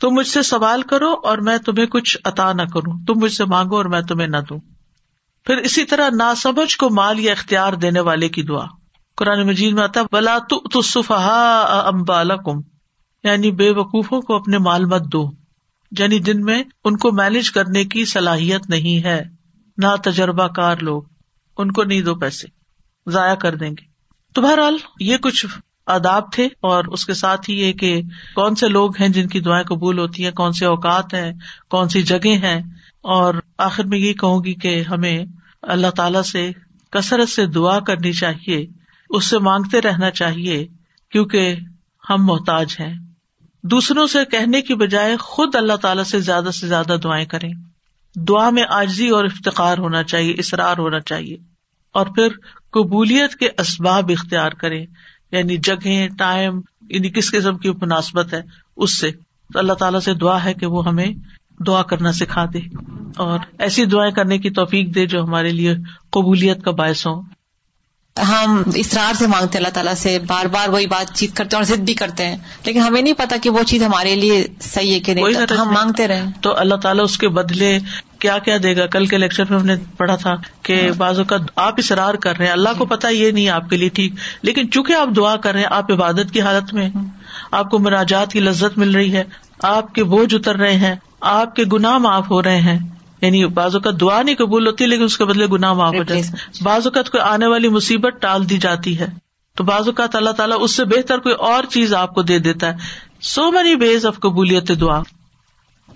تم 0.00 0.10
مجھ 0.10 0.26
سے 0.26 0.42
سوال 0.42 0.82
کرو 0.82 1.14
اور 1.24 1.38
میں 1.38 1.58
تمہیں 1.58 1.86
کچھ 1.86 2.18
عطا 2.24 2.52
نہ 2.52 2.62
کروں۔ 2.62 3.04
تم 3.06 3.14
مجھ 3.16 3.32
سے 3.32 3.44
مانگو 3.44 3.76
اور 3.76 3.84
میں 3.84 4.00
تمہیں 4.00 4.28
نہ 4.28 4.36
دوں۔ 4.48 4.58
پھر 5.44 5.56
اسی 5.56 5.84
طرح 5.84 6.10
نا 6.16 6.34
سمجھ 6.34 6.76
کو 6.76 6.90
مال 6.90 7.20
یا 7.20 7.32
اختیار 7.32 7.72
دینے 7.72 8.00
والے 8.00 8.28
کی 8.28 8.42
دعا۔ 8.42 8.66
قرآن 9.16 9.46
مجید 9.46 9.74
میں 9.74 9.82
آتا 9.82 10.00
بلا 10.12 10.38
تو 10.50 10.80
امبالا 11.86 12.36
کم 12.36 12.60
یعنی 13.24 13.50
بے 13.50 13.70
وقوفوں 13.70 14.20
کو 14.20 14.36
اپنے 14.36 14.58
مال 14.58 14.84
مت 14.84 15.02
دو۔ 15.12 15.43
یعنی 15.98 16.18
جن 16.18 16.40
میں 16.40 16.62
ان 16.84 16.96
کو 16.96 17.12
مینج 17.12 17.50
کرنے 17.50 17.84
کی 17.84 18.04
صلاحیت 18.04 18.70
نہیں 18.70 19.04
ہے۔ 19.04 19.22
نہ 19.78 19.86
تجربہ 20.04 20.46
کار 20.46 20.76
لوگ، 20.76 21.02
ان 21.58 21.72
کو 21.72 21.84
نہیں 21.84 22.00
دو 22.00 22.14
پیسے، 22.14 22.46
ضائع 23.10 23.34
کر 23.34 23.54
دیں 23.54 23.70
گے۔ 23.70 23.84
تو 24.34 24.42
بہرحال 24.42 24.76
یہ 25.00 25.16
کچھ 25.16 25.46
آداب 25.86 26.32
تھے 26.32 26.44
اور 26.44 26.84
اس 26.84 27.06
کے 27.06 27.14
ساتھ 27.14 27.50
ہی 27.50 27.60
یہ 27.60 27.72
کہ 27.72 28.02
کون 28.34 28.54
سے 28.54 28.68
لوگ 28.68 28.90
ہیں 29.00 29.08
جن 29.08 29.28
کی 29.28 29.40
دعائیں 29.40 29.64
قبول 29.64 29.98
ہوتی 29.98 30.24
ہیں، 30.24 30.30
کون 30.30 30.52
سے 30.52 30.66
اوقات 30.66 31.14
ہیں، 31.14 31.32
کون 31.70 31.88
سی 31.88 32.02
جگہ 32.02 32.34
ہیں۔ 32.42 32.60
اور 33.00 33.34
آخر 33.58 33.84
میں 33.84 33.98
یہ 33.98 34.12
کہوں 34.12 34.44
گی 34.44 34.54
کہ 34.54 34.82
ہمیں 34.90 35.24
اللہ 35.62 35.90
تعالی 35.90 36.22
سے 36.22 36.50
کثرت 36.90 37.28
سے 37.28 37.46
دعا 37.46 37.80
کرنی 37.80 38.12
چاہیے، 38.12 38.66
اس 39.10 39.24
سے 39.24 39.38
مانگتے 39.38 39.80
رہنا 39.80 40.10
چاہیے، 40.10 40.66
کیونکہ 41.10 41.54
ہم 42.10 42.26
محتاج 42.26 42.76
ہیں۔ 42.80 43.03
دوسروں 43.70 44.06
سے 44.06 44.24
کہنے 44.24 44.62
کی 44.62 44.74
بجائے 44.74 45.16
خود 45.16 45.54
اللہ 45.54 45.72
تعالی 45.72 46.04
سے 46.04 46.20
زیادہ 46.20 46.50
سے 46.50 46.66
زیادہ 46.66 46.96
دعائیں 47.04 47.26
کریں۔ 47.26 47.52
دعا 48.16 48.50
میں 48.50 48.64
آجزی 48.68 49.08
اور 49.08 49.24
افتخار 49.24 49.78
ہونا 49.78 50.02
چاہیے، 50.02 50.32
اصرار 50.32 50.78
ہونا 50.78 51.00
چاہیے۔ 51.00 51.36
اور 51.92 52.06
پھر 52.06 52.28
قبولیت 52.70 53.34
کے 53.34 53.48
اسباب 53.58 54.10
اختیار 54.10 54.52
کریں۔ 54.52 54.86
یعنی 55.32 55.56
جگہ 55.56 56.16
ٹائم 56.18 56.60
یعنی 56.88 57.10
کس 57.10 57.30
قسم 57.30 57.58
کی 57.58 57.70
مناسبت 57.70 58.34
ہے، 58.34 58.40
اس 58.76 58.98
سے۔ 58.98 59.10
تو 59.52 59.58
اللہ 59.58 59.72
تعالیٰ 59.72 60.00
سے 60.00 60.14
دعا 60.14 60.44
ہے 60.44 60.54
کہ 60.54 60.66
وہ 60.66 60.86
ہمیں 60.86 61.06
دعا 61.66 61.82
کرنا 61.82 62.12
سکھا 62.12 62.44
دے۔ 62.44 62.58
اور 63.16 63.38
ایسی 63.58 63.84
دعائیں 63.84 64.12
کرنے 64.12 64.38
کی 64.38 64.50
توفیق 64.50 64.94
دے 64.94 65.06
جو 65.06 65.22
ہمارے 65.22 65.48
لیے 65.48 65.74
قبولیت 66.10 66.62
کا 66.62 66.70
باعث 66.70 67.06
ہوں۔ 67.06 67.22
ہم 68.18 68.62
اسرار 68.74 69.14
سے 69.14 69.26
مانگتے 69.26 69.58
اللہ 69.58 69.68
تعالیٰ 69.68 69.94
سے 69.94 70.18
بار 70.26 70.46
بار 70.46 70.68
وہی 70.68 70.86
بات 70.86 71.14
چیت 71.14 71.36
کرتے 71.36 71.56
ہیں 71.56 71.64
اور 71.64 71.76
ضد 71.76 71.82
بھی 71.82 71.94
کرتے 71.94 72.26
ہیں۔ 72.26 72.36
لیکن 72.64 72.80
ہمیں 72.80 73.02
نہیں 73.02 73.14
پتا 73.14 73.36
کہ 73.42 73.50
وہ 73.50 73.62
چیز 73.62 73.82
ہمارے 73.82 74.14
لیے 74.14 74.46
صحیح 74.60 74.94
ہے 74.94 75.00
کہ 75.00 75.14
نہیں۔ 75.14 75.54
ہم 75.58 75.72
مانگتے 75.72 76.08
رہے 76.08 76.22
تو 76.40 76.56
اللہ 76.56 76.74
تعالیٰ 76.74 77.04
اس 77.04 77.18
کے 77.18 77.28
بدلے 77.28 77.78
کیا 78.18 78.38
کیا 78.38 78.56
دے 78.62 78.76
گا؟ 78.76 78.86
کل 78.86 79.06
کے 79.06 79.18
لیکچر 79.18 79.42
میں 79.50 79.58
ہم 79.58 79.66
نے 79.66 79.74
پڑھا 79.96 80.16
تھا 80.16 80.34
کہ 80.62 80.80
ہاں۔ 80.82 80.94
بازو 80.96 81.24
کا 81.24 81.36
آپ 81.56 81.74
اسرار 81.76 82.14
کر 82.14 82.36
رہے 82.38 82.46
ہیں۔ 82.46 82.52
اللہ 82.52 82.68
کو 82.78 82.84
پتا 82.86 83.08
یہ 83.08 83.30
نہیں 83.30 83.48
آپ 83.48 83.70
کے 83.70 83.76
لیے 83.76 83.88
ٹھیک 83.88 84.12
لیکن 84.42 84.70
چونکہ 84.70 84.92
آپ 84.92 85.08
دعا 85.16 85.36
کر 85.36 85.52
رہے 85.52 85.60
ہیں 85.60 85.68
آپ 85.70 85.92
عبادت 85.92 86.32
کی 86.32 86.40
حالت 86.40 86.74
میں 86.74 86.90
آپ 87.50 87.70
کو 87.70 87.78
مراجات 87.78 88.32
کی 88.32 88.40
لذت 88.40 88.78
مل 88.78 88.90
رہی 88.94 89.16
ہے۔ 89.16 89.24
آپ 89.62 89.94
کے 89.94 90.04
بوجھ 90.04 90.34
اتر 90.34 90.56
رہے 90.56 90.74
ہیں۔ 90.74 90.94
آپ 91.20 91.56
کے 91.56 91.62
گناہ 91.72 91.98
معاف 91.98 92.30
ہو 92.30 92.42
رہے 92.42 92.60
ہیں۔ 92.60 92.78
یعنی 93.24 93.46
بعض 93.46 93.74
اوقات 93.74 94.00
دعا 94.00 94.22
نہیں 94.22 94.36
قبول 94.36 94.66
ہوتی 94.66 94.86
لیکن 94.86 95.02
اس 95.02 95.18
کے 95.18 95.24
بدلے 95.24 95.46
گناہ 95.46 95.72
معاف 95.72 95.94
ہو 95.94 96.02
جاتے 96.02 96.22
بعض 96.62 96.86
اوقات 96.86 97.10
کوئی 97.10 97.22
آنے 97.22 97.46
والی 97.46 97.68
مصیبت 97.68 98.14
ٹال 98.20 98.50
دی 98.50 98.58
جاتی 98.58 98.98
ہے۔ 98.98 99.06
تو 99.56 99.64
بعض 99.64 99.86
اوقات 99.86 100.16
اللہ 100.16 100.30
تعالیٰ 100.30 100.58
اس 100.60 100.70
سے 100.70 100.84
بہتر 100.84 101.18
کوئی 101.18 101.34
اور 101.34 101.64
چیز 101.64 101.94
آپ 101.94 102.14
کو 102.14 102.22
دے 102.22 102.38
دیتا 102.38 102.66
ہے۔ 102.66 102.76
سو 103.20 103.50
مینی 103.50 103.74
ویز 103.74 104.06
آف 104.06 104.20
قبولیت 104.20 104.80
دعا۔ 104.80 105.02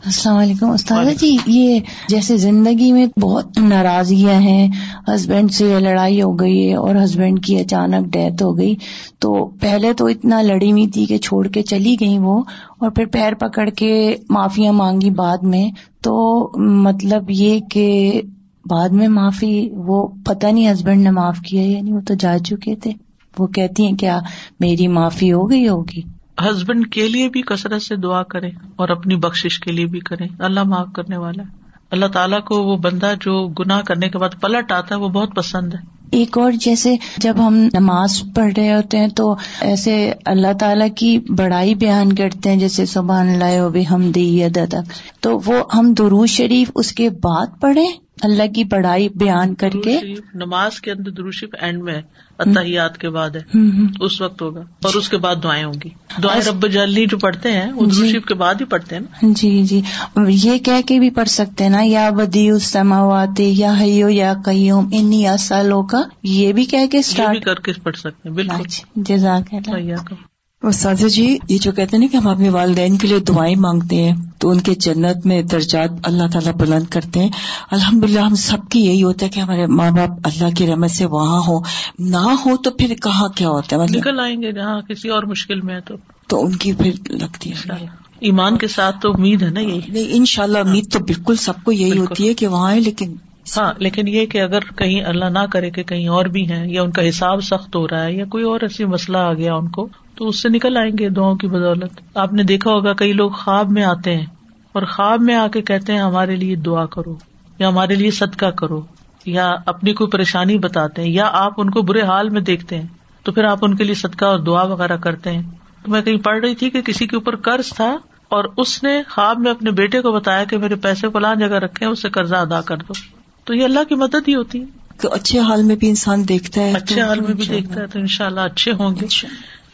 السلام 0.05 0.37
علیکم 0.37 0.71
استاد 0.71 1.05
جی 1.19 1.37
یہ 1.47 1.81
جیسے 2.09 2.37
زندگی 2.37 2.93
میں 2.93 3.07
بہت 3.21 3.59
ناراضگیاں 3.59 4.41
ہیں 4.41 4.69
ہسبینڈ 5.09 5.53
سے 5.53 5.81
لڑائی 5.81 6.23
ہو 6.23 6.41
گئی 6.41 6.69
ہے 6.69 6.75
اور 6.75 6.95
ہسبینڈ 7.05 7.45
کی 7.45 7.57
اچانک 7.59 8.07
ڈیتھ 8.13 8.43
ہو 8.43 8.59
گئی۔ 8.59 8.75
تو 9.19 9.45
پہلے 9.61 9.93
تو 9.93 10.07
اتنا 10.07 10.43
لڑی 10.43 10.71
ہوئی 10.73 10.87
تھی 10.87 11.07
کہ 11.07 11.19
چھوڑ 11.19 11.49
کے 11.49 11.63
چلی 11.63 11.97
گئی 12.01 12.19
وہ 12.19 12.43
اور 12.79 12.91
پھر 12.91 13.07
پیر 13.07 13.35
پکڑ 13.35 13.71
کے 13.71 14.17
معافیاں 14.31 14.73
مانگی 14.73 15.11
بعد 15.11 15.39
میں۔ 15.43 15.71
تو 16.03 16.51
مطلب 16.57 17.25
یہ 17.29 17.61
کہ 17.71 18.23
بعد 18.71 18.89
میں 18.89 19.09
معافی 19.09 19.69
وہ 19.73 20.07
پتہ 20.25 20.47
نہیں 20.47 20.73
ہسبینڈ 20.73 21.03
نے 21.03 21.11
معاف 21.11 21.39
کیا 21.41 21.63
یعنی 21.63 21.93
وہ 21.93 22.01
تو 22.01 22.15
جا 22.15 22.39
چکے 22.39 22.77
تھے۔ 22.77 22.93
وہ 23.39 23.47
کہتی 23.47 23.87
ہیں 23.87 23.97
کیا 23.97 24.19
میری 24.61 24.89
معافی 24.89 25.33
ہو 25.33 25.51
گئی 25.51 25.69
ہوگی؟ 25.69 26.18
ہسبینڈ 26.43 26.93
کے 26.93 27.09
لیے 27.09 27.29
بھی 27.29 27.43
کثرت 27.43 27.83
سے 27.83 27.97
دعا 27.97 28.23
کرے 28.23 28.49
اور 28.77 28.89
اپنی 28.89 29.17
بخش 29.17 29.61
کے 29.61 29.73
لیے 29.73 29.87
بھی 29.87 30.01
کرے۔ 30.01 30.25
اللہ 30.39 30.63
معاف 30.63 30.87
کرنے 30.95 31.17
والا 31.17 31.43
ہے۔ 31.43 31.69
اللہ 31.91 32.07
تعالیٰ 32.07 32.41
کو 32.45 32.63
وہ 32.63 32.77
بندہ 32.77 33.13
جو 33.21 33.49
گناہ 33.49 33.83
کرنے 33.83 34.09
کے 34.09 34.19
بعد 34.19 34.29
پلٹ 34.41 34.73
آتا 34.73 34.95
ہے 34.95 35.01
وہ 35.01 35.09
بہت 35.09 35.35
پسند 35.35 35.75
ہے۔ 35.75 35.99
ایک 36.11 36.39
اور 36.39 36.53
جیسے 36.53 36.97
جب 37.17 37.35
ہم 37.47 37.55
نماز 37.55 38.23
پڑھ 38.35 38.53
رہے 38.57 38.75
ہوتے 38.75 38.99
ہیں 38.99 39.09
تو 39.09 39.37
ایسے 39.61 40.13
اللہ 40.27 40.53
تعالیٰ 40.61 40.89
کی 40.97 41.19
بڑائی 41.19 41.75
بیان 41.75 42.13
کرتے 42.13 42.51
ہیں، 42.51 42.57
جیسے 42.57 42.87
سبحان 42.87 43.29
اللہ 43.29 43.61
و 43.61 43.95
ہم 43.95 44.11
دی 44.11 44.43
تک 44.55 44.75
تو 45.21 45.41
وہ 45.47 45.55
ہم 45.75 45.95
دروز 45.95 46.29
شریف 46.29 46.71
اس 46.75 46.93
کے 46.93 47.11
بعد 47.11 47.47
پڑھے 47.61 48.08
اللہ 48.23 48.43
کی 48.55 48.65
بڑائی 48.65 49.09
بیان 49.09 49.55
کر 49.55 49.71
کے 49.85 49.99
نماز 50.35 50.81
کے 50.81 50.91
اندر 50.93 51.11
درو 51.11 51.31
شریف 51.31 51.55
اینڈ 51.61 51.83
میں 51.83 52.03
اتحیات 52.39 52.99
کے 52.99 53.09
بعد 53.11 53.31
ہے۔ 53.31 53.59
اس 54.01 54.21
وقت 54.21 54.43
ہوگا 54.43 54.61
اور 54.61 54.95
اس 54.95 55.09
کے 55.09 55.17
بعد 55.17 55.37
دعائیں 55.43 55.65
ہوں 55.65 55.73
گی۔ 55.85 55.89
دعائیں 56.23 56.43
رب 56.49 56.69
جلنی 56.69 57.07
جو 57.07 57.19
پڑھتے 57.19 57.53
ہیں 57.53 57.73
وہ 57.73 57.87
درو 57.87 58.07
جی۔ 58.07 58.21
کے 58.21 58.35
بعد 58.35 58.55
ہی 58.55 58.65
پڑھتے 58.65 58.97
ہیں 58.97 59.03
نا۔ 59.03 59.29
جی 59.37 59.63
جی۔ 59.63 59.81
یہ 60.29 60.59
کہہ 60.59 60.87
کے 60.87 60.99
بھی 60.99 61.11
پڑھ 61.11 61.29
سکتے 61.29 61.65
ہیں 61.65 61.71
نا 61.71 61.81
یا 61.83 62.11
بدی 62.11 62.51
السماوات 62.51 63.41
یا 63.41 63.75
حیو 63.81 64.09
یا 64.09 64.35
قیوم 64.45 64.89
انی 64.93 65.27
سالوں 65.39 65.83
کا 65.83 66.03
یہ 66.23 66.53
بھی 66.53 66.65
کہہ 66.65 66.87
کے 66.87 66.99
اسٹارٹ 66.99 67.45
کر 67.45 67.55
کے 67.55 67.73
پڑھ 67.83 67.97
سکتے 67.97 68.29
ہیں 68.29 68.37
بالکل۔ 68.37 68.63
اچھا، 68.65 68.89
جزاک 68.97 69.55
اللہ۔ 69.55 70.28
سازا 70.63 71.09
جی 71.09 71.39
یہ 71.49 71.59
جو 71.59 71.73
کہتے 71.73 71.97
ہیں 71.97 72.05
نا 72.05 72.13
کہ 72.13 72.17
ہم 72.17 72.29
اپنے 72.29 72.49
والدین 72.49 72.99
کے 72.99 73.09
لیے 73.09 73.19
دعائیں 73.19 73.57
مانگتے 73.57 73.97
ہیں 73.97 74.17
تو 74.39 74.51
ان 74.51 74.61
کے 74.61 74.75
جنت 74.75 75.27
میں 75.27 75.43
درجات 75.43 75.91
اللہ 76.03 76.23
تعالیٰ 76.33 76.53
بلند 76.53 76.85
کرتے 76.91 77.21
ہیں۔ 77.21 77.29
الحمد 77.71 78.05
للہ 78.05 78.21
ہم 78.21 78.35
سب 78.35 78.57
کی 78.71 78.81
یہی 78.81 79.03
ہوتا 79.03 79.27
ہے 79.27 79.31
کہ 79.31 79.41
ہمارے 79.41 79.67
ماں 79.67 79.91
باپ 79.91 80.11
اللہ 80.25 80.55
کی 80.57 80.67
رحمت 80.67 80.91
سے 80.91 81.07
وہاں 81.07 81.41
ہو 81.49 81.59
نہ 81.99 82.17
ہو 82.17 82.57
تو 82.57 82.71
پھر 82.71 82.95
کہاں 83.03 83.29
کیا 83.29 83.49
ہوتا 83.49 83.77
ہے؟ 83.77 83.81
مطلب 83.81 83.99
نکل 83.99 84.21
آئیں 84.21 84.43
گے 84.43 84.53
جہاں 84.53 84.81
کسی 84.81 85.09
اور 85.09 85.23
مشکل 85.23 85.61
میں 85.61 85.75
ہے 85.75 85.81
تو۔ 85.81 85.95
تو 86.29 86.45
ان 86.45 86.57
کی 86.57 86.73
پھر 86.73 86.93
لگتی 87.09 87.53
ہے۔ 87.53 87.87
ایمان 88.21 88.59
کے 88.59 88.69
ساتھ 88.69 89.01
تو 89.01 89.11
امید 89.11 89.43
ہے 89.43 89.51
نا 89.51 89.61
یہی۔ 89.61 90.17
ان 90.17 90.25
شاء 90.25 90.43
اللہ 90.43 90.59
امید 90.59 90.93
تو 90.93 90.99
بالکل 90.99 91.37
سب 91.37 91.53
کو 91.65 91.73
یہی 91.73 91.99
ہوتی 91.99 92.29
ہے 92.29 92.35
کہ 92.35 92.47
وہاں 92.47 92.73
ہے 92.73 92.81
لیکن 92.81 93.15
ہاں 93.57 93.73
لیکن 93.79 94.09
یہ 94.09 94.27
کہ 94.27 94.41
اگر 94.43 94.61
کہیں 94.77 95.05
اللہ 95.05 95.25
نہ 95.25 95.45
کرے 95.53 95.71
کہ 95.71 95.83
کہیں 95.83 96.09
اور 96.09 96.25
بھی 96.25 96.51
ہیں 96.51 96.67
یا 96.69 96.83
ان 96.83 96.91
کا 96.91 97.09
حساب 97.09 97.41
سخت 97.43 97.77
ہو 97.77 97.89
رہا 97.89 98.05
ہے 98.05 98.13
یا 98.13 98.25
کوئی 98.25 98.45
اور 98.45 98.61
ایسی 98.61 98.85
مسئلہ 98.85 99.19
آ 99.19 99.33
گیا 99.33 99.55
ان 99.55 99.69
کو، 99.69 99.89
تو 100.15 100.29
اس 100.29 100.43
سے 100.43 100.49
نکل 100.49 100.77
آئیں 100.77 100.99
گے 100.99 101.09
دعاؤں 101.09 101.35
کی 101.35 101.47
بدولت۔ 101.47 102.01
آپ 102.15 102.33
نے 102.33 102.43
دیکھا 102.43 102.71
ہوگا 102.71 102.93
کئی 102.93 103.13
لوگ 103.13 103.31
خواب 103.31 103.71
میں 103.71 103.85
آتے 103.85 104.17
ہیں 104.17 104.27
اور 104.73 104.83
خواب 104.83 105.21
میں 105.21 105.35
آ 105.35 105.47
کے 105.49 105.63
کہتے 105.63 105.93
ہیں، 105.93 106.01
ہمارے 106.01 106.37
لیے 106.37 106.57
دعا 106.57 106.87
کرو 106.87 107.15
یا 107.59 107.69
ہمارے 107.69 107.95
لیے 107.95 108.11
صدقہ 108.11 108.47
کرو 108.47 108.81
یا 109.27 109.55
اپنی 109.67 109.93
کوئی 109.93 110.11
پریشانی 110.11 110.59
بتاتے 110.59 111.03
ہیں 111.03 111.11
یا 111.11 111.29
آپ 111.33 111.53
ان 111.57 111.71
کو 111.71 111.83
برے 111.83 112.03
حال 112.03 112.29
میں 112.29 112.41
دیکھتے 112.41 112.79
ہیں، 112.79 112.87
تو 113.23 113.33
پھر 113.33 113.45
آپ 113.45 113.59
ان 113.63 113.77
کے 113.77 113.85
لیے 113.85 113.95
صدقہ 113.95 114.25
اور 114.25 114.39
دعا 114.39 114.63
وغیرہ 114.63 114.97
کرتے 114.97 115.33
ہیں۔ 115.33 115.43
تو 115.85 115.91
میں 115.91 116.03
کہیں 116.03 116.17
پڑھ 116.17 116.39
رہی 116.39 116.55
تھی 116.55 116.71
کہ 116.71 116.83
کسی 116.83 117.07
کے 117.07 117.17
اوپر 117.17 117.37
قرض 117.37 117.69
تھا 117.69 117.97
اور 118.29 118.45
اس 118.57 118.83
نے 118.83 119.03
خواب 119.11 119.39
میں 119.39 119.51
اپنے 119.51 119.71
بیٹے 119.71 120.01
کو 120.03 120.13
بتایا 120.13 120.45
کہ 120.45 120.59
میرے 120.59 120.75
پیسے 120.75 121.09
فلاں 121.09 121.35
جگہ 121.35 121.59
رکھے 121.59 121.87
اس 121.87 122.03
سے 122.03 122.09
قرضہ 122.09 122.37
ادا 122.37 122.61
کر 122.61 122.77
دو۔ 122.77 123.18
تو 123.49 123.55
یہ 123.55 123.65
اللہ 123.65 123.85
کی 123.89 123.95
مدد 123.95 124.29
ہی 124.29 124.35
ہوتی 124.35 124.61
ہے۔ 124.61 124.65
اچھے 125.11 125.41
حال 125.41 125.63
میں 125.63 125.77
بھی 125.77 125.89
انسان 125.89 126.29
دیکھتا 126.29 126.61
ہے 126.61 126.73
اچھے 126.73 127.03
حال 127.03 127.21
میں 127.21 127.35
بھی 127.35 127.47
دیکھتا 127.47 127.81
ہے 127.81 127.87
تو 127.87 127.99
ان 127.99 128.07
شاء 128.07 128.27
اللہ 128.27 128.41
اچھے 128.41 128.73
ہوں 128.73 128.91
گے۔ 129.01 129.07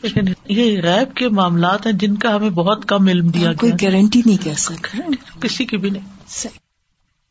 لیکن 0.02 0.24
یہ 0.48 0.80
ریب 0.80 1.14
کے 1.14 1.28
معاملات 1.28 1.86
ہیں 1.86 1.92
جن 1.92 2.14
کا 2.16 2.36
ہمیں 2.36 2.50
بہت 2.50 2.88
کم 2.88 3.06
علم 3.06 3.28
دیا 3.28 3.52
کوئی 3.52 3.72
گارنٹی 3.72 4.22
نہیں 4.26 4.44
کہہ 4.44 4.52
سکتا 4.52 4.98
کسی 5.40 5.64
کی 5.64 5.76
بھی 5.76 5.90
نہیں۔ 5.90 6.08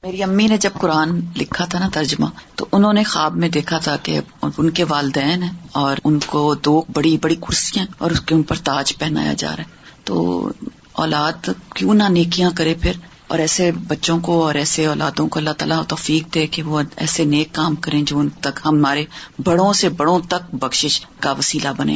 میری 0.03 0.23
امی 0.23 0.47
نے 0.47 0.57
جب 0.57 0.69
قرآن 0.73 1.19
لکھا 1.37 1.65
تھا 1.65 1.79
نا 1.79 1.89
ترجمہ 1.93 2.25
تو 2.55 2.65
انہوں 2.71 2.93
نے 2.93 3.03
خواب 3.03 3.35
میں 3.35 3.49
دیکھا 3.49 3.77
تھا 3.77 3.95
کہ 4.03 4.19
ان 4.57 4.69
کے 4.69 4.83
والدین 4.83 5.43
ہیں 5.43 5.53
اور 5.71 5.97
ان 6.03 6.19
کو 6.25 6.55
دو 6.55 6.83
بڑی 6.93 7.17
بڑی 7.21 7.35
کرسیاں 7.35 7.85
اور 7.97 8.11
اس 8.11 8.21
کے 8.21 8.35
ان 8.35 8.43
پر 8.43 8.55
تاج 8.55 8.97
پہنایا 8.97 9.33
جا 9.33 9.49
رہا 9.49 9.63
ہے۔ 9.63 9.97
تو 10.03 10.47
اولاد 10.91 11.49
کیوں 11.75 11.93
نہ 11.93 12.03
نیکیاں 12.09 12.49
کرے 12.55 12.73
پھر؟ 12.81 12.91
اور 13.33 13.39
ایسے 13.39 13.71
بچوں 13.87 14.19
کو 14.19 14.45
اور 14.45 14.55
ایسے 14.55 14.85
اولادوں 14.85 15.27
کو 15.27 15.39
اللہ 15.39 15.49
تعالیٰ 15.49 15.83
توفیق 15.87 16.33
دے 16.33 16.47
کہ 16.47 16.63
وہ 16.63 16.81
ایسے 16.95 17.25
نیک 17.25 17.55
کام 17.55 17.75
کریں 17.75 18.01
جو 18.01 18.19
ان 18.19 18.29
تک 18.29 18.59
ہمارے 18.65 19.05
بڑوں 19.43 19.73
سے 19.73 19.89
بڑوں 19.89 20.19
تک 20.19 20.55
بخش 20.55 21.01
کا 21.19 21.31
وسیلہ 21.31 21.69
بنے. 21.77 21.95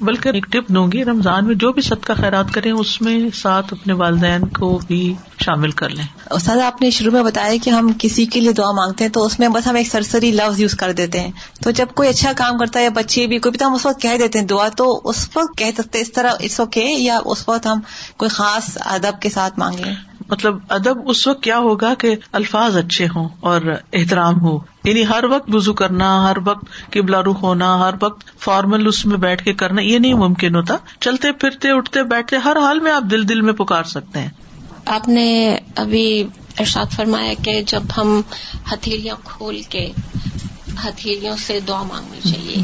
بلکہ 0.00 0.28
ایک 0.28 0.46
ٹپ 0.50 0.68
دوں 0.68 0.92
گی 0.92 1.04
رمضان 1.04 1.46
میں 1.46 1.54
جو 1.54 1.72
بھی 1.72 1.82
سب 1.82 2.02
کا 2.02 2.14
خیرات 2.14 2.44
کریں 2.52 2.72
اس 2.72 3.02
میں 3.02 3.28
ساتھ 3.34 3.72
اپنے 3.72 3.92
والدین 3.92 4.48
کو 4.48 4.80
بھی 4.86 5.14
شامل 5.44 5.70
کر 5.70 5.88
لیں۔ 5.88 6.04
استاد 6.30 6.56
آپ 6.56 6.82
نے 6.82 6.90
شروع 6.90 7.12
میں 7.12 7.22
بتایا 7.22 7.52
کہ 7.62 7.70
ہم 7.70 7.92
کسی 7.98 8.26
کے 8.26 8.40
لیے 8.40 8.52
دعا 8.52 8.72
مانگتے 8.72 9.04
ہیں 9.04 9.10
تو 9.10 9.24
اس 9.24 9.38
میں 9.38 9.48
بس 9.48 9.66
ہم 9.66 9.74
ایک 9.74 9.86
سرسری 9.86 10.30
لفظ 10.30 10.60
یوز 10.60 10.74
کر 10.74 10.92
دیتے 10.92 11.20
ہیں۔ 11.20 11.32
تو 11.62 11.70
جب 11.70 11.86
کوئی 11.94 12.08
اچھا 12.08 12.32
کام 12.36 12.58
کرتا 12.58 12.78
ہے 12.78 12.84
یا 12.84 12.90
بچے 12.90 13.26
بھی 13.26 13.38
کوئی 13.38 13.50
بھی 13.50 13.58
تو 13.58 13.66
ہم 13.66 13.74
اس 13.74 13.86
وقت 13.86 14.00
کہہ 14.00 14.18
دیتے 14.18 14.38
ہیں 14.38 14.46
دعا 14.46 14.68
تو 14.68 15.00
اس 15.04 15.28
وقت 15.34 15.58
کہہ 15.58 15.70
سکتے 15.78 16.00
اس 16.00 16.12
طرح 16.12 16.32
اٹس 16.40 16.60
اوکے 16.60 16.84
یا 16.84 17.18
اس 17.24 17.48
وقت 17.48 17.66
ہم 17.66 17.80
کوئی 18.16 18.28
خاص 18.28 18.78
ادب 18.80 19.22
کے 19.22 19.30
ساتھ 19.30 19.58
مانگیں 19.58 20.11
مطلب 20.30 20.58
ادب 20.68 20.98
اس 21.06 21.26
وقت 21.26 21.42
کیا 21.42 21.58
ہوگا 21.58 21.94
کہ 21.94 22.16
الفاظ 22.32 22.76
اچھے 22.76 23.06
ہوں 23.14 23.28
اور 23.40 23.60
احترام 23.92 24.40
ہو۔ 24.40 24.58
یعنی 24.84 25.06
ہر 25.06 25.24
وقت 25.24 25.54
وزو 25.54 25.72
کرنا 25.72 26.30
ہر 26.30 26.36
وقت 26.44 26.92
قبلہ 26.92 27.16
رخ 27.16 27.42
ہونا 27.42 27.78
ہر 27.78 27.94
وقت 28.02 28.38
فارمل 28.38 28.86
اس 28.86 29.06
میں 29.06 29.16
بیٹھ 29.16 29.44
کے 29.44 29.52
کرنا 29.52 29.82
یہ 29.82 29.98
نہیں 29.98 30.14
ممکن 30.14 30.56
ہوتا۔ 30.56 30.76
چلتے 31.00 31.32
پھرتے 31.32 31.70
اٹھتے 31.70 32.02
بیٹھتے 32.02 32.36
ہر 32.36 32.56
حال 32.56 32.80
میں 32.80 32.92
آپ 32.92 33.02
دل 33.10 33.28
دل 33.28 33.40
میں 33.40 33.52
پکار 33.52 33.84
سکتے 33.84 34.20
ہیں۔ 34.20 34.28
آپ 34.86 35.08
نے 35.08 35.58
ابھی 35.76 36.26
ارشاد 36.58 36.86
فرمایا 36.92 37.32
کہ 37.44 37.62
جب 37.66 37.82
ہم 37.96 38.20
ہتھیلیاں 38.72 39.16
کھول 39.24 39.62
کے 39.68 39.92
ہتھیلیوں 40.84 41.36
سے 41.36 41.60
دعا 41.60 41.82
مانگنی 41.82 42.30
چاہیے۔ 42.30 42.56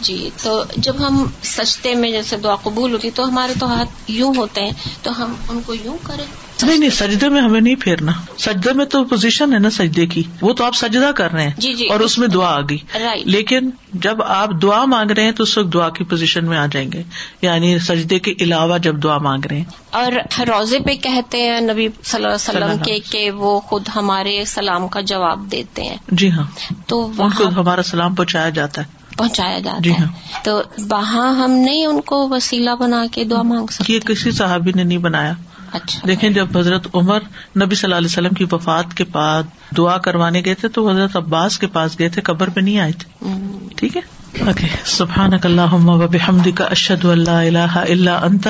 جی 0.00 0.30
تو 0.42 0.64
جب 0.76 1.08
ہم 1.08 1.24
سجدے 1.42 1.94
میں 1.94 2.10
جیسے 2.10 2.36
دعا 2.36 2.54
قبول 2.54 2.92
ہوتی 2.92 3.10
تو 3.10 3.28
ہمارے 3.28 3.52
تو 3.60 3.66
ہاتھ 3.66 4.10
یوں 4.10 4.32
ہوتے 4.36 4.62
ہیں 4.62 4.70
تو 5.02 5.22
ہم 5.22 5.34
ان 5.48 5.60
کو 5.66 5.74
یوں 5.74 5.96
کریں۔ 6.02 6.24
نہیں 6.64 6.78
نہیں 6.78 6.90
سجدے 6.90 7.28
میں 7.28 7.42
ہمیں 7.42 7.60
نہیں 7.60 7.74
پھیرنا۔ 7.74 8.12
سجدے 8.38 8.72
میں 8.72 8.84
تو 8.84 9.04
پوزیشن 9.04 9.52
ہے 9.52 9.58
نا 9.58 9.70
سجدے 9.70 10.06
کی۔ 10.06 10.22
وہ 10.40 10.52
تو 10.52 10.64
آپ 10.64 10.74
سجدہ 10.74 11.10
کر 11.16 11.32
رہے 11.32 11.42
ہیں 11.42 11.50
جی 11.58 11.74
جی۔ 11.74 11.86
اور 11.86 12.00
اس 12.00 12.18
میں 12.18 12.28
دعا 12.28 12.56
آ 12.56 12.60
گئی۔ 12.60 12.78
لیکن 13.24 13.70
جب 13.92 14.22
آپ 14.22 14.50
دعا 14.62 14.84
مانگ 14.84 15.10
رہے 15.10 15.22
ہیں 15.22 15.32
تو 15.32 15.42
اس 15.42 15.58
وقت 15.58 15.72
دعا 15.72 15.88
کی 15.88 16.04
پوزیشن 16.04 16.44
میں 16.44 16.58
آ 16.58 16.66
جائیں 16.66 16.92
گے۔ 16.92 17.02
یعنی 17.42 17.78
سجدے 17.78 18.18
کے 18.18 18.34
علاوہ 18.40 18.78
جب 18.78 19.02
دعا 19.02 19.18
مانگ 19.18 19.46
رہے 19.46 19.56
ہیں۔ 19.56 19.64
اور 19.90 20.12
روزے 20.38 20.78
پہ 20.78 20.94
کہتے 20.94 21.42
ہیں 21.42 21.60
نبی 21.60 21.88
صلی 22.02 22.24
اللہ 22.24 22.26
علیہ 22.26 22.64
وسلم 22.64 22.78
کے 22.84 22.98
کہ 23.10 23.30
وہ 23.30 23.60
خود 23.60 23.88
ہمارے 23.96 24.44
سلام 24.44 24.88
کا 24.88 25.00
جواب 25.00 25.52
دیتے 25.52 25.82
ہیں۔ 25.82 25.96
جی 26.08 26.30
ہاں۔ 26.30 26.72
تو 26.86 27.10
ان 27.18 27.30
کو 27.30 27.48
ہمارا 27.48 27.82
سلام 27.82 28.14
پہنچایا 28.14 28.48
جاتا 28.48 28.82
ہے۔ 28.82 28.86
پہنچایا 29.16 29.58
جاتا 29.58 29.78
جی 29.80 29.92
ہاں۔ 29.92 30.06
تو 30.44 30.62
وہاں 30.90 31.34
ہم 31.34 31.50
نہیں 31.50 31.86
ان 31.86 32.00
کو 32.00 32.28
وسیلہ 32.28 32.70
بنا 32.80 33.04
کے 33.12 33.24
دعا 33.24 33.42
مانگ 33.42 33.66
سکتے۔ 33.66 33.92
یہ 33.92 33.98
کسی 33.98 34.30
صحابی 34.30 34.72
نے 34.74 34.84
نہیں 34.84 34.98
بنایا۔ 34.98 35.32
اچھا۔ 35.72 36.06
دیکھیں 36.06 36.30
جب 36.30 36.58
حضرت 36.58 36.86
عمر 36.94 37.18
نبی 37.56 37.74
صلی 37.74 37.86
اللہ 37.86 37.96
علیہ 37.96 38.06
وسلم 38.06 38.34
کی 38.34 38.44
وفات 38.52 38.94
کے 38.94 39.04
بعد 39.12 39.42
دعا 39.76 39.98
کروانے 39.98 40.42
گئے 40.44 40.54
تھے 40.54 40.68
تو 40.68 40.90
حضرت 40.90 41.16
عباس 41.16 41.58
کے 41.58 41.66
پاس 41.66 41.98
گئے 41.98 42.08
تھے 42.08 42.22
قبر 42.22 42.48
پہ 42.48 42.60
نہیں 42.60 42.78
آئے 42.78 42.92
تھے۔ 42.92 43.32
ٹھیک 43.76 43.96
ہے؟ 43.96 44.02
اوکے 44.40 44.66
سبحان 44.84 45.30
اللہ 45.44 45.74
بحمد 46.10 46.48
کا 46.54 46.64
اشد 46.64 47.04
اللہ 47.04 47.30
اللہ 47.30 47.78
اللہ 47.78 48.10
انت 48.10 48.48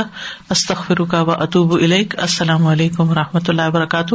استخر 0.51 1.05
کا 1.05 1.23
و 1.23 1.31
اطوب 1.31 1.73
السلام 2.19 2.67
علیکم 2.67 3.11
و 3.11 3.15
رحمۃ 3.15 3.49
اللہ 3.49 3.69
وبرکاتہ 3.69 4.15